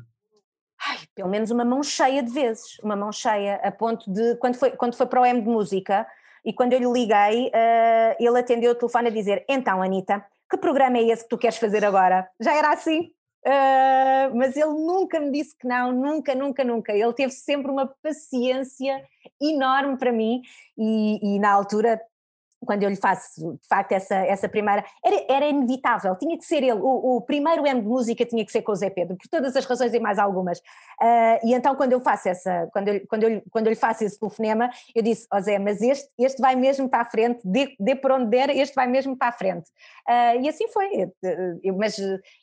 Ai, 0.87 0.99
pelo 1.15 1.29
menos 1.29 1.51
uma 1.51 1.65
mão 1.65 1.81
cheia 1.81 2.21
de 2.21 2.31
vezes, 2.31 2.77
uma 2.83 2.95
mão 2.95 3.11
cheia, 3.11 3.55
a 3.55 3.71
ponto 3.71 4.11
de, 4.11 4.35
quando 4.35 4.55
foi, 4.55 4.71
quando 4.71 4.95
foi 4.95 5.07
para 5.07 5.21
o 5.21 5.25
M 5.25 5.41
de 5.41 5.49
Música, 5.49 6.05
e 6.45 6.53
quando 6.53 6.73
eu 6.73 6.79
lhe 6.79 7.01
liguei, 7.01 7.47
uh, 7.47 8.15
ele 8.19 8.39
atendeu 8.39 8.71
o 8.71 8.75
telefone 8.75 9.07
a 9.07 9.11
dizer, 9.11 9.43
então 9.49 9.81
Anitta, 9.81 10.23
que 10.49 10.57
programa 10.57 10.97
é 10.97 11.03
esse 11.03 11.23
que 11.23 11.29
tu 11.29 11.37
queres 11.37 11.57
fazer 11.57 11.83
agora? 11.83 12.27
Já 12.39 12.55
era 12.55 12.71
assim? 12.71 13.11
Uh, 13.45 14.35
mas 14.35 14.57
ele 14.57 14.73
nunca 14.73 15.19
me 15.19 15.31
disse 15.31 15.55
que 15.57 15.67
não, 15.67 15.91
nunca, 15.91 16.35
nunca, 16.35 16.63
nunca. 16.63 16.93
Ele 16.93 17.13
teve 17.13 17.31
sempre 17.31 17.71
uma 17.71 17.87
paciência 18.03 19.01
enorme 19.41 19.97
para 19.97 20.11
mim 20.11 20.41
e, 20.77 21.35
e 21.35 21.39
na 21.39 21.51
altura 21.51 22.01
quando 22.65 22.83
eu 22.83 22.89
lhe 22.89 22.95
faço 22.95 23.53
de 23.53 23.67
facto 23.67 23.91
essa, 23.93 24.15
essa 24.15 24.49
primeira, 24.49 24.83
era, 25.03 25.25
era 25.29 25.47
inevitável, 25.47 26.15
tinha 26.15 26.37
que 26.37 26.43
ser 26.45 26.57
ele, 26.57 26.73
o, 26.73 27.17
o, 27.17 27.21
primeiro 27.21 27.65
M 27.65 27.81
de 27.81 27.87
música 27.87 28.25
tinha 28.25 28.45
que 28.45 28.51
ser 28.51 28.61
com 28.61 28.71
o 28.71 28.75
Zé 28.75 28.89
Pedro, 28.89 29.15
por 29.15 29.27
todas 29.29 29.55
as 29.55 29.65
razões 29.65 29.93
e 29.93 29.99
mais 29.99 30.19
algumas. 30.19 30.59
Uh, 30.59 31.39
e 31.45 31.53
então 31.53 31.75
quando 31.75 31.93
eu 31.93 31.99
faço 31.99 32.29
essa, 32.29 32.69
quando 32.73 32.89
eu, 32.89 33.07
quando 33.07 33.23
eu, 33.23 33.43
quando 33.49 33.67
eu 33.67 33.71
lhe 33.71 33.79
faço 33.79 34.03
esse 34.03 34.19
telefonema, 34.19 34.69
eu 34.93 35.01
disse, 35.01 35.27
ó 35.31 35.37
oh 35.37 35.41
Zé, 35.41 35.57
mas 35.57 35.81
este, 35.81 36.09
este 36.19 36.41
vai 36.41 36.55
mesmo 36.55 36.89
para 36.89 37.01
a 37.01 37.05
frente, 37.05 37.39
dê, 37.43 37.75
dê 37.79 37.95
por 37.95 38.11
onde 38.11 38.29
der, 38.29 38.49
este 38.49 38.75
vai 38.75 38.87
mesmo 38.87 39.17
para 39.17 39.29
a 39.29 39.31
frente. 39.31 39.69
Uh, 40.07 40.41
e 40.41 40.49
assim 40.49 40.67
foi, 40.67 41.11
eu, 41.63 41.75
mas 41.77 41.97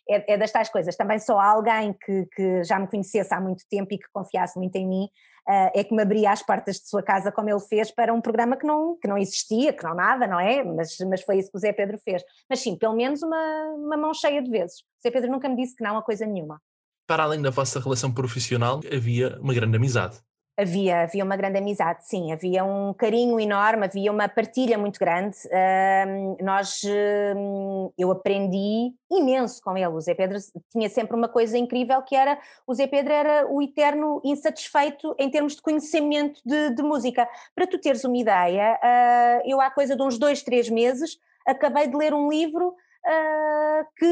é, 0.08 0.34
é 0.34 0.36
das 0.36 0.50
tais 0.50 0.68
coisas, 0.68 0.96
também 0.96 1.18
sou 1.18 1.38
alguém 1.38 1.92
que, 1.92 2.26
que 2.34 2.64
já 2.64 2.78
me 2.78 2.86
conhecesse 2.86 3.34
há 3.34 3.40
muito 3.40 3.64
tempo 3.68 3.92
e 3.92 3.98
que 3.98 4.06
confiasse 4.12 4.58
muito 4.58 4.76
em 4.76 4.86
mim, 4.86 5.08
é 5.46 5.84
que 5.84 5.94
me 5.94 6.02
abria 6.02 6.32
as 6.32 6.42
portas 6.42 6.76
de 6.76 6.88
sua 6.88 7.02
casa 7.02 7.30
como 7.30 7.48
ele 7.48 7.60
fez 7.60 7.90
para 7.90 8.12
um 8.12 8.20
programa 8.20 8.56
que 8.56 8.66
não, 8.66 8.98
que 9.00 9.06
não 9.06 9.16
existia, 9.16 9.72
que 9.72 9.84
não 9.84 9.94
nada, 9.94 10.26
não 10.26 10.40
é? 10.40 10.64
Mas, 10.64 10.96
mas 11.08 11.22
foi 11.22 11.38
isso 11.38 11.50
que 11.50 11.56
o 11.56 11.60
Zé 11.60 11.72
Pedro 11.72 11.98
fez. 11.98 12.22
Mas 12.50 12.60
sim, 12.60 12.76
pelo 12.76 12.94
menos 12.94 13.22
uma, 13.22 13.74
uma 13.76 13.96
mão 13.96 14.12
cheia 14.12 14.42
de 14.42 14.50
vezes. 14.50 14.80
O 14.80 15.02
Zé 15.02 15.10
Pedro 15.10 15.30
nunca 15.30 15.48
me 15.48 15.56
disse 15.56 15.76
que 15.76 15.84
não 15.84 15.96
a 15.96 16.02
coisa 16.02 16.26
nenhuma. 16.26 16.60
Para 17.06 17.22
além 17.22 17.40
da 17.40 17.50
vossa 17.50 17.78
relação 17.78 18.12
profissional, 18.12 18.80
havia 18.92 19.38
uma 19.40 19.54
grande 19.54 19.76
amizade. 19.76 20.18
Havia, 20.58 21.02
havia 21.02 21.22
uma 21.22 21.36
grande 21.36 21.58
amizade, 21.58 22.06
sim, 22.06 22.32
havia 22.32 22.64
um 22.64 22.94
carinho 22.94 23.38
enorme, 23.38 23.84
havia 23.84 24.10
uma 24.10 24.26
partilha 24.26 24.78
muito 24.78 24.98
grande. 24.98 25.36
Uh, 25.46 26.42
nós, 26.42 26.82
uh, 26.82 27.92
eu 27.98 28.10
aprendi 28.10 28.94
imenso 29.10 29.62
com 29.62 29.76
ele. 29.76 29.88
O 29.88 30.00
Zé 30.00 30.14
Pedro 30.14 30.38
tinha 30.70 30.88
sempre 30.88 31.14
uma 31.14 31.28
coisa 31.28 31.58
incrível 31.58 32.00
que 32.02 32.16
era 32.16 32.38
o 32.66 32.72
Zé 32.72 32.86
Pedro 32.86 33.12
era 33.12 33.46
o 33.46 33.60
eterno 33.60 34.20
insatisfeito 34.24 35.14
em 35.18 35.30
termos 35.30 35.56
de 35.56 35.62
conhecimento 35.62 36.40
de, 36.44 36.70
de 36.70 36.82
música. 36.82 37.28
Para 37.54 37.66
tu 37.66 37.78
teres 37.78 38.02
uma 38.04 38.16
ideia, 38.16 38.80
uh, 38.82 39.42
eu 39.44 39.60
há 39.60 39.70
coisa 39.70 39.94
de 39.94 40.02
uns 40.02 40.18
dois, 40.18 40.42
três 40.42 40.70
meses 40.70 41.18
acabei 41.46 41.86
de 41.86 41.96
ler 41.96 42.12
um 42.12 42.30
livro 42.30 42.74
ah, 43.06 43.86
que 43.96 44.06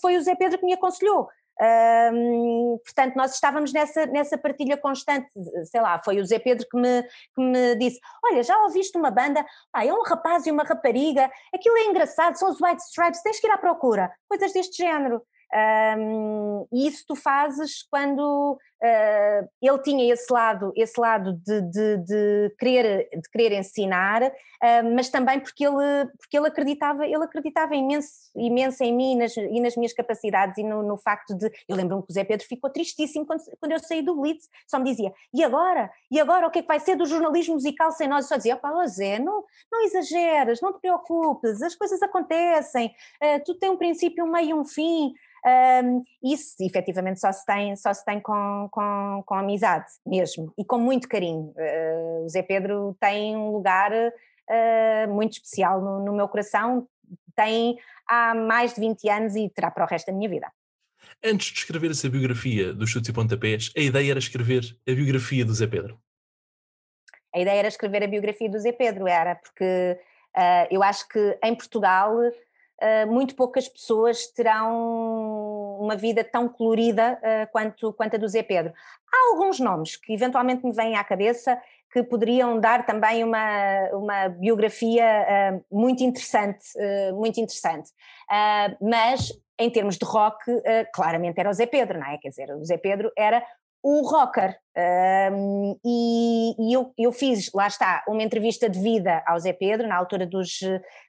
foi 0.00 0.18
o 0.18 0.22
Zé 0.22 0.34
Pedro 0.34 0.58
que 0.58 0.66
me 0.66 0.74
aconselhou. 0.74 1.28
Portanto, 2.84 3.14
nós 3.14 3.34
estávamos 3.34 3.72
nessa, 3.72 4.06
nessa 4.06 4.36
partilha 4.36 4.76
constante, 4.76 5.28
sei 5.64 5.80
lá, 5.80 5.98
foi 5.98 6.20
o 6.20 6.24
Zé 6.24 6.38
Pedro 6.38 6.66
que 6.68 6.76
me, 6.76 7.02
que 7.02 7.40
me 7.40 7.76
disse, 7.76 8.00
olha, 8.24 8.42
já 8.42 8.58
ouviste 8.62 8.96
uma 8.98 9.10
banda, 9.10 9.44
ah, 9.72 9.86
é 9.86 9.92
um 9.92 10.02
rapaz 10.02 10.46
e 10.46 10.50
uma 10.50 10.64
rapariga, 10.64 11.30
aquilo 11.54 11.76
é 11.76 11.86
engraçado, 11.86 12.36
são 12.36 12.50
os 12.50 12.60
White 12.60 12.82
Stripes, 12.82 13.22
tens 13.22 13.40
que 13.40 13.46
ir 13.46 13.50
à 13.50 13.58
procura, 13.58 14.12
coisas 14.28 14.52
deste 14.52 14.76
género. 14.76 15.22
Um, 15.54 16.66
e 16.72 16.88
isso 16.88 17.04
tu 17.06 17.14
fazes 17.14 17.82
quando 17.90 18.58
uh, 18.82 19.48
ele 19.60 19.78
tinha 19.78 20.12
esse 20.12 20.32
lado, 20.32 20.72
esse 20.76 21.00
lado 21.00 21.34
de, 21.34 21.60
de, 21.62 21.96
de 21.98 22.54
querer, 22.58 23.08
de 23.12 23.30
querer 23.30 23.58
ensinar, 23.58 24.22
uh, 24.24 24.94
mas 24.94 25.08
também 25.08 25.38
porque 25.38 25.64
ele, 25.64 26.06
porque 26.18 26.36
ele 26.36 26.48
acreditava, 26.48 27.06
ele 27.06 27.22
acreditava 27.22 27.74
imenso, 27.74 28.10
imenso 28.34 28.82
em 28.82 28.94
mim 28.94 29.16
nas, 29.16 29.36
e 29.36 29.60
nas 29.60 29.76
minhas 29.76 29.92
capacidades 29.92 30.58
e 30.58 30.64
no, 30.64 30.82
no 30.82 30.96
facto 30.96 31.34
de. 31.34 31.50
Eu 31.68 31.76
lembro-me 31.76 32.02
que 32.02 32.10
o 32.10 32.14
Zé 32.14 32.24
Pedro 32.24 32.46
ficou 32.46 32.70
tristíssimo 32.70 33.24
quando, 33.24 33.42
quando 33.60 33.72
eu 33.72 33.78
saí 33.78 34.02
do 34.02 34.16
Blitz, 34.16 34.48
só 34.66 34.78
me 34.78 34.90
dizia: 34.90 35.12
e 35.32 35.44
agora? 35.44 35.90
E 36.10 36.20
agora 36.20 36.46
o 36.46 36.50
que 36.50 36.58
é 36.58 36.62
que 36.62 36.68
vai 36.68 36.80
ser 36.80 36.96
do 36.96 37.06
jornalismo 37.06 37.54
musical 37.54 37.92
sem 37.92 38.08
nós? 38.08 38.24
Eu 38.24 38.28
só 38.28 38.36
dizia: 38.36 38.56
pá, 38.56 38.72
oh 38.72 38.86
Zé, 38.86 39.18
não, 39.18 39.44
não 39.70 39.84
exageras, 39.84 40.60
não 40.60 40.72
te 40.72 40.80
preocupes, 40.80 41.62
as 41.62 41.74
coisas 41.74 42.02
acontecem, 42.02 42.94
uh, 43.22 43.44
tu 43.44 43.54
tens 43.54 43.70
um 43.70 43.76
princípio, 43.76 44.24
um 44.24 44.30
meio 44.30 44.50
e 44.50 44.54
um 44.54 44.64
fim. 44.64 45.14
Um, 45.44 46.04
isso 46.22 46.54
efetivamente 46.60 47.18
só 47.18 47.32
se 47.32 47.44
tem, 47.44 47.74
só 47.74 47.92
se 47.92 48.04
tem 48.04 48.20
com, 48.20 48.68
com, 48.72 49.22
com 49.26 49.34
amizade 49.34 49.86
mesmo 50.04 50.52
e 50.58 50.64
com 50.64 50.78
muito 50.78 51.06
carinho. 51.06 51.54
Uh, 51.54 52.24
o 52.24 52.28
Zé 52.28 52.42
Pedro 52.42 52.96
tem 52.98 53.36
um 53.36 53.52
lugar 53.52 53.92
uh, 53.92 55.12
muito 55.12 55.34
especial 55.34 55.80
no, 55.82 56.02
no 56.02 56.12
meu 56.14 56.26
coração, 56.26 56.88
tem 57.36 57.76
há 58.08 58.34
mais 58.34 58.74
de 58.74 58.80
20 58.80 59.08
anos 59.10 59.36
e 59.36 59.48
terá 59.50 59.70
para 59.70 59.84
o 59.84 59.86
resto 59.86 60.06
da 60.06 60.16
minha 60.16 60.28
vida. 60.28 60.50
Antes 61.22 61.48
de 61.48 61.58
escrever 61.58 61.90
essa 61.90 62.08
biografia 62.08 62.72
dos 62.72 62.88
chutes 62.88 63.10
e 63.10 63.12
pontapés, 63.12 63.70
a 63.76 63.80
ideia 63.80 64.12
era 64.12 64.18
escrever 64.18 64.64
a 64.88 64.94
biografia 64.94 65.44
do 65.44 65.52
Zé 65.52 65.66
Pedro? 65.66 66.00
A 67.34 67.40
ideia 67.40 67.58
era 67.58 67.68
escrever 67.68 68.02
a 68.02 68.06
biografia 68.06 68.48
do 68.48 68.58
Zé 68.58 68.72
Pedro, 68.72 69.06
era 69.06 69.34
porque 69.34 69.98
uh, 70.34 70.66
eu 70.70 70.82
acho 70.82 71.06
que 71.08 71.38
em 71.44 71.54
Portugal 71.54 72.16
uh, 72.16 73.06
muito 73.06 73.36
poucas 73.36 73.68
pessoas 73.68 74.28
terão 74.28 75.41
uma 75.82 75.96
vida 75.96 76.22
tão 76.22 76.48
colorida 76.48 77.18
uh, 77.18 77.50
quanto, 77.52 77.92
quanto 77.92 78.16
a 78.16 78.18
do 78.18 78.28
Zé 78.28 78.42
Pedro. 78.42 78.72
Há 79.12 79.32
alguns 79.32 79.58
nomes 79.58 79.96
que 79.96 80.12
eventualmente 80.12 80.64
me 80.64 80.72
vêm 80.72 80.96
à 80.96 81.04
cabeça 81.04 81.60
que 81.92 82.02
poderiam 82.02 82.58
dar 82.58 82.86
também 82.86 83.22
uma, 83.22 83.88
uma 83.92 84.28
biografia 84.28 85.04
uh, 85.04 85.64
muito 85.76 86.02
interessante, 86.02 86.64
muito 87.14 87.38
interessante. 87.38 87.90
mas 88.80 89.30
em 89.58 89.68
termos 89.68 89.98
de 89.98 90.04
rock, 90.04 90.38
claramente 90.94 91.38
era 91.38 91.50
o 91.50 91.52
Zé 91.52 91.66
Pedro, 91.66 91.98
não 91.98 92.06
é? 92.06 92.16
Quer 92.16 92.30
dizer, 92.30 92.50
o 92.54 92.64
Zé 92.64 92.78
Pedro 92.78 93.12
era 93.16 93.44
o 93.82 94.08
rocker. 94.08 94.56
Um, 95.32 95.78
e, 95.84 96.54
e 96.58 96.72
eu, 96.72 96.92
eu, 96.96 97.12
fiz, 97.12 97.50
lá 97.52 97.66
está, 97.66 98.02
uma 98.06 98.22
entrevista 98.22 98.70
de 98.70 98.80
vida 98.80 99.22
ao 99.26 99.38
Zé 99.38 99.52
Pedro, 99.52 99.88
na 99.88 99.96
altura, 99.96 100.26
dos, 100.26 100.60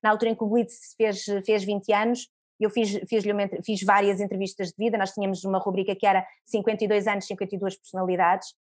na 0.01 0.09
altura 0.09 0.31
em 0.31 0.35
que 0.35 0.43
o 0.43 0.47
Blitz 0.47 0.95
fez, 0.97 1.23
fez 1.45 1.63
20 1.63 1.93
anos, 1.93 2.27
eu 2.59 2.69
fiz, 2.69 2.91
fiz, 3.07 3.23
fiz 3.65 3.83
várias 3.83 4.19
entrevistas 4.19 4.69
de 4.69 4.75
vida, 4.77 4.97
nós 4.97 5.11
tínhamos 5.11 5.43
uma 5.43 5.59
rubrica 5.59 5.95
que 5.95 6.05
era 6.05 6.25
52 6.45 7.07
anos, 7.07 7.25
52 7.27 7.77
personalidades, 7.77 8.53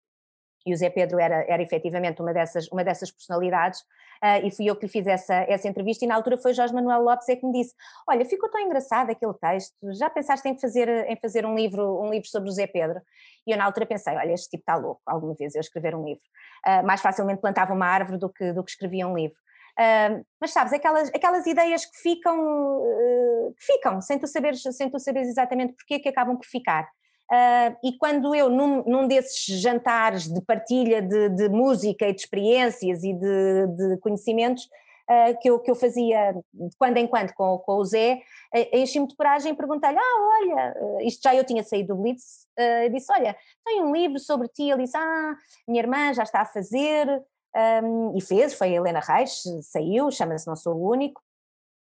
e 0.65 0.73
o 0.73 0.77
Zé 0.77 0.91
Pedro 0.91 1.19
era, 1.19 1.45
era 1.49 1.63
efetivamente 1.63 2.21
uma 2.23 2.33
dessas, 2.33 2.69
uma 2.69 2.85
dessas 2.85 3.11
personalidades, 3.11 3.81
uh, 4.23 4.45
e 4.45 4.51
fui 4.51 4.67
eu 4.67 4.77
que 4.77 4.87
lhe 4.87 4.93
fiz 4.93 5.07
essa, 5.07 5.35
essa 5.35 5.69
entrevista, 5.69 6.05
e 6.05 6.09
na 6.09 6.15
altura 6.15 6.39
foi 6.39 6.55
Jorge 6.55 6.73
Manuel 6.73 7.03
Lopes 7.03 7.29
é 7.29 7.37
que 7.37 7.45
me 7.45 7.53
disse, 7.53 7.75
olha, 8.09 8.25
ficou 8.25 8.49
tão 8.49 8.61
engraçado 8.61 9.11
aquele 9.11 9.35
texto, 9.35 9.75
já 9.95 10.09
pensaste 10.09 10.49
em 10.49 10.59
fazer, 10.59 10.89
em 11.09 11.17
fazer 11.17 11.45
um, 11.45 11.55
livro, 11.55 12.01
um 12.01 12.11
livro 12.11 12.29
sobre 12.29 12.49
o 12.49 12.53
Zé 12.53 12.67
Pedro? 12.67 13.01
E 13.47 13.51
eu 13.51 13.59
na 13.59 13.65
altura 13.65 13.87
pensei, 13.87 14.15
olha, 14.15 14.33
este 14.33 14.51
tipo 14.51 14.63
está 14.63 14.77
louco, 14.77 15.03
alguma 15.05 15.35
vez 15.35 15.55
eu 15.55 15.61
escrever 15.61 15.95
um 15.95 16.05
livro. 16.05 16.23
Uh, 16.67 16.87
mais 16.87 17.01
facilmente 17.01 17.41
plantava 17.41 17.75
uma 17.75 17.87
árvore 17.87 18.19
do 18.19 18.29
que, 18.29 18.53
do 18.53 18.63
que 18.63 18.71
escrevia 18.71 19.07
um 19.07 19.17
livro. 19.17 19.37
Uh, 19.79 20.25
mas 20.41 20.53
sabes, 20.53 20.73
aquelas, 20.73 21.09
aquelas 21.09 21.47
ideias 21.47 21.87
que 21.87 21.97
ficam, 21.97 22.39
uh, 22.39 23.55
que 23.59 23.65
ficam, 23.65 24.01
sem 24.01 24.19
tu 24.19 24.27
saberes, 24.27 24.63
sem 24.63 24.91
tu 24.91 24.99
saberes 24.99 25.29
exatamente 25.29 25.75
porquê, 25.75 25.99
que 25.99 26.09
acabam 26.09 26.37
por 26.37 26.47
ficar. 26.47 26.89
Uh, 27.31 27.75
e 27.83 27.97
quando 27.97 28.35
eu, 28.35 28.51
num, 28.51 28.85
num, 28.85 29.09
desses 29.09 29.59
jantares 29.59 30.29
de 30.29 30.43
partilha 30.43 31.01
de, 31.01 31.31
de, 31.31 31.49
música 31.49 32.07
e 32.07 32.13
de 32.13 32.21
experiências 32.21 33.03
e 33.03 33.15
de, 33.15 33.67
de 33.69 33.97
conhecimentos, 34.01 34.65
uh, 34.65 35.41
que, 35.41 35.49
eu, 35.49 35.59
que 35.59 35.71
eu 35.71 35.75
fazia 35.75 36.33
de 36.53 36.77
quando 36.77 36.99
em 36.99 37.07
quando 37.07 37.33
com, 37.33 37.57
com 37.61 37.77
o 37.77 37.85
Zé, 37.87 38.21
enchi-me 38.75 39.09
de 39.09 39.17
coragem 39.17 39.53
e 39.53 39.57
perguntei-lhe: 39.57 39.97
Ah, 39.97 40.39
olha, 40.41 40.75
isto 41.07 41.23
já 41.23 41.35
eu 41.35 41.45
tinha 41.45 41.65
saído 41.65 41.95
do 41.95 42.03
Blitz, 42.03 42.47
uh, 42.59 42.93
disse: 42.93 43.11
Olha, 43.11 43.35
tenho 43.65 43.87
um 43.87 43.93
livro 43.95 44.19
sobre 44.19 44.49
ti. 44.49 44.65
Ele 44.65 44.83
disse: 44.83 44.99
Ah, 44.99 45.35
minha 45.67 45.83
irmã 45.83 46.13
já 46.13 46.25
está 46.25 46.43
a 46.43 46.47
fazer, 46.47 47.07
um, 47.85 48.17
e 48.17 48.21
fez, 48.21 48.55
foi 48.55 48.69
a 48.69 48.77
Helena 48.77 49.01
Reis, 49.01 49.43
saiu, 49.63 50.11
chama-se 50.11 50.47
Não 50.47 50.57
Sou 50.57 50.75
o 50.75 50.91
Único. 50.91 51.21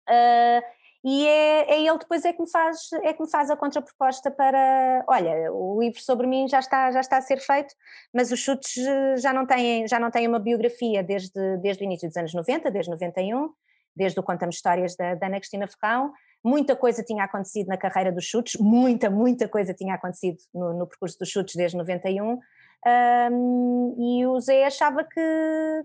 Uh, 0.08 0.78
e 1.04 1.26
é, 1.26 1.74
é, 1.74 1.86
ele 1.86 1.98
depois 1.98 2.24
é 2.24 2.32
que 2.32 2.40
me 2.40 2.50
faz 2.50 2.90
é 3.04 3.12
que 3.12 3.22
me 3.22 3.30
faz 3.30 3.50
a 3.50 3.56
contraproposta 3.56 4.30
para 4.30 5.04
olha 5.06 5.52
o 5.52 5.80
livro 5.80 6.00
sobre 6.00 6.26
mim 6.26 6.48
já 6.48 6.58
está 6.58 6.90
já 6.90 7.00
está 7.00 7.18
a 7.18 7.22
ser 7.22 7.38
feito 7.38 7.72
mas 8.12 8.32
os 8.32 8.40
chutes 8.40 8.76
eh, 8.78 9.16
já 9.16 9.32
não 9.32 9.46
têm 9.46 9.86
já 9.86 10.00
não 10.00 10.10
têm 10.10 10.26
uma 10.26 10.40
biografia 10.40 11.02
desde 11.02 11.56
desde 11.58 11.84
o 11.84 11.84
início 11.84 12.08
dos 12.08 12.16
anos 12.16 12.34
90 12.34 12.70
desde 12.72 12.90
91 12.90 13.50
desde 13.94 14.18
o 14.18 14.22
Conta-me 14.24 14.52
Histórias 14.52 14.96
da, 14.96 15.14
da 15.14 15.28
Ana 15.28 15.38
Cristina 15.38 15.68
Ferrão 15.68 16.12
muita 16.42 16.74
coisa 16.74 17.02
tinha 17.04 17.22
acontecido 17.24 17.68
na 17.68 17.76
carreira 17.76 18.10
dos 18.10 18.24
chutes 18.24 18.60
muita 18.60 19.08
muita 19.08 19.48
coisa 19.48 19.72
tinha 19.72 19.94
acontecido 19.94 20.38
no, 20.52 20.74
no 20.74 20.86
percurso 20.86 21.16
dos 21.16 21.28
chutes 21.28 21.54
desde 21.54 21.76
91 21.76 22.40
um, 22.86 23.94
e 23.98 24.26
o 24.26 24.38
Zé 24.40 24.64
achava 24.64 25.02
que, 25.02 25.20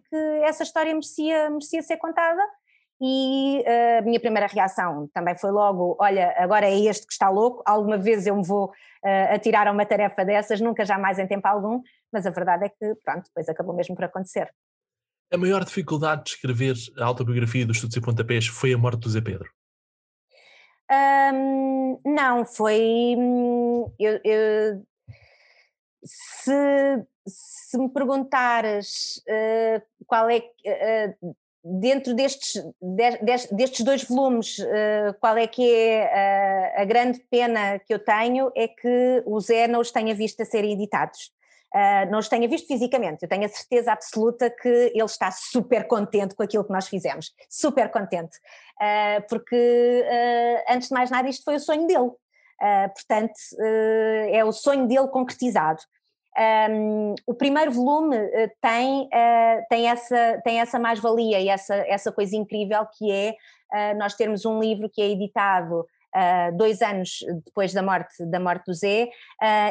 que 0.10 0.16
essa 0.44 0.64
história 0.64 0.94
merecia 0.94 1.50
merecia 1.50 1.82
ser 1.82 1.98
contada 1.98 2.42
e 3.02 3.62
uh, 3.62 4.00
a 4.00 4.02
minha 4.02 4.20
primeira 4.20 4.48
reação 4.48 5.10
também 5.14 5.36
foi 5.36 5.52
logo: 5.52 5.98
olha, 6.00 6.34
agora 6.38 6.68
é 6.68 6.80
este 6.80 7.06
que 7.06 7.14
está 7.14 7.30
louco, 7.30 7.62
alguma 7.66 7.98
vez 7.98 8.26
eu 8.26 8.36
me 8.36 8.46
vou 8.46 8.68
uh, 8.68 9.34
atirar 9.34 9.68
a 9.68 9.72
uma 9.72 9.86
tarefa 9.86 10.24
dessas, 10.24 10.62
nunca 10.62 10.86
jamais 10.86 11.20
em 11.20 11.28
tempo 11.28 11.48
algum, 11.48 11.82
mas 12.12 12.26
a 12.26 12.30
verdade 12.30 12.66
é 12.66 12.70
que, 12.70 12.96
pronto, 13.04 13.24
depois 13.26 13.50
acabou 13.50 13.76
mesmo 13.76 13.96
por 13.96 14.06
acontecer. 14.06 14.50
A 15.34 15.38
maior 15.38 15.66
dificuldade 15.66 16.24
de 16.24 16.30
escrever 16.30 16.76
a 17.00 17.06
autobiografia 17.06 17.66
dos 17.66 17.78
Estudos 17.78 17.98
e 17.98 18.02
Pontapés 18.02 18.48
foi 18.48 18.72
a 18.72 18.78
morte 18.78 19.00
do 19.00 19.10
Zé 19.10 19.20
Pedro? 19.20 19.50
Um, 20.92 22.00
não, 22.06 22.46
foi. 22.46 23.16
Hum, 23.18 23.92
eu, 24.00 24.20
eu, 24.24 24.86
se, 26.04 27.04
se 27.28 27.78
me 27.78 27.90
perguntares 27.90 29.22
uh, 29.28 29.82
qual 30.06 30.30
é. 30.30 30.40
Uh, 30.40 31.36
dentro 31.64 32.14
destes, 32.14 32.62
destes 33.52 33.86
dois 33.86 34.04
volumes, 34.04 34.60
uh, 34.60 35.14
qual 35.20 35.38
é 35.38 35.48
que 35.48 35.64
é 35.64 36.74
a, 36.76 36.82
a, 36.82 36.86
grande 36.86 37.20
pena 37.32 37.80
que 37.80 37.94
eu 37.94 38.00
tenho 38.00 38.52
é 38.56 38.68
que 38.68 39.24
o 39.26 39.40
Zé 39.40 39.68
não 39.68 39.80
os 39.80 39.90
tenha 39.90 40.14
visto 40.14 40.42
a 40.42 40.46
serem 40.46 40.74
editados. 40.74 41.32
Uh, 41.74 42.12
não 42.12 42.20
os 42.20 42.28
tenha 42.30 42.48
visto 42.48 42.68
fisicamente, 42.68 43.24
eu 43.24 43.30
tenho 43.30 43.46
a 43.46 43.50
certeza 43.50 43.94
absoluta 43.94 44.48
que 44.48 44.92
ele 44.94 45.04
está 45.06 45.32
super 45.32 45.88
contente 45.88 46.36
com 46.36 46.44
aquilo 46.44 46.64
que 46.64 46.72
nós 46.72 46.88
fizemos, 46.88 47.34
super 47.50 47.90
contente, 47.90 48.38
uh, 48.80 49.28
porque 49.28 50.06
antes 50.70 50.90
de 50.90 50.94
mais 50.94 51.10
nada 51.10 51.28
isto 51.28 51.44
foi 51.44 51.56
o 51.56 51.60
sonho 51.60 51.88
dele, 51.88 52.12
portanto 52.96 53.34
é 54.32 54.44
o 54.44 54.52
sonho 54.52 54.88
dele 54.88 55.08
concretizado. 55.08 55.82
Um, 56.36 57.14
o 57.28 57.34
primeiro 57.36 57.72
volume 57.72 58.18
uh, 58.18 58.52
tem, 58.60 59.04
uh, 59.04 59.66
tem 59.70 59.88
essa, 59.88 60.42
tem 60.44 60.60
essa 60.60 60.80
mais-valia 60.80 61.40
e 61.40 61.48
essa, 61.48 61.76
essa 61.76 62.12
coisa 62.12 62.36
incrível 62.36 62.84
que 62.98 63.12
é 63.12 63.36
uh, 63.72 63.98
nós 64.00 64.16
termos 64.16 64.44
um 64.44 64.60
livro 64.60 64.90
que 64.90 65.02
é 65.02 65.10
editado 65.10 65.86
dois 66.56 66.80
anos 66.84 67.26
depois 67.44 67.74
da 67.74 67.82
morte, 67.82 68.24
da 68.28 68.40
morte 68.40 68.66
do 68.68 68.74
Zé 68.76 69.10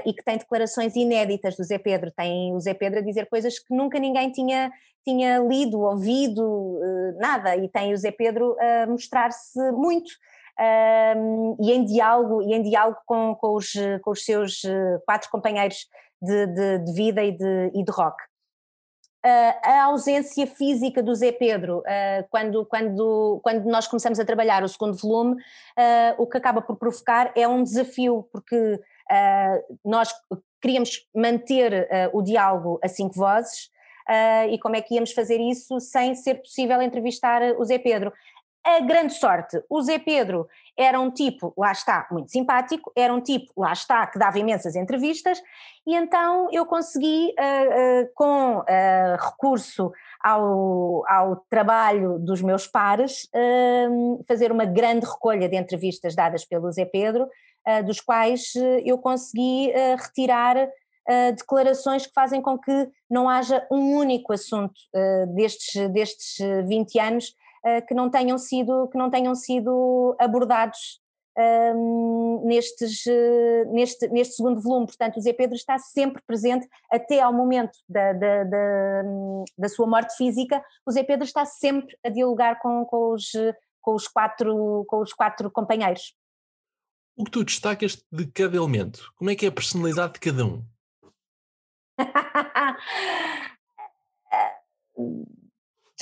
e 0.05 0.13
que 0.13 0.25
tem 0.25 0.37
declarações 0.37 0.97
inéditas 0.97 1.55
do 1.57 1.63
Zé 1.63 1.79
Pedro. 1.79 2.11
Tem 2.11 2.53
o 2.53 2.59
Zé 2.59 2.75
Pedro 2.75 2.99
a 2.99 3.03
dizer 3.03 3.29
coisas 3.29 3.61
que 3.61 3.73
nunca 3.73 3.97
ninguém 4.01 4.29
tinha, 4.33 4.69
tinha 5.05 5.39
lido, 5.39 5.79
ouvido, 5.79 6.81
nada, 7.21 7.55
e 7.57 7.69
tem 7.69 7.93
o 7.93 7.97
Zé 7.97 8.11
Pedro 8.11 8.57
a 8.59 8.89
mostrar-se 8.89 9.57
muito. 9.71 10.11
Um, 10.61 11.57
e 11.61 11.73
em 11.73 11.85
diálogo, 11.85 12.43
e 12.43 12.55
em 12.55 12.63
diálogo 12.63 12.99
com, 13.07 13.35
com, 13.35 13.55
os, 13.55 13.73
com 14.03 14.11
os 14.11 14.25
seus 14.25 14.63
quatro 15.07 15.31
companheiros 15.31 15.89
de, 16.21 16.47
de, 16.47 16.79
de 16.79 16.93
vida 16.93 17.25
e 17.25 17.33
de, 17.33 17.71
e 17.75 17.83
de 17.83 17.91
rock. 17.91 18.17
Uh, 19.25 19.55
a 19.63 19.85
ausência 19.85 20.49
física 20.49 21.01
do 21.01 21.15
Zé 21.15 21.31
Pedro, 21.31 21.79
uh, 21.79 22.27
quando, 22.29 22.67
quando, 22.67 23.41
quando 23.45 23.65
nós 23.67 23.87
começamos 23.87 24.19
a 24.19 24.25
trabalhar 24.25 24.65
o 24.65 24.69
segundo 24.69 24.97
volume, 24.97 25.35
uh, 25.35 26.15
o 26.19 26.27
que 26.27 26.37
acaba 26.37 26.61
por 26.61 26.77
provocar 26.77 27.33
é 27.37 27.47
um 27.47 27.63
desafio, 27.63 28.29
porque 28.33 28.81
nós 29.85 30.09
queríamos 30.59 31.07
manter 31.15 31.87
o 32.15 32.23
diálogo 32.23 32.81
a 32.83 32.89
cinco 32.89 33.15
vozes, 33.15 33.69
e 34.51 34.59
como 34.59 34.75
é 34.75 34.81
que 34.81 34.95
íamos 34.95 35.13
fazer 35.13 35.39
isso 35.39 35.79
sem 35.81 36.15
ser 36.15 36.37
possível 36.37 36.81
entrevistar 36.81 37.43
o 37.59 37.65
Zé 37.65 37.79
Pedro? 37.79 38.11
A 38.65 38.79
grande 38.79 39.15
sorte, 39.15 39.61
o 39.69 39.83
Zé 39.83 39.99
Pedro 39.99 40.47
era 40.79 41.01
um 41.01 41.11
tipo, 41.11 41.53
lá 41.59 41.73
está, 41.73 42.07
muito 42.13 42.31
simpático, 42.31 42.93
era 42.97 43.13
um 43.13 43.21
tipo, 43.21 43.53
lá 43.57 43.73
está, 43.73 44.07
que 44.07 44.21
dava 44.21 44.39
imensas 44.39 44.77
entrevistas, 44.77 45.43
e 45.85 45.97
então 45.97 46.49
eu 46.53 46.65
consegui, 46.65 47.35
uh, 47.39 48.03
uh, 48.05 48.09
com 48.15 48.59
uh, 48.59 49.17
recurso 49.21 49.93
ao, 50.23 51.05
ao 51.09 51.37
trabalho 51.51 52.21
dos 52.21 52.41
meus 52.41 52.69
pares, 52.69 53.29
fazer 54.29 54.53
uma 54.53 54.65
grande 54.65 55.05
recolha 55.05 55.49
de 55.49 55.57
entrevistas 55.57 56.15
dadas 56.15 56.45
pelo 56.45 56.71
Zé 56.71 56.85
Pedro, 56.85 57.29
dos 57.85 58.01
quais 58.01 58.53
eu 58.85 58.97
consegui 58.99 59.73
retirar 59.99 60.69
declarações 61.35 62.07
que 62.07 62.13
fazem 62.13 62.41
com 62.41 62.57
que 62.57 62.89
não 63.11 63.29
haja 63.29 63.67
um 63.69 63.97
único 63.97 64.33
assunto 64.33 64.81
destes, 65.35 65.89
destes 65.91 66.39
20 66.69 67.01
anos 67.01 67.35
que 67.87 67.95
não 67.95 68.11
tenham 68.11 68.39
sido, 68.39 68.89
que 68.89 68.99
não 68.99 69.11
tenham 69.11 69.35
sido 69.35 70.17
abordados 70.19 71.03
um, 71.39 72.43
nestes, 72.45 73.05
uh, 73.07 73.73
neste, 73.73 74.09
neste 74.09 74.35
segundo 74.35 74.61
volume. 74.61 74.87
Portanto, 74.87 75.17
o 75.17 75.21
Zé 75.21 75.33
Pedro 75.33 75.57
está 75.57 75.79
sempre 75.79 76.23
presente, 76.27 76.69
até 76.91 77.21
ao 77.21 77.33
momento 77.33 77.79
da, 77.89 78.13
da, 78.13 78.45
da, 78.45 79.03
da, 79.57 79.69
sua 79.69 79.87
morte 79.87 80.17
física, 80.17 80.63
o 80.87 80.91
Zé 80.91 81.03
Pedro 81.03 81.25
está 81.25 81.45
sempre 81.45 81.97
a 82.05 82.09
dialogar 82.09 82.59
com, 82.61 82.85
com, 82.85 83.13
os, 83.13 83.31
com, 83.81 83.95
os, 83.95 84.09
quatro, 84.09 84.85
com 84.89 85.01
os 85.01 85.13
quatro 85.13 85.51
companheiros. 85.51 86.15
O 87.17 87.25
que 87.25 87.31
tu 87.31 87.45
destacas 87.45 88.03
de 88.11 88.27
cada 88.27 88.57
elemento? 88.57 89.13
Como 89.17 89.31
é 89.31 89.37
que 89.37 89.45
é 89.45 89.49
a 89.49 89.53
personalidade 89.53 90.15
de 90.15 90.21
cada 90.21 90.45
um? 90.45 90.65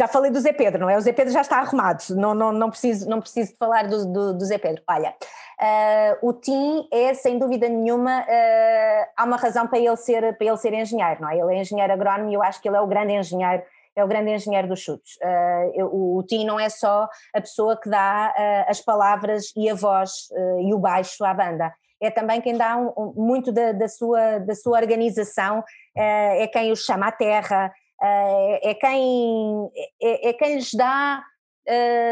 Já 0.01 0.09
falei 0.09 0.30
do 0.30 0.40
Zé 0.40 0.55
Pedro, 0.55 0.80
não 0.80 0.88
é? 0.88 0.96
O 0.96 1.01
Zé 1.03 1.12
Pedro 1.12 1.30
já 1.30 1.42
está 1.42 1.59
arrumado, 1.59 2.03
não, 2.16 2.32
não, 2.32 2.51
não, 2.53 2.70
preciso, 2.70 3.07
não 3.07 3.20
preciso 3.20 3.55
falar 3.59 3.86
do, 3.86 4.11
do, 4.11 4.32
do 4.32 4.44
Zé 4.46 4.57
Pedro. 4.57 4.82
Olha, 4.88 5.11
uh, 5.11 6.26
o 6.26 6.32
Tim 6.32 6.88
é, 6.90 7.12
sem 7.12 7.38
dúvida 7.38 7.68
nenhuma, 7.68 8.22
uh, 8.22 9.11
há 9.14 9.24
uma 9.24 9.36
razão 9.36 9.66
para 9.66 9.78
ele, 9.78 9.94
ser, 9.98 10.38
para 10.38 10.46
ele 10.46 10.57
ser 10.57 10.72
engenheiro, 10.72 11.20
não 11.20 11.28
é? 11.28 11.38
Ele 11.38 11.55
é 11.55 11.61
engenheiro 11.61 11.92
agrónomo 11.92 12.30
e 12.30 12.34
eu 12.34 12.42
acho 12.42 12.62
que 12.62 12.68
ele 12.70 12.78
é 12.78 12.80
o 12.80 12.86
grande 12.86 13.12
engenheiro 13.12 13.62
é 13.94 14.05
o 14.05 14.09
grande 14.09 14.30
engenheiro 14.30 14.68
dos 14.68 14.80
chutes. 14.80 15.16
Uh, 15.16 15.84
o, 15.84 16.18
o 16.18 16.22
Tim 16.22 16.46
não 16.46 16.59
é 16.59 16.70
só 16.70 17.07
a 17.34 17.40
pessoa 17.40 17.78
que 17.78 17.90
dá 17.90 18.32
uh, 18.34 18.70
as 18.70 18.80
palavras 18.80 19.53
e 19.55 19.68
a 19.68 19.74
voz 19.74 20.30
uh, 20.30 20.61
e 20.61 20.72
o 20.72 20.78
baixo 20.78 21.22
à 21.24 21.34
banda, 21.34 21.74
é 22.01 22.11
também 22.11 22.40
quem 22.40 22.57
dá 22.57 22.78
um, 22.78 22.92
um, 22.96 23.12
muito 23.16 23.53
da, 23.53 23.72
da, 23.72 23.88
sua, 23.88 24.38
da 24.38 24.55
sua 24.55 24.78
organização, 24.78 25.62
é 25.94 26.46
quem 26.46 26.72
os 26.72 26.82
chama 26.84 27.09
à 27.09 27.12
terra, 27.12 27.70
é, 28.03 28.70
é, 28.70 28.74
quem, 28.74 29.70
é, 30.03 30.28
é, 30.28 30.32
quem 30.32 30.55
lhes 30.57 30.72
dá, 30.74 31.22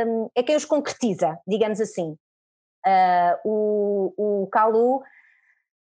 hum, 0.06 0.30
é 0.34 0.42
quem 0.42 0.56
os 0.56 0.64
concretiza, 0.64 1.38
digamos 1.46 1.80
assim. 1.80 2.16
Ah, 2.84 3.38
o, 3.44 4.14
o 4.16 4.46
Calu 4.48 5.02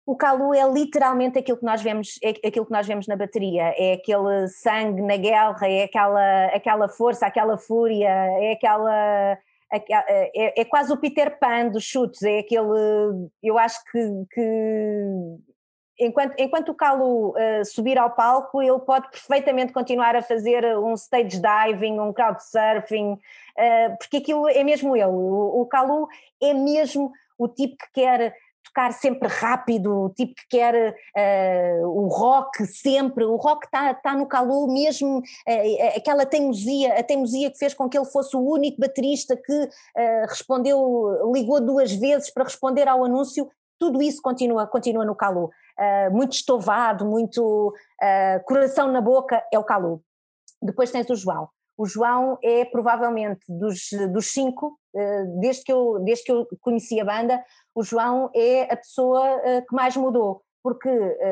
o 0.10 0.16
Calu 0.16 0.56
é 0.56 0.68
literalmente 0.68 1.38
aquilo 1.38 1.60
que 1.60 1.66
nós 1.66 1.84
vemos, 1.84 2.18
é 2.24 2.30
aquilo 2.48 2.66
que 2.66 2.72
nós 2.72 2.88
vemos 2.88 3.06
na 3.06 3.16
bateria, 3.16 3.76
é 3.78 3.94
aquele 3.94 4.48
sangue 4.48 5.04
na 5.04 5.16
guerra, 5.18 5.70
é 5.70 5.84
aquela, 5.84 6.46
aquela 6.48 6.90
força, 6.90 7.28
aquela 7.28 7.60
fúria, 7.60 8.10
é 8.10 8.54
aquela 8.54 9.38
é, 9.72 10.62
é, 10.62 10.66
quase 10.66 10.92
o 10.92 10.98
Peter 10.98 11.38
Pan 11.38 11.68
dos 11.68 11.84
chutes, 11.84 12.24
é 12.24 12.40
aquele, 12.40 13.30
eu 13.44 13.60
acho 13.60 13.84
que, 13.92 14.00
que 14.32 15.38
enquanto, 16.00 16.36
enquanto 16.38 16.70
o 16.70 16.76
Calu 16.76 17.30
uh, 17.30 17.66
subir 17.66 17.98
ao 17.98 18.12
palco, 18.12 18.62
ele 18.62 18.80
pode 18.80 19.10
perfeitamente 19.10 19.74
continuar 19.74 20.16
a 20.16 20.22
fazer 20.22 20.66
um 20.78 20.94
stage 20.94 21.42
diving, 21.42 22.00
um 22.00 22.14
crowdsurfing, 22.14 23.14
uh, 23.14 23.98
porque 23.98 24.18
aquilo 24.18 24.48
é 24.48 24.64
mesmo 24.64 24.96
ele. 24.96 25.06
O, 25.06 25.68
o 25.70 26.10
é 26.42 26.54
mesmo 26.54 27.12
o 27.38 27.48
tipo 27.48 27.78
que 27.78 27.92
quer 27.94 28.34
tocar 28.70 28.94
sempre 28.94 29.28
rápido, 29.28 30.06
o 30.06 30.10
tipo 30.10 30.36
que 30.36 30.48
quer 30.50 30.96
uh, 31.16 31.88
o 31.88 32.08
rock 32.08 32.66
sempre, 32.66 33.26
o 33.26 33.36
rock 33.36 33.66
está 33.66 33.94
tá 33.94 34.16
no 34.16 34.28
Calu 34.28 34.72
mesmo, 34.72 35.20
uh, 35.20 35.98
aquela 35.98 36.26
teimosia, 36.26 36.98
a 36.98 37.04
teimosia 37.04 37.52
que 37.52 37.58
fez 37.58 37.74
com 37.74 37.90
que 37.90 37.98
ele 37.98 38.06
fosse 38.06 38.36
o 38.36 38.42
único 38.42 38.80
baterista 38.80 39.36
que 39.36 39.54
uh, 39.54 40.28
respondeu, 40.28 41.32
ligou 41.34 41.60
duas 41.60 41.92
vezes 41.92 42.30
para 42.30 42.44
responder 42.44 42.88
ao 42.88 43.04
anúncio, 43.04 43.50
tudo 43.80 44.02
isso 44.02 44.22
continua, 44.22 44.68
continua 44.68 45.06
no 45.06 45.16
Calu 45.16 45.50
uh, 45.80 46.14
muito 46.14 46.34
estovado, 46.34 47.06
muito 47.06 47.74
uh, 47.74 48.44
coração 48.44 48.92
na 48.92 49.02
boca, 49.02 49.44
é 49.52 49.58
o 49.58 49.64
Calu. 49.64 50.04
Depois 50.62 50.92
tens 50.92 51.10
o 51.10 51.16
João. 51.16 51.48
O 51.78 51.86
João 51.86 52.38
é 52.44 52.66
provavelmente 52.66 53.46
dos, 53.48 53.90
dos 54.12 54.32
cinco, 54.32 54.78
uh, 54.94 55.40
desde, 55.40 55.64
que 55.64 55.72
eu, 55.72 56.00
desde 56.04 56.26
que 56.26 56.32
eu 56.32 56.48
conheci 56.60 57.00
a 57.00 57.06
banda, 57.06 57.44
o 57.74 57.84
João 57.84 58.30
é 58.36 58.64
a 58.64 58.76
pessoa 58.76 59.24
que 59.68 59.74
mais 59.74 59.96
mudou, 59.96 60.42
porque 60.62 60.90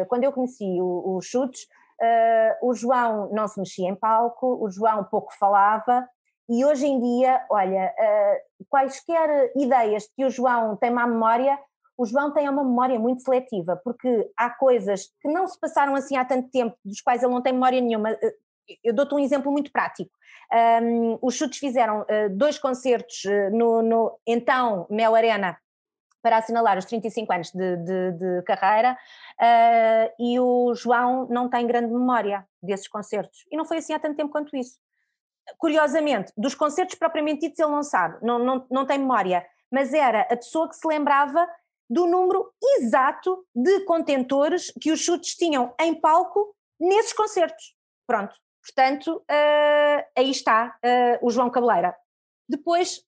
quando 0.08 0.24
eu 0.24 0.32
conheci 0.32 0.78
os 0.80 1.26
Chutes, 1.26 1.68
o 2.62 2.74
João 2.74 3.30
não 3.34 3.50
se 3.50 3.60
mexia 3.60 3.89
em 3.89 3.95
palco, 3.95 4.64
o 4.64 4.70
João 4.70 5.04
pouco 5.04 5.34
falava, 5.38 6.08
e 6.48 6.64
hoje 6.64 6.88
em 6.88 7.02
dia, 7.02 7.45
olha, 7.50 7.93
quaisquer 8.70 9.52
ideias 9.58 10.08
que 10.16 10.24
o 10.24 10.30
João 10.30 10.78
tem 10.78 10.89
má 10.89 11.06
memória, 11.06 11.60
o 11.98 12.06
João 12.06 12.32
tem 12.32 12.48
uma 12.48 12.64
memória 12.64 13.00
muito 13.00 13.24
seletiva, 13.24 13.80
porque 13.84 14.30
há 14.38 14.50
coisas 14.52 15.08
que 15.20 15.28
não 15.28 15.48
se 15.48 15.60
passaram 15.60 15.95
assim 15.95 16.16
há 16.16 16.24
tanto 16.24 16.50
tempo, 16.50 16.78
dos 16.86 17.02
quais 17.02 17.24
ele 17.24 17.34
não 17.34 17.41
tem 17.41 17.54
memória 17.54 17.82
nenhuma. 17.82 18.12
Eh, 18.12 18.36
eu 18.84 18.93
dou-te 18.93 19.16
um 19.16 19.20
exemplo 19.20 19.52
muito 19.52 19.72
prático. 19.72 20.12
Um, 20.82 21.18
os 21.22 21.36
chutes 21.36 21.60
fizeram 21.60 22.02
uh, 22.02 22.30
dois 22.32 22.60
concertos 22.60 23.26
uh, 23.26 23.50
no, 23.52 23.82
no, 23.82 24.20
então 24.26 24.88
Mel 24.89 25.16
Arena 25.16 25.58
para 26.22 26.38
assinalar 26.38 26.78
os 26.78 26.86
35 26.86 27.34
anos 27.34 27.52
de, 27.52 27.78
de, 27.78 28.12
de 28.12 28.41
carreira 28.43 28.98
uh, 29.39 30.14
e 30.20 30.39
o 30.39 30.74
João 30.76 31.28
não 31.30 31.50
tem 31.50 31.66
grande 31.66 31.91
memória 31.91 32.45
desses 32.62 32.88
concertos. 32.88 33.45
E 33.52 33.58
não 33.58 33.66
foi 33.66 33.78
assim 33.78 33.93
há 33.93 34.00
tanto 34.00 34.18
tempo 34.18 34.32
quanto 34.32 34.56
isso. 34.56 34.78
Curiosamente, 35.58 36.32
dos 36.38 36.54
concertos 36.54 36.95
propriamente 36.95 37.41
ditos 37.41 37.60
ele 37.60 37.72
não 37.72 37.84
sabe, 37.84 38.18
não, 38.22 38.38
não, 38.38 38.68
não 38.70 38.86
tem 38.86 39.00
memória, 39.00 39.45
mas 39.72 39.93
era 39.93 40.22
a 40.22 40.36
pessoa 40.36 40.68
que 40.68 40.76
se 40.76 40.88
lembrava 40.88 41.48
do 41.90 42.06
número 42.06 42.52
exato 42.78 43.46
de 43.56 43.82
contentores 43.82 44.72
que 44.82 44.92
os 44.92 45.00
chutes 45.00 45.36
tinham 45.36 45.74
em 45.80 45.96
palco 45.96 46.56
nesses 46.80 47.14
concertos. 47.14 47.76
Pronto, 48.06 48.36
portanto, 48.64 49.18
uh, 49.18 50.06
aí 50.18 50.30
está 50.30 50.78
uh, 50.84 51.26
o 51.26 51.30
João 51.30 51.50
Cabeleira. 51.50 51.96
Depois, 52.48 53.04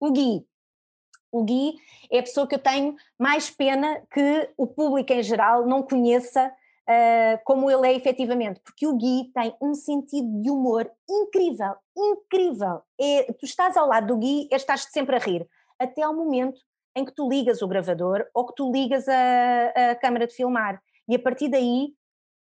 o 0.00 0.10
Gui. 0.10 0.46
O 1.32 1.44
Gui 1.44 1.76
é 2.10 2.18
a 2.18 2.22
pessoa 2.22 2.46
que 2.46 2.56
eu 2.56 2.58
tenho 2.58 2.96
mais 3.18 3.50
pena 3.50 4.02
que 4.12 4.50
o 4.56 4.66
público 4.66 5.12
em 5.12 5.22
geral 5.22 5.64
não 5.66 5.82
conheça 5.82 6.48
uh, 6.48 7.40
como 7.44 7.70
ele 7.70 7.86
é 7.86 7.94
efetivamente, 7.94 8.60
porque 8.60 8.86
o 8.86 8.96
Gui 8.96 9.30
tem 9.32 9.54
um 9.60 9.74
sentido 9.74 10.42
de 10.42 10.50
humor 10.50 10.90
incrível, 11.08 11.74
incrível. 11.96 12.82
É, 13.00 13.32
tu 13.34 13.44
estás 13.44 13.76
ao 13.76 13.86
lado 13.86 14.08
do 14.08 14.18
Gui 14.18 14.48
e 14.50 14.54
estás 14.54 14.82
sempre 14.90 15.16
a 15.16 15.18
rir, 15.18 15.48
até 15.78 16.02
ao 16.02 16.14
momento 16.14 16.60
em 16.96 17.04
que 17.04 17.14
tu 17.14 17.28
ligas 17.28 17.62
o 17.62 17.68
gravador 17.68 18.26
ou 18.34 18.46
que 18.46 18.54
tu 18.54 18.70
ligas 18.72 19.08
a, 19.08 19.90
a 19.90 19.94
câmara 19.94 20.26
de 20.26 20.34
filmar. 20.34 20.82
E 21.08 21.14
a 21.14 21.18
partir 21.18 21.48
daí 21.48 21.94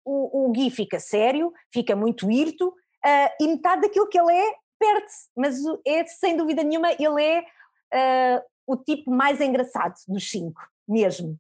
o, 0.04 0.46
o 0.46 0.52
Gui 0.52 0.70
fica 0.70 1.00
sério, 1.00 1.52
fica 1.72 1.96
muito 1.96 2.30
irto, 2.30 2.68
uh, 2.68 3.28
e 3.40 3.48
metade 3.48 3.82
daquilo 3.82 4.08
que 4.08 4.18
ele 4.18 4.32
é 4.32 4.54
perde-se. 4.78 5.28
Mas 5.36 5.56
é, 5.86 6.06
sem 6.06 6.36
dúvida 6.36 6.62
nenhuma, 6.62 6.92
ele 6.92 7.22
é 7.22 7.40
uh, 7.40 8.42
o 8.66 8.76
tipo 8.76 9.10
mais 9.10 9.40
engraçado 9.40 9.94
dos 10.08 10.30
cinco, 10.30 10.60
mesmo. 10.86 11.38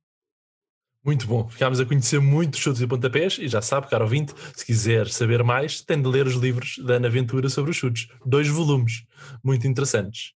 Muito 1.04 1.24
bom, 1.28 1.48
ficámos 1.48 1.78
a 1.78 1.86
conhecer 1.86 2.20
muitos 2.20 2.58
chutes 2.58 2.82
e 2.82 2.86
pontapés 2.86 3.38
e 3.38 3.46
já 3.46 3.62
sabe, 3.62 3.88
caro 3.88 4.02
ouvinte, 4.02 4.34
se 4.56 4.66
quiser 4.66 5.06
saber 5.08 5.44
mais, 5.44 5.80
tem 5.80 6.02
de 6.02 6.08
ler 6.08 6.26
os 6.26 6.34
livros 6.34 6.78
da 6.78 6.94
Ana 6.94 7.08
Ventura 7.08 7.48
sobre 7.48 7.70
os 7.70 7.76
chutes. 7.76 8.08
Dois 8.24 8.48
volumes, 8.48 9.06
muito 9.44 9.68
interessantes. 9.68 10.35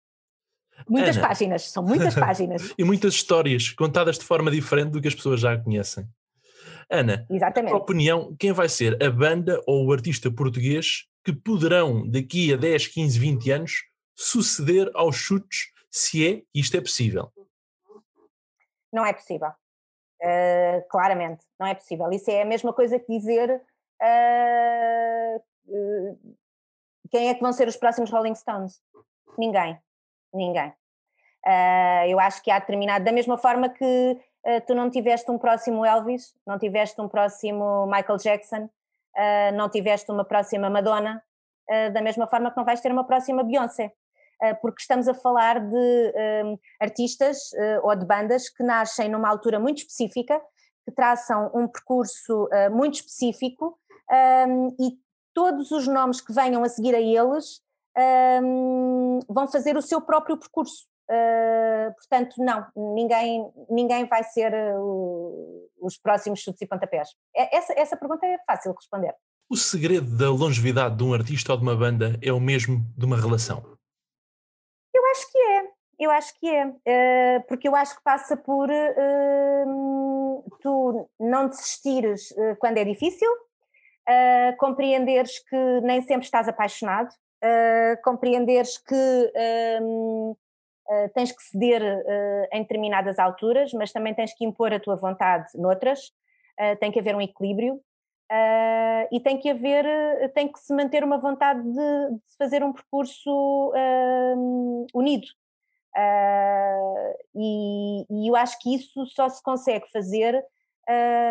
Muitas 0.88 1.16
Ana. 1.16 1.28
páginas, 1.28 1.70
são 1.70 1.82
muitas 1.82 2.14
páginas. 2.16 2.74
e 2.76 2.84
muitas 2.84 3.14
histórias 3.14 3.70
contadas 3.70 4.18
de 4.18 4.24
forma 4.24 4.50
diferente 4.50 4.90
do 4.90 5.00
que 5.00 5.08
as 5.08 5.14
pessoas 5.14 5.40
já 5.40 5.56
conhecem. 5.58 6.06
Ana, 6.90 7.26
Exatamente. 7.28 7.70
tua 7.70 7.80
opinião, 7.80 8.34
quem 8.38 8.52
vai 8.52 8.68
ser 8.68 9.02
a 9.02 9.10
banda 9.10 9.60
ou 9.66 9.86
o 9.86 9.92
artista 9.92 10.30
português 10.30 11.06
que 11.24 11.32
poderão, 11.32 12.08
daqui 12.08 12.52
a 12.54 12.56
10, 12.56 12.86
15, 12.88 13.18
20 13.18 13.50
anos, 13.50 13.72
suceder 14.14 14.90
aos 14.94 15.16
chutes, 15.16 15.72
se 15.90 16.26
é 16.26 16.42
isto 16.54 16.76
é 16.76 16.80
possível? 16.80 17.32
Não 18.92 19.04
é 19.04 19.12
possível. 19.12 19.48
Uh, 20.22 20.86
claramente, 20.88 21.44
não 21.58 21.66
é 21.66 21.74
possível. 21.74 22.08
Isso 22.10 22.30
é 22.30 22.42
a 22.42 22.46
mesma 22.46 22.72
coisa 22.72 22.98
que 22.98 23.18
dizer 23.18 23.50
uh, 23.50 25.36
uh, 25.66 26.36
quem 27.10 27.28
é 27.28 27.34
que 27.34 27.40
vão 27.40 27.52
ser 27.52 27.68
os 27.68 27.76
próximos 27.76 28.10
Rolling 28.10 28.34
Stones? 28.34 28.80
Ninguém. 29.36 29.78
Ninguém. 30.36 30.72
eu 32.08 32.20
acho 32.20 32.42
que 32.42 32.50
há 32.50 32.58
determinado, 32.58 33.04
da 33.04 33.12
mesma 33.12 33.38
forma 33.38 33.68
que 33.68 34.18
tu 34.66 34.74
não 34.74 34.90
tiveste 34.90 35.30
um 35.30 35.38
próximo 35.38 35.84
Elvis, 35.84 36.34
não 36.46 36.58
tiveste 36.58 37.00
um 37.00 37.08
próximo 37.08 37.86
Michael 37.86 38.18
Jackson, 38.18 38.68
não 39.54 39.68
tiveste 39.70 40.10
uma 40.10 40.24
próxima 40.24 40.68
Madonna, 40.68 41.22
da 41.92 42.02
mesma 42.02 42.26
forma 42.26 42.50
que 42.50 42.56
não 42.56 42.64
vais 42.64 42.80
ter 42.80 42.92
uma 42.92 43.04
próxima 43.04 43.42
Beyoncé. 43.42 43.92
Porque 44.60 44.82
estamos 44.82 45.08
a 45.08 45.14
falar 45.14 45.60
de 45.60 46.12
um, 46.44 46.58
artistas 46.80 47.38
uh, 47.52 47.86
ou 47.86 47.96
de 47.96 48.04
bandas 48.04 48.50
que 48.50 48.62
nascem 48.62 49.08
numa 49.08 49.28
altura 49.28 49.58
muito 49.58 49.78
específica, 49.78 50.40
que 50.84 50.92
traçam 50.92 51.50
um 51.54 51.66
percurso 51.66 52.44
uh, 52.44 52.70
muito 52.70 52.96
específico 52.96 53.78
um, 54.46 54.68
e 54.78 54.98
todos 55.34 55.70
os 55.70 55.88
nomes 55.88 56.20
que 56.20 56.32
venham 56.32 56.62
a 56.62 56.68
seguir 56.68 56.94
a 56.94 57.00
eles 57.00 57.60
um, 58.42 59.20
vão 59.28 59.46
fazer 59.48 59.76
o 59.76 59.82
seu 59.82 60.00
próprio 60.00 60.36
percurso. 60.36 60.86
Uh, 61.08 61.94
portanto, 61.94 62.34
não, 62.38 62.66
ninguém, 62.94 63.48
ninguém 63.70 64.06
vai 64.06 64.24
ser 64.24 64.52
os 65.80 65.96
próximos 65.96 66.40
chutes 66.40 66.60
e 66.60 66.66
pontapés. 66.66 67.10
É, 67.34 67.56
essa, 67.56 67.72
essa 67.78 67.96
pergunta 67.96 68.26
é 68.26 68.38
fácil 68.46 68.72
de 68.72 68.76
responder. 68.76 69.14
O 69.48 69.56
segredo 69.56 70.16
da 70.16 70.28
longevidade 70.28 70.96
de 70.96 71.04
um 71.04 71.14
artista 71.14 71.52
ou 71.52 71.58
de 71.58 71.62
uma 71.62 71.76
banda 71.76 72.18
é 72.20 72.32
o 72.32 72.40
mesmo 72.40 72.84
de 72.96 73.04
uma 73.04 73.16
relação? 73.16 73.76
acho 75.16 75.32
que 75.32 75.38
é, 75.38 75.62
eu 75.98 76.10
acho 76.10 76.38
que 76.38 76.48
é, 76.48 76.66
uh, 76.66 77.46
porque 77.48 77.66
eu 77.66 77.74
acho 77.74 77.96
que 77.96 78.02
passa 78.02 78.36
por 78.36 78.68
uh, 78.68 80.44
tu 80.60 81.08
não 81.18 81.48
desistires 81.48 82.34
quando 82.58 82.78
é 82.78 82.84
difícil, 82.84 83.28
compreenderes 84.58 85.40
que 85.48 85.80
nem 85.82 86.00
sempre 86.02 86.24
estás 86.24 86.46
apaixonado, 86.48 87.08
compreenderes 88.02 88.78
que 88.78 89.32
um, 89.82 90.34
tens 91.14 91.32
que 91.32 91.42
ceder 91.42 91.82
em 92.52 92.62
determinadas 92.62 93.18
alturas, 93.18 93.72
mas 93.72 93.92
também 93.92 94.14
tens 94.14 94.34
que 94.34 94.44
impor 94.44 94.72
a 94.72 94.80
tua 94.80 94.96
vontade 94.96 95.46
noutras, 95.54 96.12
tem 96.80 96.90
que 96.90 96.98
haver 96.98 97.14
um 97.14 97.20
equilíbrio. 97.20 97.80
Uh, 98.30 99.06
e 99.12 99.20
tem 99.20 99.38
que 99.38 99.48
haver, 99.48 99.84
tem 100.32 100.50
que 100.50 100.58
se 100.58 100.74
manter 100.74 101.04
uma 101.04 101.16
vontade 101.16 101.62
de, 101.62 102.10
de 102.10 102.36
fazer 102.36 102.64
um 102.64 102.72
percurso 102.72 103.72
uh, 103.72 104.86
unido. 104.92 105.26
Uh, 105.96 107.14
e, 107.36 108.06
e, 108.10 108.28
eu 108.28 108.34
acho 108.34 108.58
que 108.58 108.74
isso 108.74 109.06
só 109.06 109.28
se 109.28 109.40
consegue 109.42 109.88
fazer 109.92 110.44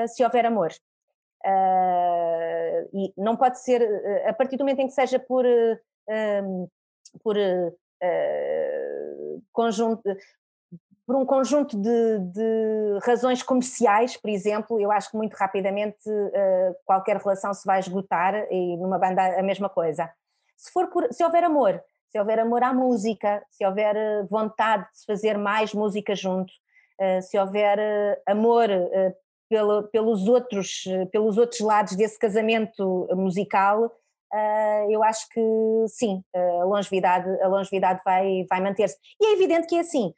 se 0.10 0.22
houver 0.22 0.46
amor. 0.46 0.70
e 2.94 3.14
não 3.18 3.38
pode 3.38 3.62
ser, 3.62 3.82
a 4.28 4.34
partir 4.34 4.58
do 4.58 4.66
momento 4.66 4.80
em 4.80 4.88
que 4.88 4.94
seja 4.94 5.18
por, 5.18 5.46
por 7.24 7.36
conjunto, 9.52 10.04
por 11.06 11.16
um 11.16 11.26
conjunto 11.26 11.78
de, 11.78 12.20
de, 12.20 13.00
razões 13.04 13.44
comerciais, 13.44 14.18
por 14.18 14.30
exemplo, 14.30 14.80
eu 14.80 14.92
acho 14.92 15.12
que 15.12 15.18
muito 15.18 15.34
rapidamente 15.36 16.10
uh, 16.10 16.76
qualquer 16.84 17.18
relação 17.18 17.54
se 17.54 17.66
vai 17.66 17.80
esgotar 17.80 18.34
e 18.52 18.76
numa 18.78 18.98
banda 18.98 19.40
a 19.40 19.44
mesma 19.44 19.70
coisa. 19.70 20.10
Se, 20.58 20.72
for 20.72 20.88
por, 20.88 21.08
se 21.14 21.24
houver 21.24 21.44
amor, 21.44 21.82
se 22.10 22.20
houver 22.20 22.40
amor 22.40 22.64
à 22.64 22.74
música, 22.74 23.44
se 23.52 23.64
houver 23.66 24.26
vontade 24.28 24.90
de 24.92 25.00
se 25.00 25.06
fazer 25.06 25.38
mais 25.38 25.74
música 25.74 26.16
junto, 26.16 26.52
uh, 27.00 27.22
se 27.22 27.38
houver 27.38 27.78
uh, 27.78 28.22
amor 28.26 28.70
pelo, 29.48 29.84
pelos, 29.90 30.28
outros, 30.28 30.86
pelos 31.12 31.38
outros 31.38 31.60
lados 31.60 31.96
desse 31.96 32.18
casamento 32.18 33.08
musical, 33.12 33.92
eu 34.90 35.04
acho 35.04 35.28
que 35.30 35.42
sim, 35.88 36.22
a 36.36 36.64
longevidade, 36.66 37.28
a 37.42 37.48
longevidade 37.48 38.02
vai, 38.04 38.46
vai 38.50 38.62
manter-se. 38.62 38.98
E 39.22 39.28
é 39.28 39.34
evidente 39.34 39.68
que 39.68 39.76
é 39.76 39.80
assim, 39.80 40.14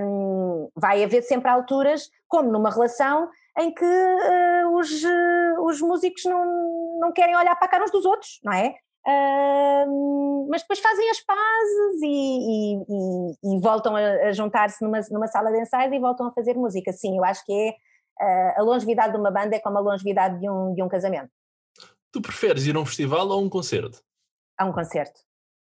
um, 0.00 0.70
vai 0.76 1.04
haver 1.04 1.22
sempre 1.22 1.50
alturas, 1.50 2.08
como 2.28 2.50
numa 2.50 2.70
relação, 2.70 3.28
em 3.58 3.72
que 3.72 3.84
uh, 3.84 4.76
os, 4.76 5.04
uh, 5.04 5.64
os 5.64 5.80
músicos 5.80 6.24
não, 6.24 6.98
não 7.00 7.12
querem 7.12 7.36
olhar 7.36 7.56
para 7.56 7.66
a 7.66 7.70
cara 7.70 7.84
uns 7.84 7.90
dos 7.90 8.04
outros, 8.04 8.40
não 8.44 8.52
é? 8.52 8.74
Uh, 9.06 10.46
mas 10.50 10.62
depois 10.62 10.80
fazem 10.80 11.08
as 11.10 11.20
pazes 11.20 12.02
e, 12.02 12.06
e, 12.06 12.76
e, 12.88 13.56
e 13.56 13.60
voltam 13.60 13.96
a, 13.96 14.00
a 14.00 14.32
juntar-se 14.32 14.84
numa, 14.84 15.00
numa 15.10 15.26
sala 15.26 15.50
de 15.50 15.60
ensaios 15.60 15.92
e 15.92 15.98
voltam 15.98 16.26
a 16.26 16.30
fazer 16.30 16.54
música. 16.54 16.92
Sim, 16.92 17.16
eu 17.16 17.24
acho 17.24 17.44
que 17.44 17.52
é 17.52 18.54
uh, 18.56 18.60
a 18.60 18.62
longevidade 18.62 19.12
de 19.12 19.18
uma 19.18 19.30
banda 19.30 19.56
é 19.56 19.60
como 19.60 19.78
a 19.78 19.80
longevidade 19.80 20.38
de 20.38 20.48
um, 20.48 20.74
de 20.74 20.82
um 20.82 20.88
casamento. 20.88 21.30
Tu 22.12 22.20
preferes 22.20 22.66
ir 22.66 22.76
a 22.76 22.80
um 22.80 22.86
festival 22.86 23.28
ou 23.28 23.34
a 23.34 23.42
um 23.42 23.48
concerto? 23.48 24.02
A 24.56 24.64
um 24.64 24.72
concerto, 24.72 25.20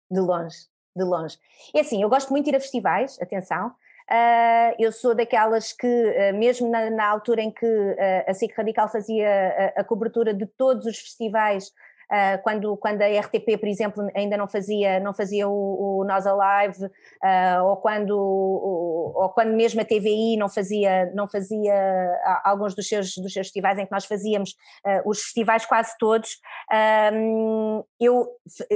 de 0.09 0.19
longe, 0.19 0.57
de 0.95 1.03
longe. 1.03 1.37
É 1.73 1.81
assim, 1.81 2.01
eu 2.01 2.09
gosto 2.09 2.31
muito 2.31 2.45
de 2.45 2.51
ir 2.51 2.55
a 2.55 2.59
festivais, 2.59 3.19
atenção, 3.21 3.75
Uh, 4.09 4.71
eu 4.79 4.89
sou 4.89 5.13
daquelas 5.13 5.73
que, 5.73 5.85
uh, 5.85 6.33
mesmo 6.37 6.69
na, 6.69 6.89
na, 6.89 7.05
altura 7.09 7.41
em 7.41 7.51
que 7.51 7.65
uh, 7.65 8.23
a 8.25 8.33
SIC 8.33 8.53
Radical 8.55 8.87
fazia 8.87 9.73
a, 9.75 9.81
a, 9.81 9.83
cobertura 9.83 10.33
de 10.33 10.45
todos 10.45 10.85
os 10.85 10.97
festivais 10.97 11.73
Uh, 12.11 12.41
quando, 12.41 12.77
quando 12.77 13.01
a 13.01 13.19
RTP, 13.19 13.57
por 13.59 13.67
exemplo, 13.67 14.07
ainda 14.15 14.37
não 14.37 14.47
fazia, 14.47 14.97
não 14.99 15.13
fazia 15.13 15.47
o, 15.47 15.99
o 15.99 16.05
Nós 16.05 16.25
Alive, 16.25 16.85
uh, 16.85 17.63
ou, 17.65 17.77
quando, 17.77 18.11
o, 18.11 19.11
ou 19.13 19.29
quando 19.29 19.53
mesmo 19.53 19.81
a 19.81 19.85
TVI 19.85 20.37
não 20.37 20.47
fazia, 20.47 21.11
não 21.13 21.27
fazia 21.27 21.73
alguns 22.45 22.73
dos 22.73 22.87
seus, 22.87 23.17
dos 23.17 23.33
seus 23.33 23.47
festivais 23.47 23.77
em 23.77 23.85
que 23.85 23.91
nós 23.91 24.05
fazíamos 24.05 24.51
uh, 24.85 25.09
os 25.09 25.21
festivais 25.21 25.65
quase 25.65 25.97
todos, 25.97 26.39
eu, 27.99 28.27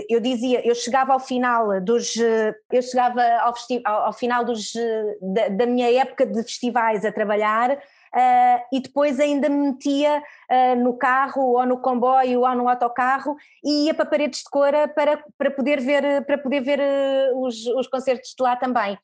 eu 0.09 0.19
dizia, 0.19 0.65
eu 0.67 0.75
chegava 0.75 1.13
ao 1.13 1.19
final 1.19 1.79
dos, 1.81 2.15
eu 2.15 2.81
chegava 2.81 3.21
ao, 3.21 3.53
ao, 3.85 4.05
ao 4.07 4.13
final 4.13 4.43
dos, 4.43 4.73
da, 5.21 5.49
da 5.49 5.65
minha 5.65 5.91
época 6.01 6.25
de 6.25 6.41
festivais 6.43 7.05
a 7.05 7.11
trabalhar, 7.11 7.77
uh, 8.15 8.65
e 8.71 8.79
depois 8.79 9.19
ainda 9.19 9.49
me 9.49 9.71
metia 9.71 10.23
uh, 10.51 10.75
no 10.75 10.97
carro 10.97 11.41
ou 11.41 11.65
no 11.65 11.79
comboio 11.79 12.41
ou 12.41 12.55
no 12.55 12.67
autocarro 12.67 13.35
e 13.63 13.85
ia 13.85 13.93
para 13.93 14.05
paredes 14.05 14.39
de 14.39 14.49
cora 14.49 14.87
para, 14.87 15.23
para 15.37 15.51
poder 15.51 15.79
ver, 15.81 16.25
para 16.25 16.37
poder 16.37 16.61
ver 16.61 16.79
uh, 16.79 17.45
os, 17.45 17.65
os 17.67 17.87
concertos 17.87 18.33
de 18.37 18.43
lá 18.43 18.55
também. 18.55 18.97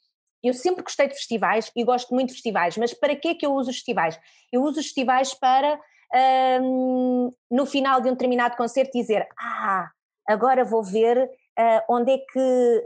Eu 0.43 0.53
sempre 0.53 0.83
gostei 0.83 1.07
de 1.07 1.15
festivais 1.15 1.71
e 1.75 1.83
gosto 1.83 2.13
muito 2.13 2.29
de 2.29 2.35
festivais, 2.35 2.77
mas 2.77 2.93
para 2.93 3.15
que 3.15 3.29
é 3.29 3.35
que 3.35 3.45
eu 3.45 3.53
uso 3.53 3.69
os 3.69 3.77
festivais? 3.77 4.19
Eu 4.51 4.61
uso 4.61 4.79
os 4.79 4.85
festivais 4.85 5.33
para, 5.33 5.79
um, 6.61 7.33
no 7.49 7.65
final 7.65 7.99
de 7.99 8.07
um 8.07 8.13
determinado 8.13 8.55
concerto, 8.55 8.91
dizer: 8.93 9.27
Ah, 9.37 9.89
agora 10.27 10.63
vou 10.63 10.83
ver 10.83 11.17
uh, 11.17 11.81
onde 11.89 12.11
é 12.11 12.17
que 12.19 12.83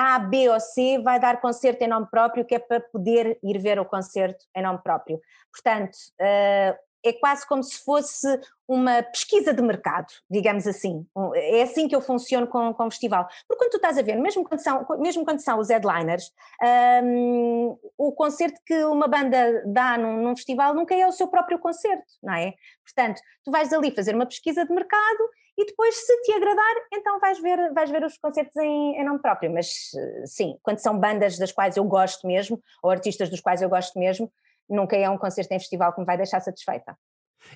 a, 0.00 0.18
B 0.18 0.48
ou 0.48 0.58
C 0.58 0.98
vai 0.98 1.20
dar 1.20 1.40
concerto 1.40 1.82
em 1.84 1.88
nome 1.88 2.06
próprio, 2.10 2.44
que 2.44 2.54
é 2.54 2.58
para 2.58 2.80
poder 2.80 3.38
ir 3.42 3.58
ver 3.58 3.78
o 3.78 3.84
concerto 3.84 4.46
em 4.56 4.62
nome 4.62 4.78
próprio. 4.82 5.20
Portanto, 5.52 5.94
uh, 6.18 6.78
é 7.04 7.12
quase 7.12 7.46
como 7.46 7.62
se 7.62 7.82
fosse 7.84 8.26
uma 8.66 9.02
pesquisa 9.02 9.52
de 9.52 9.62
mercado, 9.62 10.06
digamos 10.30 10.66
assim. 10.66 11.06
É 11.34 11.62
assim 11.62 11.86
que 11.86 11.94
eu 11.94 12.00
funciono 12.00 12.46
com, 12.46 12.72
com 12.72 12.86
o 12.86 12.90
festival. 12.90 13.26
Porque 13.46 13.62
quando 13.62 13.70
tu 13.72 13.76
estás 13.76 13.98
a 13.98 14.02
ver, 14.02 14.16
mesmo 14.16 14.44
quando 14.44 14.60
são, 14.60 14.86
mesmo 14.98 15.24
quando 15.24 15.40
são 15.40 15.58
os 15.58 15.68
headliners, 15.68 16.30
um, 17.02 17.76
o 17.98 18.12
concerto 18.12 18.60
que 18.64 18.84
uma 18.84 19.08
banda 19.08 19.62
dá 19.66 19.98
num, 19.98 20.22
num, 20.22 20.36
festival 20.36 20.74
nunca 20.74 20.94
é 20.94 21.06
o 21.06 21.12
seu 21.12 21.28
próprio 21.28 21.58
concerto, 21.58 22.04
não 22.22 22.34
é? 22.34 22.54
Portanto, 22.84 23.20
tu 23.44 23.50
vais 23.50 23.72
ali 23.72 23.90
fazer 23.90 24.14
uma 24.14 24.26
pesquisa 24.26 24.64
de 24.64 24.72
mercado 24.72 25.28
e 25.60 25.66
depois, 25.66 25.94
se 25.94 26.22
te 26.22 26.32
agradar, 26.32 26.74
então 26.90 27.20
vais 27.20 27.38
ver, 27.38 27.70
vais 27.74 27.90
ver 27.90 28.02
os 28.02 28.16
concertos 28.16 28.56
em, 28.56 28.98
em 28.98 29.04
nome 29.04 29.20
próprio. 29.20 29.52
Mas 29.52 29.90
sim, 30.24 30.56
quando 30.62 30.78
são 30.78 30.98
bandas 30.98 31.36
das 31.36 31.52
quais 31.52 31.76
eu 31.76 31.84
gosto 31.84 32.26
mesmo, 32.26 32.58
ou 32.82 32.90
artistas 32.90 33.28
dos 33.28 33.42
quais 33.42 33.60
eu 33.60 33.68
gosto 33.68 33.98
mesmo, 33.98 34.32
nunca 34.66 34.96
é 34.96 35.10
um 35.10 35.18
concerto 35.18 35.52
em 35.52 35.58
festival 35.58 35.92
que 35.92 36.00
me 36.00 36.06
vai 36.06 36.16
deixar 36.16 36.40
satisfeita. 36.40 36.96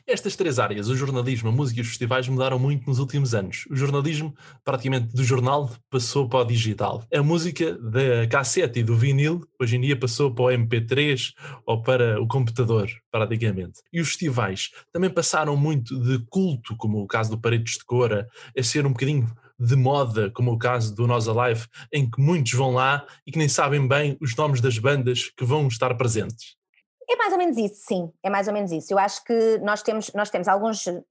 Estas 0.07 0.37
três 0.37 0.59
áreas, 0.59 0.89
o 0.89 0.97
jornalismo, 0.97 1.49
a 1.49 1.53
música 1.53 1.81
e 1.81 1.83
os 1.83 1.89
festivais, 1.89 2.29
mudaram 2.29 2.59
muito 2.59 2.87
nos 2.87 2.99
últimos 2.99 3.35
anos. 3.35 3.67
O 3.71 3.77
jornalismo, 3.77 4.35
praticamente 4.65 5.15
do 5.15 5.25
jornal, 5.25 5.71
passou 5.91 6.29
para 6.29 6.41
o 6.41 6.45
digital. 6.45 7.05
A 7.13 7.23
música 7.23 7.79
da 7.79 8.27
cassete 8.29 8.81
e 8.81 8.83
do 8.83 8.97
vinil, 8.97 9.41
hoje 9.61 9.77
em 9.77 9.81
dia, 9.81 9.99
passou 9.99 10.35
para 10.35 10.45
o 10.45 10.49
MP3 10.49 11.33
ou 11.67 11.83
para 11.83 12.21
o 12.21 12.27
computador, 12.27 12.89
praticamente. 13.11 13.81
E 13.93 14.01
os 14.01 14.09
festivais 14.09 14.71
também 14.93 15.11
passaram 15.11 15.57
muito 15.57 15.99
de 16.01 16.19
culto, 16.29 16.77
como 16.77 17.01
o 17.01 17.07
caso 17.07 17.31
do 17.31 17.41
Paredes 17.41 17.75
de 17.75 17.85
Cora, 17.85 18.27
a 18.57 18.63
ser 18.63 18.87
um 18.87 18.91
bocadinho 18.91 19.27
de 19.59 19.77
moda, 19.77 20.31
como 20.31 20.53
o 20.53 20.59
caso 20.59 20.95
do 20.95 21.07
Nós 21.07 21.29
Alive, 21.29 21.67
em 21.93 22.11
que 22.11 22.21
muitos 22.21 22.53
vão 22.53 22.73
lá 22.73 23.07
e 23.27 23.33
que 23.33 23.39
nem 23.39 23.49
sabem 23.49 23.87
bem 23.87 24.17
os 24.21 24.35
nomes 24.37 24.61
das 24.61 24.79
bandas 24.79 25.31
que 25.37 25.45
vão 25.45 25.69
estar 25.69 25.95
presentes. 25.95 26.57
É 27.09 27.17
mais 27.17 27.33
ou 27.33 27.39
menos 27.39 27.57
isso, 27.59 27.83
sim, 27.87 28.13
é 28.23 28.31
mais 28.31 28.49
ou 28.49 28.55
menos 28.55 28.73
isso. 28.73 28.93
Eu 28.93 28.99
acho 28.99 29.23
que 29.25 29.59
nós 29.59 29.83
temos, 29.83 30.13
nós 30.15 30.31
temos 30.31 30.49
alguns, 30.49 30.87
uh, 30.87 31.03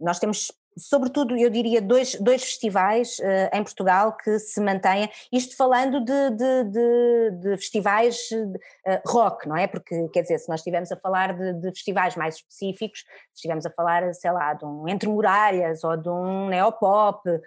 nós 0.00 0.18
temos 0.18 0.50
sobretudo, 0.78 1.36
eu 1.36 1.50
diria, 1.50 1.82
dois, 1.82 2.14
dois 2.14 2.42
festivais 2.42 3.18
uh, 3.18 3.56
em 3.56 3.62
Portugal 3.62 4.16
que 4.16 4.38
se 4.38 4.60
mantêm, 4.60 5.10
isto 5.32 5.56
falando 5.56 6.04
de, 6.04 6.30
de, 6.30 6.64
de, 6.64 7.30
de 7.40 7.56
festivais 7.56 8.28
uh, 8.32 9.00
rock, 9.06 9.48
não 9.48 9.56
é? 9.56 9.66
Porque, 9.66 10.08
quer 10.08 10.22
dizer, 10.22 10.38
se 10.38 10.48
nós 10.48 10.60
estivermos 10.60 10.92
a 10.92 10.96
falar 10.96 11.36
de, 11.36 11.70
festivais 11.70 12.16
mais 12.16 12.36
específicos, 12.36 13.00
se 13.00 13.36
estivermos 13.36 13.66
a 13.66 13.70
falar, 13.70 14.12
sei 14.14 14.30
lá, 14.30 14.54
de 14.54 14.64
um 14.64 14.88
Entre 14.88 15.08
Muralhas, 15.08 15.84
ou 15.84 15.96
de 15.96 16.08
um 16.08 16.48
Neopop, 16.48 17.28
uh, 17.28 17.40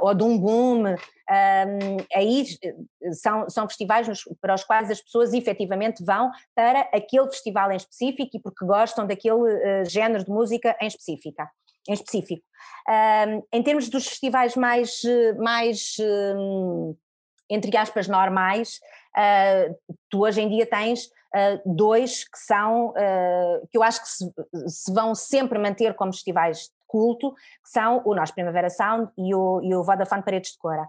ou 0.00 0.14
de 0.14 0.24
um 0.24 0.38
Boom, 0.38 0.84
um, 0.84 0.96
aí 2.14 2.44
são, 3.12 3.48
são 3.48 3.68
festivais 3.68 4.08
nos, 4.08 4.24
para 4.40 4.54
os 4.54 4.64
quais 4.64 4.90
as 4.90 5.00
pessoas 5.00 5.32
efetivamente 5.32 6.04
vão 6.04 6.30
para 6.54 6.80
aquele 6.92 7.26
festival 7.26 7.70
em 7.70 7.76
específico 7.76 8.36
e 8.36 8.40
porque 8.40 8.64
gostam 8.64 9.06
daquele 9.06 9.84
género 9.84 10.24
de 10.24 10.30
música 10.30 10.76
em 10.80 10.88
específica 10.88 11.48
em 11.88 11.92
específico. 11.92 12.42
Um, 12.88 13.42
em 13.52 13.62
termos 13.62 13.88
dos 13.88 14.06
festivais 14.06 14.56
mais, 14.56 15.02
mais 15.38 15.96
um, 16.00 16.96
entre 17.48 17.76
aspas, 17.76 18.06
normais, 18.06 18.80
uh, 19.16 19.76
tu 20.08 20.22
hoje 20.22 20.40
em 20.40 20.48
dia 20.48 20.66
tens 20.66 21.06
uh, 21.06 21.60
dois 21.64 22.24
que 22.24 22.38
são, 22.38 22.90
uh, 22.90 23.68
que 23.70 23.76
eu 23.76 23.82
acho 23.82 24.02
que 24.02 24.08
se, 24.08 24.32
se, 24.66 24.92
vão 24.92 25.14
sempre 25.14 25.58
manter 25.58 25.94
como 25.94 26.12
festivais 26.12 26.58
de 26.58 26.70
culto, 26.86 27.32
que 27.32 27.70
são 27.70 28.02
o 28.04 28.14
Nós 28.14 28.30
Primavera 28.30 28.70
Sound 28.70 29.10
e 29.16 29.34
o, 29.34 29.60
e 29.62 29.74
o 29.74 29.82
Vodafone 29.82 30.22
Paredes 30.22 30.52
de 30.52 30.58
Cora. 30.58 30.88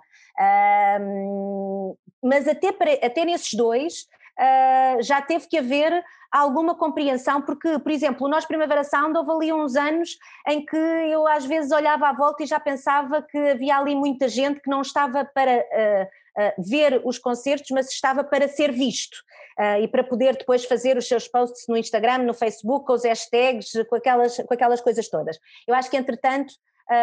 mas 2.23 2.47
até, 2.47 2.69
até 3.03 3.25
nesses 3.25 3.53
dois 3.53 4.07
uh, 4.41 5.01
já 5.01 5.21
teve 5.21 5.47
que 5.47 5.57
haver 5.57 6.03
alguma 6.31 6.73
compreensão, 6.73 7.41
porque, 7.41 7.77
por 7.79 7.91
exemplo, 7.91 8.27
nós 8.27 8.45
Primavera 8.45 8.83
Sound 8.83 9.17
houve 9.17 9.31
ali 9.31 9.53
uns 9.53 9.75
anos 9.75 10.17
em 10.47 10.65
que 10.65 10.77
eu 10.77 11.27
às 11.27 11.45
vezes 11.45 11.71
olhava 11.71 12.07
à 12.07 12.13
volta 12.13 12.43
e 12.43 12.47
já 12.47 12.59
pensava 12.59 13.21
que 13.21 13.37
havia 13.37 13.77
ali 13.77 13.93
muita 13.93 14.29
gente 14.29 14.61
que 14.61 14.69
não 14.69 14.81
estava 14.81 15.25
para 15.25 15.57
uh, 15.57 16.41
uh, 16.41 16.63
ver 16.69 17.01
os 17.03 17.19
concertos, 17.19 17.69
mas 17.71 17.89
estava 17.89 18.23
para 18.23 18.47
ser 18.47 18.71
visto. 18.71 19.17
Uh, 19.59 19.83
e 19.83 19.87
para 19.89 20.03
poder 20.03 20.37
depois 20.37 20.63
fazer 20.63 20.95
os 20.95 21.07
seus 21.07 21.27
posts 21.27 21.65
no 21.67 21.75
Instagram, 21.75 22.19
no 22.19 22.33
Facebook, 22.33 22.85
com 22.85 22.93
os 22.93 23.03
hashtags, 23.03 23.73
com 23.89 23.95
aquelas, 23.97 24.37
com 24.37 24.53
aquelas 24.53 24.79
coisas 24.79 25.09
todas. 25.09 25.37
Eu 25.67 25.75
acho 25.75 25.89
que, 25.89 25.97
entretanto, 25.97 26.53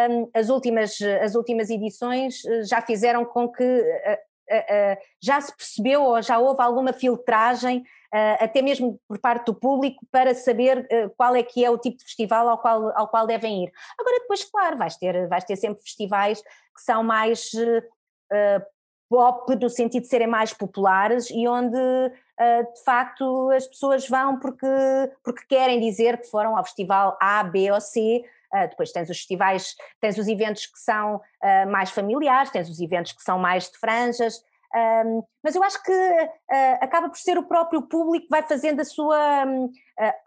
um, 0.09 0.29
as, 0.33 0.49
últimas, 0.49 0.99
as 1.21 1.35
últimas 1.35 1.69
edições 1.69 2.41
já 2.67 2.81
fizeram 2.81 3.23
com 3.23 3.47
que 3.47 3.83
já 5.21 5.39
se 5.41 5.55
percebeu 5.55 6.03
ou 6.03 6.21
já 6.21 6.39
houve 6.39 6.61
alguma 6.61 6.93
filtragem, 6.93 7.83
até 8.39 8.61
mesmo 8.61 8.99
por 9.07 9.19
parte 9.19 9.45
do 9.45 9.53
público, 9.53 10.05
para 10.11 10.33
saber 10.33 10.87
qual 11.15 11.35
é 11.35 11.43
que 11.43 11.63
é 11.63 11.69
o 11.69 11.77
tipo 11.77 11.97
de 11.97 12.03
festival 12.03 12.49
ao 12.49 12.57
qual, 12.57 12.91
ao 12.97 13.07
qual 13.07 13.27
devem 13.27 13.65
ir. 13.65 13.71
Agora, 13.99 14.19
depois, 14.19 14.43
claro, 14.45 14.77
vais 14.77 14.97
ter, 14.97 15.27
vais 15.27 15.43
ter 15.43 15.55
sempre 15.55 15.81
festivais 15.81 16.41
que 16.41 16.81
são 16.83 17.03
mais 17.03 17.51
pop, 19.09 19.55
no 19.55 19.69
sentido 19.69 20.03
de 20.03 20.07
serem 20.07 20.27
mais 20.27 20.53
populares 20.53 21.29
e 21.31 21.47
onde 21.47 21.77
de 21.77 22.83
facto 22.85 23.49
as 23.51 23.67
pessoas 23.67 24.07
vão 24.07 24.39
porque, 24.39 24.67
porque 25.23 25.45
querem 25.47 25.79
dizer 25.79 26.17
que 26.19 26.27
foram 26.27 26.55
ao 26.55 26.63
festival 26.63 27.17
A, 27.21 27.43
B 27.43 27.71
ou 27.71 27.81
C, 27.81 28.23
Uh, 28.53 28.67
depois 28.67 28.91
tens 28.91 29.09
os 29.09 29.17
festivais, 29.17 29.75
tens 30.01 30.17
os 30.17 30.27
eventos 30.27 30.65
que 30.65 30.79
são 30.79 31.17
uh, 31.17 31.71
mais 31.71 31.91
familiares, 31.91 32.51
tens 32.51 32.69
os 32.69 32.79
eventos 32.79 33.11
que 33.11 33.21
são 33.21 33.37
mais 33.37 33.69
de 33.69 33.77
franjas, 33.77 34.41
um, 34.75 35.23
mas 35.43 35.55
eu 35.55 35.63
acho 35.63 35.81
que 35.83 35.91
uh, 35.91 36.77
acaba 36.79 37.09
por 37.09 37.17
ser 37.17 37.37
o 37.37 37.47
próprio 37.47 37.81
público 37.81 38.25
que 38.25 38.29
vai 38.29 38.43
fazendo 38.43 38.79
a 38.79 38.85
sua 38.85 39.45
um, 39.45 39.65
uh, 39.65 39.71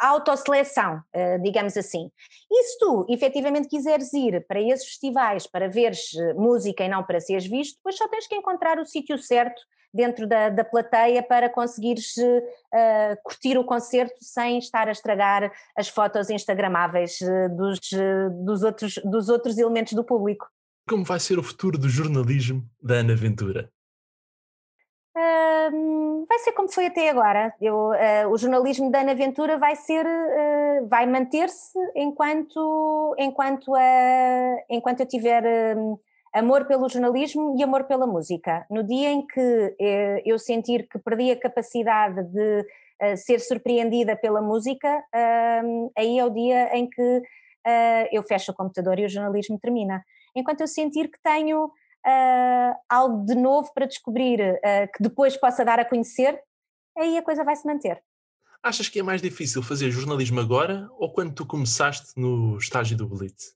autoseleção, 0.00 0.96
uh, 0.96 1.42
digamos 1.42 1.76
assim. 1.76 2.10
E 2.50 2.64
se 2.64 2.78
tu 2.78 3.06
efetivamente 3.08 3.68
quiseres 3.68 4.12
ir 4.12 4.44
para 4.48 4.60
esses 4.60 4.86
festivais 4.86 5.46
para 5.46 5.68
veres 5.68 6.10
música 6.36 6.84
e 6.84 6.88
não 6.88 7.04
para 7.04 7.20
seres 7.20 7.46
visto, 7.46 7.76
depois 7.76 7.96
só 7.96 8.08
tens 8.08 8.26
que 8.26 8.34
encontrar 8.34 8.78
o 8.78 8.84
sítio 8.84 9.16
certo 9.16 9.62
dentro 9.92 10.26
da, 10.26 10.48
da 10.48 10.64
plateia 10.64 11.22
para 11.22 11.48
conseguires 11.50 12.16
uh, 12.16 13.16
curtir 13.22 13.58
o 13.58 13.64
concerto 13.64 14.16
sem 14.20 14.58
estar 14.58 14.88
a 14.88 14.92
estragar 14.92 15.52
as 15.76 15.88
fotos 15.88 16.30
instagramáveis 16.30 17.18
uh, 17.20 17.54
dos, 17.54 17.78
uh, 17.92 18.44
dos, 18.44 18.62
outros, 18.62 18.94
dos 19.04 19.28
outros 19.28 19.58
elementos 19.58 19.92
do 19.92 20.04
público. 20.04 20.48
Como 20.88 21.04
vai 21.04 21.20
ser 21.20 21.38
o 21.38 21.42
futuro 21.42 21.78
do 21.78 21.88
jornalismo 21.88 22.64
da 22.82 22.96
Ana 22.96 23.14
Ventura? 23.14 23.70
vai 26.26 26.38
ser 26.38 26.52
como 26.52 26.72
foi 26.72 26.86
até 26.86 27.10
agora. 27.10 27.54
Eu, 27.60 27.90
o 28.30 28.38
jornalismo 28.38 28.90
da 28.90 29.02
Ana 29.02 29.14
Ventura 29.14 29.58
vai 29.58 29.76
ser, 29.76 30.04
vai 30.88 31.06
manter-se 31.06 31.78
enquanto, 31.94 33.14
enquanto, 33.18 33.72
enquanto 34.70 35.00
eu 35.00 35.06
tiver 35.06 35.44
amor 36.32 36.64
pelo 36.66 36.88
jornalismo 36.88 37.54
e 37.58 37.62
amor 37.62 37.84
pela 37.84 38.06
música. 38.06 38.66
No 38.70 38.82
dia 38.82 39.10
em 39.10 39.26
que 39.26 39.76
eh, 39.78 40.22
eu 40.24 40.38
sentir 40.38 40.88
que 40.88 40.98
perdi 40.98 41.30
a 41.30 41.38
capacidade 41.38 42.22
de 42.24 42.60
uh, 42.60 43.16
ser 43.16 43.40
surpreendida 43.40 44.16
pela 44.16 44.40
música, 44.40 45.04
aí 45.96 46.18
é 46.18 46.24
o 46.24 46.30
dia 46.30 46.76
em 46.76 46.88
que 46.88 47.18
uh, 47.18 48.08
eu 48.10 48.22
fecho 48.22 48.52
o 48.52 48.54
computador 48.54 48.98
e 48.98 49.04
o 49.04 49.08
jornalismo 49.08 49.58
termina. 49.58 50.02
Enquanto 50.34 50.62
eu 50.62 50.66
sentir 50.66 51.10
que 51.10 51.20
tenho 51.22 51.70
algo 52.88 53.24
de 53.24 53.34
novo 53.36 53.70
para 53.72 53.86
descobrir, 53.86 54.58
que 54.92 55.00
depois 55.00 55.36
possa 55.36 55.64
dar 55.64 55.78
a 55.78 55.84
conhecer, 55.84 56.36
aí 56.98 57.16
a 57.16 57.22
coisa 57.22 57.44
vai 57.44 57.54
se 57.54 57.64
manter. 57.64 58.02
Achas 58.60 58.88
que 58.88 58.98
é 58.98 59.02
mais 59.04 59.22
difícil 59.22 59.62
fazer 59.62 59.90
jornalismo 59.90 60.40
agora 60.40 60.88
ou 60.98 61.12
quando 61.12 61.32
tu 61.32 61.46
começaste 61.46 62.12
no 62.16 62.58
estágio 62.58 62.96
do 62.96 63.06
Blitz? 63.06 63.54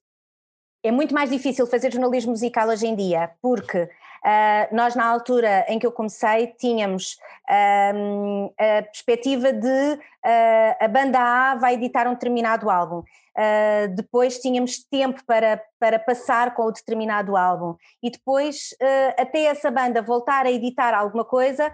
É 0.87 0.91
muito 0.91 1.13
mais 1.13 1.29
difícil 1.29 1.67
fazer 1.67 1.91
jornalismo 1.91 2.31
musical 2.31 2.69
hoje 2.69 2.87
em 2.87 2.95
dia, 2.95 3.31
porque 3.41 3.83
uh, 3.83 4.75
nós, 4.75 4.95
na 4.95 5.05
altura 5.05 5.65
em 5.67 5.77
que 5.77 5.85
eu 5.85 5.91
comecei, 5.91 6.47
tínhamos 6.57 7.17
uh, 7.49 8.53
a 8.57 8.83
perspectiva 8.83 9.51
de 9.51 9.67
uh, 9.67 10.75
a 10.79 10.87
banda 10.87 11.19
A 11.19 11.55
vai 11.55 11.73
editar 11.73 12.07
um 12.07 12.13
determinado 12.13 12.69
álbum. 12.69 12.99
Uh, 12.99 13.93
depois 13.95 14.39
tínhamos 14.39 14.83
tempo 14.89 15.21
para, 15.25 15.61
para 15.77 15.99
passar 15.99 16.55
com 16.55 16.63
o 16.63 16.71
determinado 16.71 17.35
álbum 17.35 17.75
e 18.01 18.09
depois 18.09 18.73
até 19.15 19.43
essa 19.43 19.69
banda 19.69 20.01
voltar 20.01 20.47
a 20.47 20.51
editar 20.51 20.93
alguma 20.95 21.23
coisa 21.23 21.71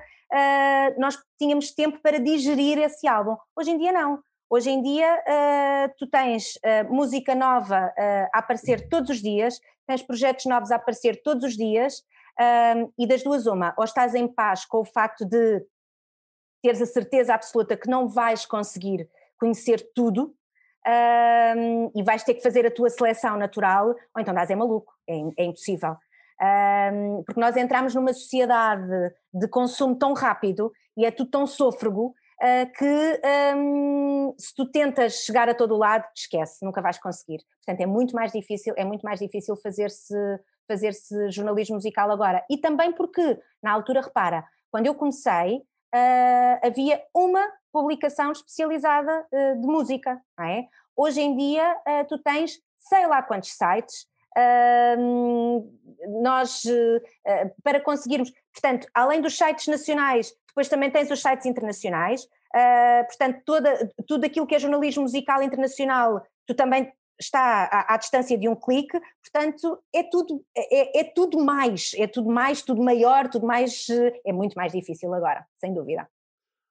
nós 0.98 1.16
tínhamos 1.38 1.72
tempo 1.72 2.00
para 2.02 2.20
digerir 2.20 2.80
esse 2.80 3.08
álbum. 3.08 3.38
Hoje 3.56 3.70
em 3.70 3.78
dia 3.78 3.92
não. 3.94 4.20
Hoje 4.56 4.70
em 4.70 4.84
dia, 4.84 5.16
uh, 5.16 5.94
tu 5.98 6.06
tens 6.06 6.58
uh, 6.58 6.94
música 6.94 7.34
nova 7.34 7.88
uh, 7.88 8.30
a 8.32 8.38
aparecer 8.38 8.88
todos 8.88 9.10
os 9.10 9.20
dias, 9.20 9.60
tens 9.88 10.04
projetos 10.04 10.46
novos 10.46 10.70
a 10.70 10.76
aparecer 10.76 11.24
todos 11.24 11.44
os 11.44 11.58
dias, 11.58 12.04
e 12.98 13.08
das 13.08 13.24
duas, 13.24 13.48
uma, 13.48 13.74
ou 13.78 13.84
estás 13.84 14.14
em 14.16 14.28
paz 14.28 14.64
com 14.64 14.80
o 14.80 14.86
facto 14.86 15.26
de 15.26 15.64
teres 16.64 16.82
a 16.82 16.86
certeza 16.86 17.34
absoluta 17.34 17.78
que 17.78 17.90
não 17.90 18.08
vais 18.08 18.44
conseguir 18.46 19.08
conhecer 19.40 19.92
tudo. 19.94 20.36
e 21.94 22.02
vais 22.02 22.24
ter 22.24 22.34
que 22.34 22.42
fazer 22.42 22.66
a 22.66 22.72
tua 22.72 22.90
seleção 22.90 23.38
natural, 23.38 23.90
ou 24.16 24.22
então 24.22 24.34
dás 24.34 24.50
é 24.50 24.56
maluco, 24.56 24.94
é, 25.08 25.14
é 25.38 25.46
impossível. 25.46 25.96
porque 27.26 27.40
nós 27.40 27.56
entramos 27.56 27.94
numa 27.94 28.14
sociedade 28.14 29.14
de 29.32 29.48
consumo 29.48 29.96
tão 29.96 30.14
rápido 30.14 30.72
e 30.98 31.06
é 31.06 31.12
tudo 31.12 31.30
tão 31.30 31.46
sôfrego 31.46 32.16
que 32.78 33.22
um, 33.56 34.36
se 34.38 34.54
tu 34.56 34.70
tentas 34.70 35.24
chegar 35.24 35.48
a 35.48 35.54
todo 35.54 35.78
lado, 35.78 36.06
esquece, 36.16 36.66
nunca 36.66 36.82
vais 36.82 36.98
conseguir. 36.98 37.44
Portanto, 37.66 37.82
é 37.82 37.86
muito 37.86 38.16
mais 38.16 38.32
difícil, 38.32 38.74
é 38.78 38.84
muito 38.84 39.04
mais 39.04 39.20
difícil 39.20 39.56
fazer-se 39.56 40.14
fazer-se 40.68 41.30
jornalismo 41.30 41.76
musical 41.76 42.12
agora. 42.12 42.44
E 42.50 42.58
também 42.58 42.92
porque, 42.94 43.40
na 43.62 43.72
altura, 43.72 44.02
repara, 44.02 44.46
quando 44.72 44.88
eu 44.88 44.96
comecei, 44.96 45.58
uh, 45.58 46.68
havia 46.68 47.02
uma 47.14 47.46
publicação 47.72 48.32
especializada 48.32 49.26
uh, 49.32 49.62
de 49.62 49.68
música, 49.68 50.22
é? 50.40 50.66
Hoje 50.96 51.22
em 51.22 51.36
dia, 51.36 51.76
uh, 51.88 52.08
tu 52.08 52.18
tens 52.18 52.60
sei 52.80 53.08
lá 53.08 53.22
quantos 53.24 53.52
sites, 53.52 54.12
nós, 56.22 56.64
para 57.64 57.80
conseguirmos, 57.80 58.30
portanto, 58.52 58.88
além 58.94 59.22
dos 59.22 59.38
sites 59.38 59.68
nacionais, 59.68 60.34
depois 60.54 60.70
também 60.70 60.92
tens 60.92 61.10
os 61.10 61.20
sites 61.20 61.48
internacionais, 61.48 62.28
portanto, 63.08 63.42
toda, 63.44 63.92
tudo 64.08 64.26
aquilo 64.26 64.46
que 64.46 64.54
é 64.54 64.60
jornalismo 64.60 65.02
musical 65.02 65.42
internacional, 65.42 66.22
tu 66.46 66.54
também 66.54 66.94
está 67.20 67.66
à, 67.66 67.94
à, 67.94 67.98
distância 67.98 68.38
de 68.38 68.48
um 68.48 68.56
clique, 68.56 69.00
portanto 69.22 69.80
é 69.94 70.04
tudo, 70.04 70.44
é, 70.56 71.00
é, 71.00 71.04
tudo 71.04 71.44
mais, 71.44 71.92
é 71.96 72.08
tudo 72.08 72.30
mais, 72.30 72.62
tudo 72.62 72.84
maior, 72.84 73.30
tudo 73.30 73.46
mais, 73.46 73.88
é 74.26 74.32
muito 74.32 74.54
mais 74.54 74.72
difícil 74.72 75.14
agora, 75.14 75.46
sem 75.60 75.74
dúvida. 75.74 76.08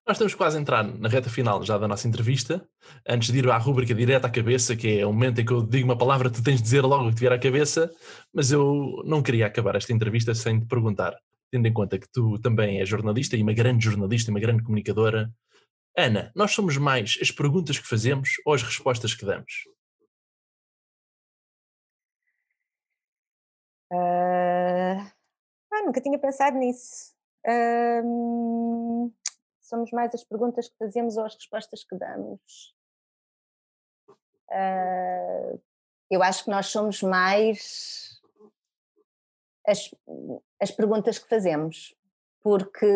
Nós 0.04 0.16
estamos 0.16 0.34
quase 0.34 0.58
a 0.58 0.60
entrar 0.60 0.82
na 0.82 1.08
reta 1.08 1.30
final 1.30 1.62
já 1.62 1.78
da 1.78 1.86
nossa 1.86 2.08
entrevista, 2.08 2.66
antes 3.08 3.30
de 3.30 3.38
ir 3.38 3.48
à 3.48 3.56
rúbrica 3.56 3.94
direta 3.94 4.26
à 4.26 4.30
cabeça, 4.30 4.74
que 4.74 4.98
é 4.98 5.06
o 5.06 5.12
momento 5.12 5.40
em 5.40 5.44
que 5.44 5.52
eu 5.52 5.62
digo 5.62 5.84
uma 5.84 5.96
palavra, 5.96 6.28
tu 6.28 6.42
tens 6.42 6.56
de 6.56 6.62
dizer 6.62 6.80
logo 6.82 7.04
o 7.04 7.08
que 7.10 7.14
te 7.14 7.20
vier 7.20 7.32
à 7.32 7.38
cabeça, 7.38 7.88
mas 8.34 8.50
eu 8.50 9.00
não 9.04 9.22
queria 9.22 9.46
acabar 9.46 9.76
esta 9.76 9.92
entrevista 9.92 10.34
sem 10.34 10.58
te 10.58 10.66
perguntar, 10.66 11.16
tendo 11.52 11.68
em 11.68 11.72
conta 11.72 11.98
que 11.98 12.08
tu 12.08 12.38
também 12.40 12.80
és 12.80 12.88
jornalista 12.88 13.36
e 13.36 13.42
uma 13.42 13.52
grande 13.52 13.84
jornalista, 13.84 14.30
uma 14.30 14.40
grande 14.40 14.62
comunicadora. 14.62 15.30
Ana, 15.96 16.32
nós 16.34 16.52
somos 16.52 16.78
mais 16.78 17.18
as 17.20 17.30
perguntas 17.30 17.78
que 17.78 17.86
fazemos 17.86 18.30
ou 18.46 18.54
as 18.54 18.62
respostas 18.62 19.14
que 19.14 19.26
damos? 19.26 19.68
Uh... 23.92 25.04
Ah, 25.70 25.82
nunca 25.84 26.00
tinha 26.00 26.18
pensado 26.18 26.56
nisso. 26.56 27.14
Uh... 27.46 29.12
Somos 29.60 29.90
mais 29.90 30.14
as 30.14 30.24
perguntas 30.24 30.70
que 30.70 30.78
fazemos 30.78 31.18
ou 31.18 31.24
as 31.26 31.34
respostas 31.34 31.84
que 31.84 31.94
damos. 31.98 32.74
Uh... 34.50 35.62
Eu 36.10 36.22
acho 36.22 36.44
que 36.44 36.50
nós 36.50 36.68
somos 36.68 37.02
mais 37.02 38.22
as, 39.66 39.94
as 40.62 40.70
perguntas 40.70 41.18
que 41.18 41.28
fazemos, 41.28 41.94
porque 42.42 42.86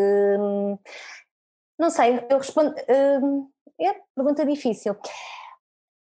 não 1.79 1.91
sei, 1.91 2.25
eu 2.31 2.39
respondo. 2.39 2.71
Uh, 2.71 3.51
é 3.79 3.95
pergunta 4.15 4.47
difícil. 4.47 4.97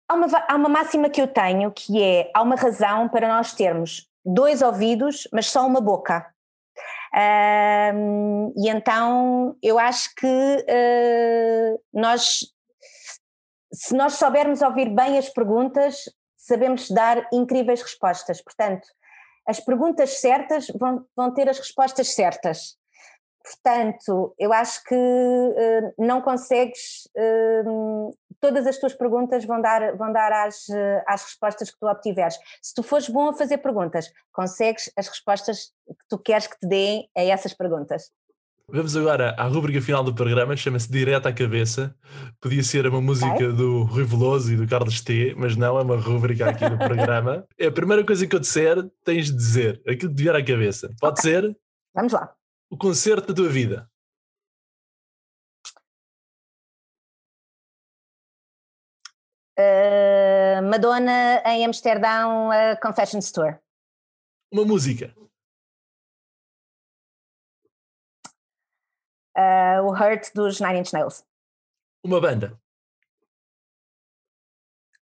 Há 0.08 0.14
uma, 0.14 0.28
há 0.48 0.56
uma 0.56 0.70
máxima 0.70 1.10
que 1.10 1.22
eu 1.22 1.28
tenho 1.28 1.72
que 1.72 2.02
é: 2.02 2.32
há 2.34 2.42
uma 2.42 2.56
razão 2.56 3.10
para 3.10 3.28
nós 3.28 3.54
termos 3.54 4.08
dois 4.24 4.62
ouvidos, 4.62 5.28
mas 5.32 5.50
só 5.50 5.66
uma 5.66 5.82
boca. 5.82 6.32
Um, 7.16 8.54
e 8.58 8.70
então 8.70 9.56
eu 9.64 9.80
acho 9.80 10.14
que 10.16 10.28
uh, 10.28 11.82
nós, 11.94 12.42
se 13.72 13.96
nós 13.96 14.16
soubermos 14.16 14.62
ouvir 14.62 14.90
bem 14.90 15.18
as 15.18 15.30
perguntas, 15.30 16.04
sabemos 16.36 16.92
dar 16.92 17.28
incríveis 17.32 17.82
respostas. 17.82 18.42
Portanto, 18.42 18.86
as 19.48 19.60
perguntas 19.60 20.20
certas 20.20 20.68
vão, 20.80 21.06
vão 21.16 21.34
ter 21.34 21.48
as 21.50 21.60
respostas 21.60 22.14
certas. 22.14 22.78
Portanto, 23.46 24.34
eu 24.40 24.52
acho 24.52 24.84
que 24.84 24.96
uh, 24.96 25.94
não 26.00 26.20
consegues, 26.20 27.08
uh, 27.16 28.12
todas 28.42 28.66
as 28.66 28.80
tuas 28.80 28.96
perguntas 28.96 29.46
vão 29.46 29.62
dar, 29.62 29.96
vão 29.96 30.12
dar 30.12 30.32
às, 30.34 30.68
uh, 30.70 31.04
às 31.06 31.24
respostas 31.24 31.70
que 31.70 31.78
tu 31.80 31.86
obtiveres. 31.86 32.36
Se 32.60 32.74
tu 32.74 32.82
fores 32.82 33.08
bom 33.08 33.30
a 33.30 33.34
fazer 33.34 33.60
perguntas, 33.60 34.12
consegues 34.34 34.92
as 34.98 35.08
respostas 35.08 35.72
que 35.88 36.08
tu 36.10 36.18
queres 36.18 36.48
que 36.48 36.58
te 36.58 36.68
deem 36.68 37.08
a 37.16 37.22
essas 37.22 37.54
perguntas. 37.54 38.10
Vamos 38.68 38.96
agora 38.98 39.36
à 39.38 39.48
rubrica 39.48 39.82
final 39.82 40.04
do 40.04 40.14
programa, 40.14 40.56
chama-se 40.58 40.92
Direto 40.92 41.28
à 41.28 41.34
Cabeça. 41.34 41.96
Podia 42.42 42.64
ser 42.64 42.88
uma 42.88 43.00
música 43.00 43.52
do 43.54 43.84
Rui 43.84 44.04
Veloso 44.04 44.52
e 44.52 44.58
do 44.58 44.68
Carlos 44.68 45.02
T, 45.02 45.36
mas 45.38 45.56
não, 45.56 45.78
é 45.78 45.82
uma 45.82 45.98
rubrica 45.98 46.50
aqui 46.50 46.68
do 46.68 46.78
programa. 46.80 47.48
É 47.58 47.68
a 47.68 47.72
primeira 47.72 48.04
coisa 48.04 48.26
que 48.26 48.36
eu 48.36 48.40
disser, 48.40 48.78
tens 49.04 49.28
de 49.28 49.36
dizer 49.36 49.82
aquilo 49.88 50.12
que 50.12 50.16
te 50.18 50.24
vier 50.24 50.36
à 50.36 50.44
cabeça. 50.44 50.94
Pode 51.00 51.20
okay. 51.20 51.32
ser? 51.32 51.58
Vamos 51.94 52.12
lá 52.12 52.36
o 52.70 52.78
concerto 52.78 53.28
da 53.28 53.34
tua 53.34 53.50
vida? 53.50 53.90
Uh, 59.58 60.62
Madonna 60.70 61.42
em 61.46 61.66
Amsterdão, 61.66 62.50
uh, 62.50 62.80
Confessions 62.82 63.32
Tour. 63.32 63.58
Uma 64.52 64.66
música. 64.66 65.16
Uh, 69.38 69.82
o 69.84 69.92
Hurt 69.92 70.34
dos 70.34 70.62
Nine 70.62 70.80
Inch 70.80 70.94
Nails. 70.94 71.26
Uma 72.04 72.22
banda. 72.22 72.60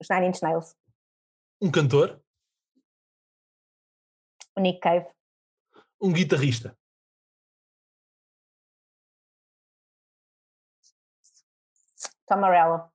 Os 0.01 0.09
Nine 0.09 0.29
Inch 0.29 0.41
Nails. 0.43 0.77
Um 1.61 1.71
cantor. 1.71 2.23
O 4.57 4.61
Nick 4.61 4.81
Cave. 4.81 5.07
Um 6.01 6.13
guitarrista. 6.13 6.77
Tom 12.27 12.41
Morello. 12.41 12.91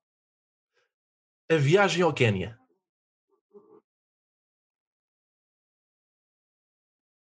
A 1.52 1.58
viagem 1.58 2.02
ao 2.02 2.14
Quênia. 2.14 2.58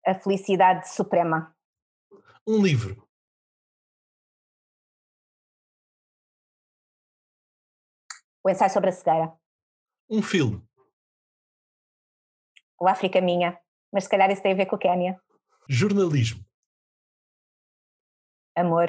A 0.05 0.15
felicidade 0.15 0.87
suprema. 0.89 1.53
Um 2.47 2.63
livro. 2.63 3.06
O 8.47 8.49
ensaio 8.49 8.71
sobre 8.71 8.89
a 8.89 8.93
cegueira. 8.93 9.37
Um 10.09 10.23
filme. 10.23 10.65
O 12.79 12.87
África 12.87 13.19
Minha. 13.19 13.61
Mas 13.91 14.05
se 14.05 14.09
calhar 14.09 14.31
isso 14.31 14.41
tem 14.41 14.53
a 14.53 14.55
ver 14.55 14.67
com 14.67 14.77
o 14.77 14.79
Quênia. 14.79 15.21
Jornalismo. 15.67 16.45
Amor. 18.55 18.87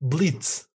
Blitz. 0.00 0.70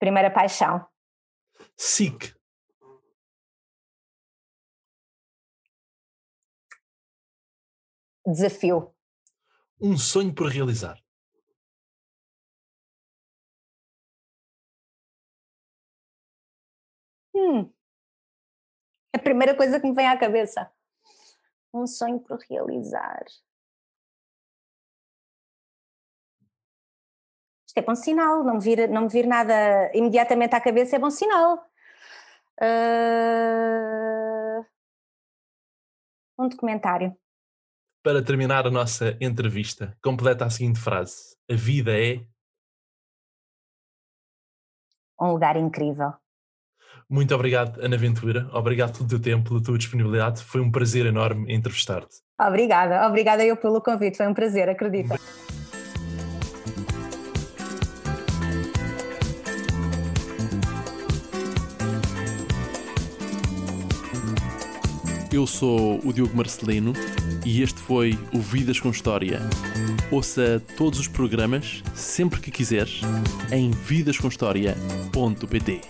Primeira 0.00 0.28
paixão. 0.28 0.84
SIC. 1.76 2.34
Desafio. 8.26 8.92
Um 9.80 9.96
sonho 9.96 10.34
por 10.34 10.48
realizar. 10.48 11.05
Hum. 17.36 17.70
É 19.14 19.18
a 19.18 19.22
primeira 19.22 19.54
coisa 19.54 19.78
que 19.78 19.86
me 19.86 19.94
vem 19.94 20.08
à 20.08 20.18
cabeça. 20.18 20.70
Um 21.72 21.86
sonho 21.86 22.20
por 22.20 22.38
realizar. 22.48 23.24
é 27.78 27.82
bom 27.82 27.94
sinal, 27.94 28.42
não 28.42 28.54
me 28.54 28.60
vir, 28.60 28.88
não 28.88 29.02
me 29.02 29.08
vir 29.08 29.26
nada 29.26 29.90
imediatamente 29.94 30.54
à 30.54 30.60
cabeça 30.60 30.96
é 30.96 30.98
bom 30.98 31.10
sinal. 31.10 31.62
Uh... 32.58 34.64
Um 36.38 36.48
documentário. 36.48 37.14
Para 38.02 38.24
terminar 38.24 38.66
a 38.66 38.70
nossa 38.70 39.16
entrevista, 39.20 39.94
completa 40.02 40.46
a 40.46 40.50
seguinte 40.50 40.80
frase: 40.80 41.36
A 41.50 41.54
vida 41.54 41.92
é. 41.92 42.26
Um 45.20 45.32
lugar 45.32 45.56
incrível. 45.56 46.14
Muito 47.08 47.32
obrigado, 47.34 47.80
Ana 47.80 47.96
Ventura. 47.96 48.48
Obrigado 48.52 48.96
pelo 48.96 49.08
teu 49.08 49.20
tempo, 49.20 49.50
pela 49.50 49.62
tua 49.62 49.78
disponibilidade. 49.78 50.42
Foi 50.42 50.60
um 50.60 50.68
prazer 50.70 51.06
enorme 51.06 51.54
entrevistar-te. 51.54 52.16
Obrigada, 52.38 53.06
obrigada 53.06 53.42
eu 53.44 53.56
pelo 53.56 53.80
convite. 53.80 54.16
Foi 54.16 54.26
um 54.26 54.34
prazer, 54.34 54.68
acredita. 54.68 55.16
Eu 65.32 65.46
sou 65.46 66.00
o 66.02 66.12
Diogo 66.12 66.34
Marcelino 66.34 66.92
e 67.44 67.62
este 67.62 67.78
foi 67.78 68.18
o 68.32 68.40
Vidas 68.40 68.80
com 68.80 68.90
História. 68.90 69.38
Ouça 70.10 70.60
todos 70.76 70.98
os 70.98 71.06
programas 71.08 71.84
sempre 71.94 72.40
que 72.40 72.50
quiseres 72.50 73.02
em 73.52 73.70
vidascomhistoria.pt. 73.70 75.80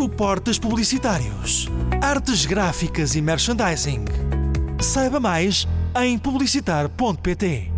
Suportes 0.00 0.58
publicitários, 0.58 1.68
artes 2.00 2.46
gráficas 2.46 3.14
e 3.14 3.20
merchandising 3.20 4.06
Saiba 4.80 5.20
mais 5.20 5.68
em 5.94 6.18
publicitar.pt. 6.18 7.69